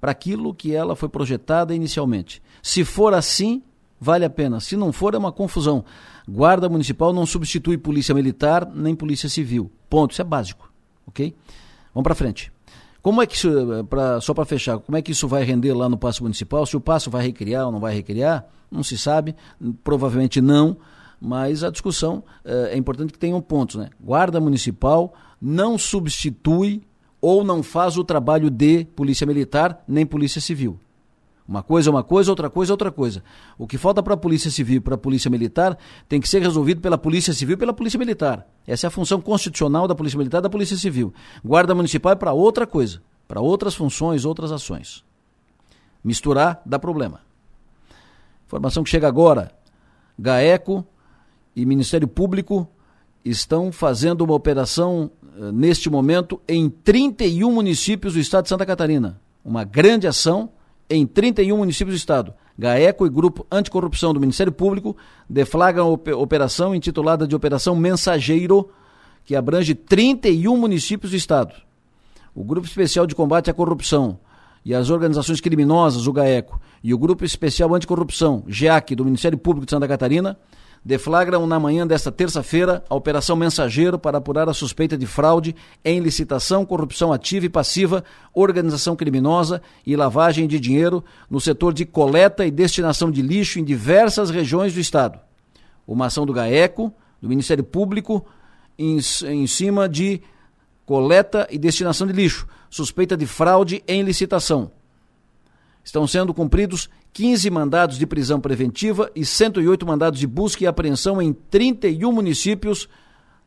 [0.00, 2.42] para aquilo que ela foi projetada inicialmente.
[2.62, 3.62] Se for assim,
[4.00, 4.60] vale a pena.
[4.60, 5.84] Se não for, é uma confusão.
[6.28, 9.70] Guarda Municipal não substitui Polícia Militar nem Polícia Civil.
[9.88, 10.12] Ponto.
[10.12, 10.72] Isso é básico.
[11.06, 11.34] Ok?
[11.94, 12.52] Vamos para frente.
[13.00, 13.48] Como é que isso,
[13.88, 16.66] pra, só para fechar, como é que isso vai render lá no Passo Municipal?
[16.66, 19.36] Se o Passo vai recriar ou não vai recriar, não se sabe,
[19.84, 20.76] provavelmente não,
[21.20, 23.76] mas a discussão é, é importante que tenham pontos.
[23.76, 23.90] Né?
[24.00, 26.82] Guarda Municipal não substitui
[27.20, 30.76] ou não faz o trabalho de Polícia Militar nem Polícia Civil.
[31.48, 33.22] Uma coisa é uma coisa, outra coisa é outra coisa.
[33.56, 35.78] O que falta para a Polícia Civil e para a Polícia Militar
[36.08, 38.46] tem que ser resolvido pela Polícia Civil e pela Polícia Militar.
[38.66, 41.14] Essa é a função constitucional da Polícia Militar e da Polícia Civil.
[41.44, 45.04] Guarda Municipal é para outra coisa, para outras funções, outras ações.
[46.02, 47.20] Misturar dá problema.
[48.46, 49.52] Informação que chega agora.
[50.18, 50.84] GAECO
[51.54, 52.68] e Ministério Público
[53.24, 59.20] estão fazendo uma operação eh, neste momento em 31 municípios do estado de Santa Catarina.
[59.44, 60.50] Uma grande ação
[60.88, 62.34] em 31 municípios do estado.
[62.58, 64.96] GAECO e Grupo Anticorrupção do Ministério Público
[65.28, 68.70] deflagram operação intitulada de Operação Mensageiro,
[69.24, 71.54] que abrange 31 municípios do estado.
[72.34, 74.18] O Grupo Especial de Combate à Corrupção
[74.64, 79.66] e as organizações criminosas, o GAECO, e o Grupo Especial Anticorrupção, GEAC, do Ministério Público
[79.66, 80.38] de Santa Catarina,
[80.86, 85.52] deflagram na manhã desta terça-feira a Operação Mensageiro para apurar a suspeita de fraude
[85.84, 91.84] em licitação, corrupção ativa e passiva, organização criminosa e lavagem de dinheiro no setor de
[91.84, 95.18] coleta e destinação de lixo em diversas regiões do Estado.
[95.84, 98.24] Uma ação do GAECO, do Ministério Público,
[98.78, 100.22] em, em cima de
[100.84, 104.70] coleta e destinação de lixo, suspeita de fraude em licitação.
[105.86, 111.22] Estão sendo cumpridos 15 mandados de prisão preventiva e 108 mandados de busca e apreensão
[111.22, 112.88] em 31 municípios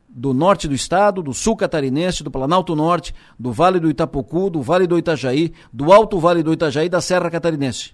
[0.07, 4.61] do norte do estado, do sul catarinense, do Planalto Norte, do Vale do Itapocu, do
[4.61, 7.91] Vale do Itajaí, do Alto Vale do Itajaí e da Serra Catarinense.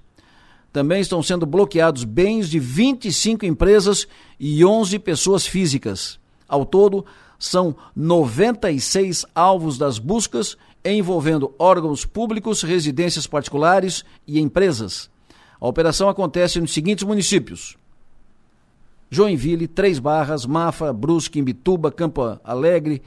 [0.71, 4.07] Também estão sendo bloqueados bens de 25 empresas
[4.39, 6.19] e 11 pessoas físicas.
[6.47, 7.03] Ao todo,
[7.39, 10.55] são 96 alvos das buscas
[10.93, 15.09] envolvendo órgãos públicos, residências particulares e empresas.
[15.59, 17.75] A operação acontece nos seguintes municípios:
[19.09, 23.01] Joinville, Três Barras, Mafra, Brusque, Imbituba, Campo Alegre,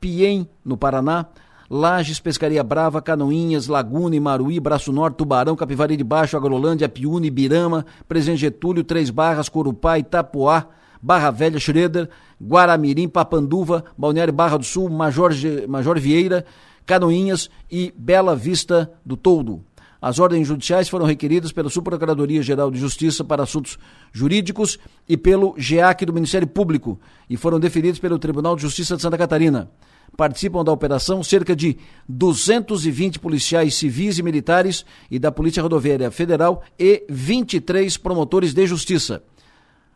[0.00, 1.26] Piem, no Paraná,
[1.70, 7.86] Lages, Pescaria Brava, Canoinhas, Laguna, Maruí, Braço Norte, Tubarão, Capivari de Baixo, Agrolândia, Piúna, Ibirama,
[8.06, 10.68] Presidente Getúlio, Três Barras, Corupá, Itapuá,
[11.02, 12.08] Barra Velha, Schroeder,
[12.40, 15.32] Guaramirim, Papanduva, Balneário Barra do Sul, Major,
[15.68, 16.44] Major Vieira,
[16.86, 19.64] Canoinhas e Bela Vista do Toldo.
[20.00, 23.78] As ordens judiciais foram requeridas pela Subprocuradoria-Geral de Justiça para Assuntos
[24.12, 24.76] Jurídicos
[25.08, 27.00] e pelo GEAC do Ministério Público
[27.30, 29.70] e foram deferidas pelo Tribunal de Justiça de Santa Catarina.
[30.16, 36.62] participam da operação cerca de 220 policiais civis e militares e da Polícia Rodoviária Federal
[36.78, 39.22] e 23 promotores de justiça.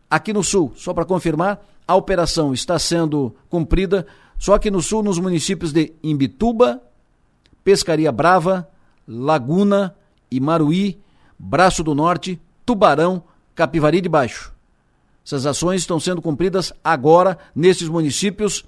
[0.09, 4.05] Aqui no Sul, só para confirmar, a operação está sendo cumprida
[4.37, 6.81] só aqui no Sul, nos municípios de Imbituba,
[7.63, 8.69] Pescaria Brava,
[9.07, 9.95] Laguna,
[10.29, 10.99] Imaruí,
[11.39, 13.23] Braço do Norte, Tubarão,
[13.55, 14.53] Capivari de Baixo.
[15.25, 18.63] Essas ações estão sendo cumpridas agora nesses municípios.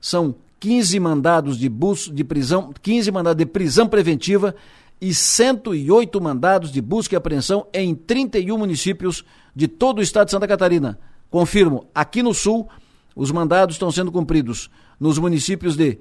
[0.00, 4.54] São 15 mandados de bus de prisão, 15 mandados de prisão preventiva
[5.00, 9.24] e 108 mandados de busca e apreensão em 31 municípios
[9.54, 10.98] de todo o estado de Santa Catarina.
[11.30, 12.68] Confirmo, aqui no sul,
[13.14, 15.98] os mandados estão sendo cumpridos nos municípios de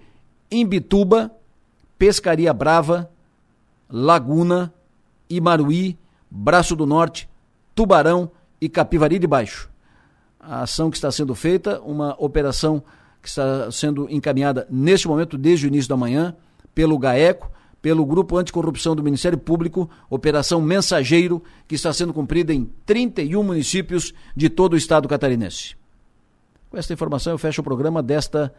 [0.51, 1.31] Imbituba,
[1.97, 3.09] Pescaria Brava,
[3.89, 4.73] Laguna,
[5.29, 5.97] Imaruí,
[6.29, 7.29] Braço do Norte,
[7.73, 9.69] Tubarão e Capivari de Baixo
[10.39, 12.81] a ação que está sendo feita, uma operação
[13.21, 16.35] que está sendo encaminhada neste momento, desde o início da manhã,
[16.73, 17.51] pelo GAECO,
[17.81, 24.13] pelo Grupo Anticorrupção do Ministério Público, Operação Mensageiro, que está sendo cumprida em 31 municípios
[24.35, 25.75] de todo o estado catarinense.
[26.69, 28.53] Com esta informação, eu fecho o programa desta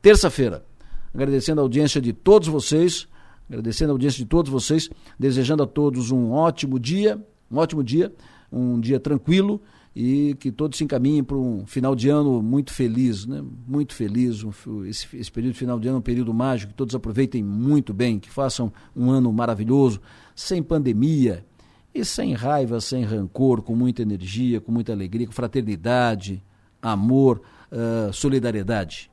[0.00, 0.64] terça-feira.
[1.12, 3.08] Agradecendo a audiência de todos vocês,
[3.48, 4.88] agradecendo a audiência de todos vocês,
[5.18, 7.20] desejando a todos um ótimo dia,
[7.50, 8.12] um ótimo dia,
[8.52, 9.60] um dia tranquilo
[9.98, 13.42] e que todos se encaminhem para um final de ano muito feliz, né?
[13.66, 14.44] muito feliz.
[14.86, 17.94] esse, esse, período de final de ano é um período mágico, que todos aproveitem muito
[17.94, 19.98] bem, que façam um ano maravilhoso,
[20.34, 21.46] sem pandemia
[21.94, 26.44] e sem raiva, sem rancor, com muita energia, com muita alegria, com fraternidade,
[26.82, 27.40] amor,
[27.72, 29.10] uh, solidariedade.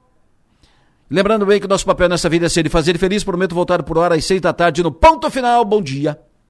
[1.10, 3.24] Lembrando bem que nosso papel nessa vida é ser e fazer feliz.
[3.24, 5.64] Prometo voltar por hora às seis da tarde no ponto final.
[5.64, 6.20] Bom dia.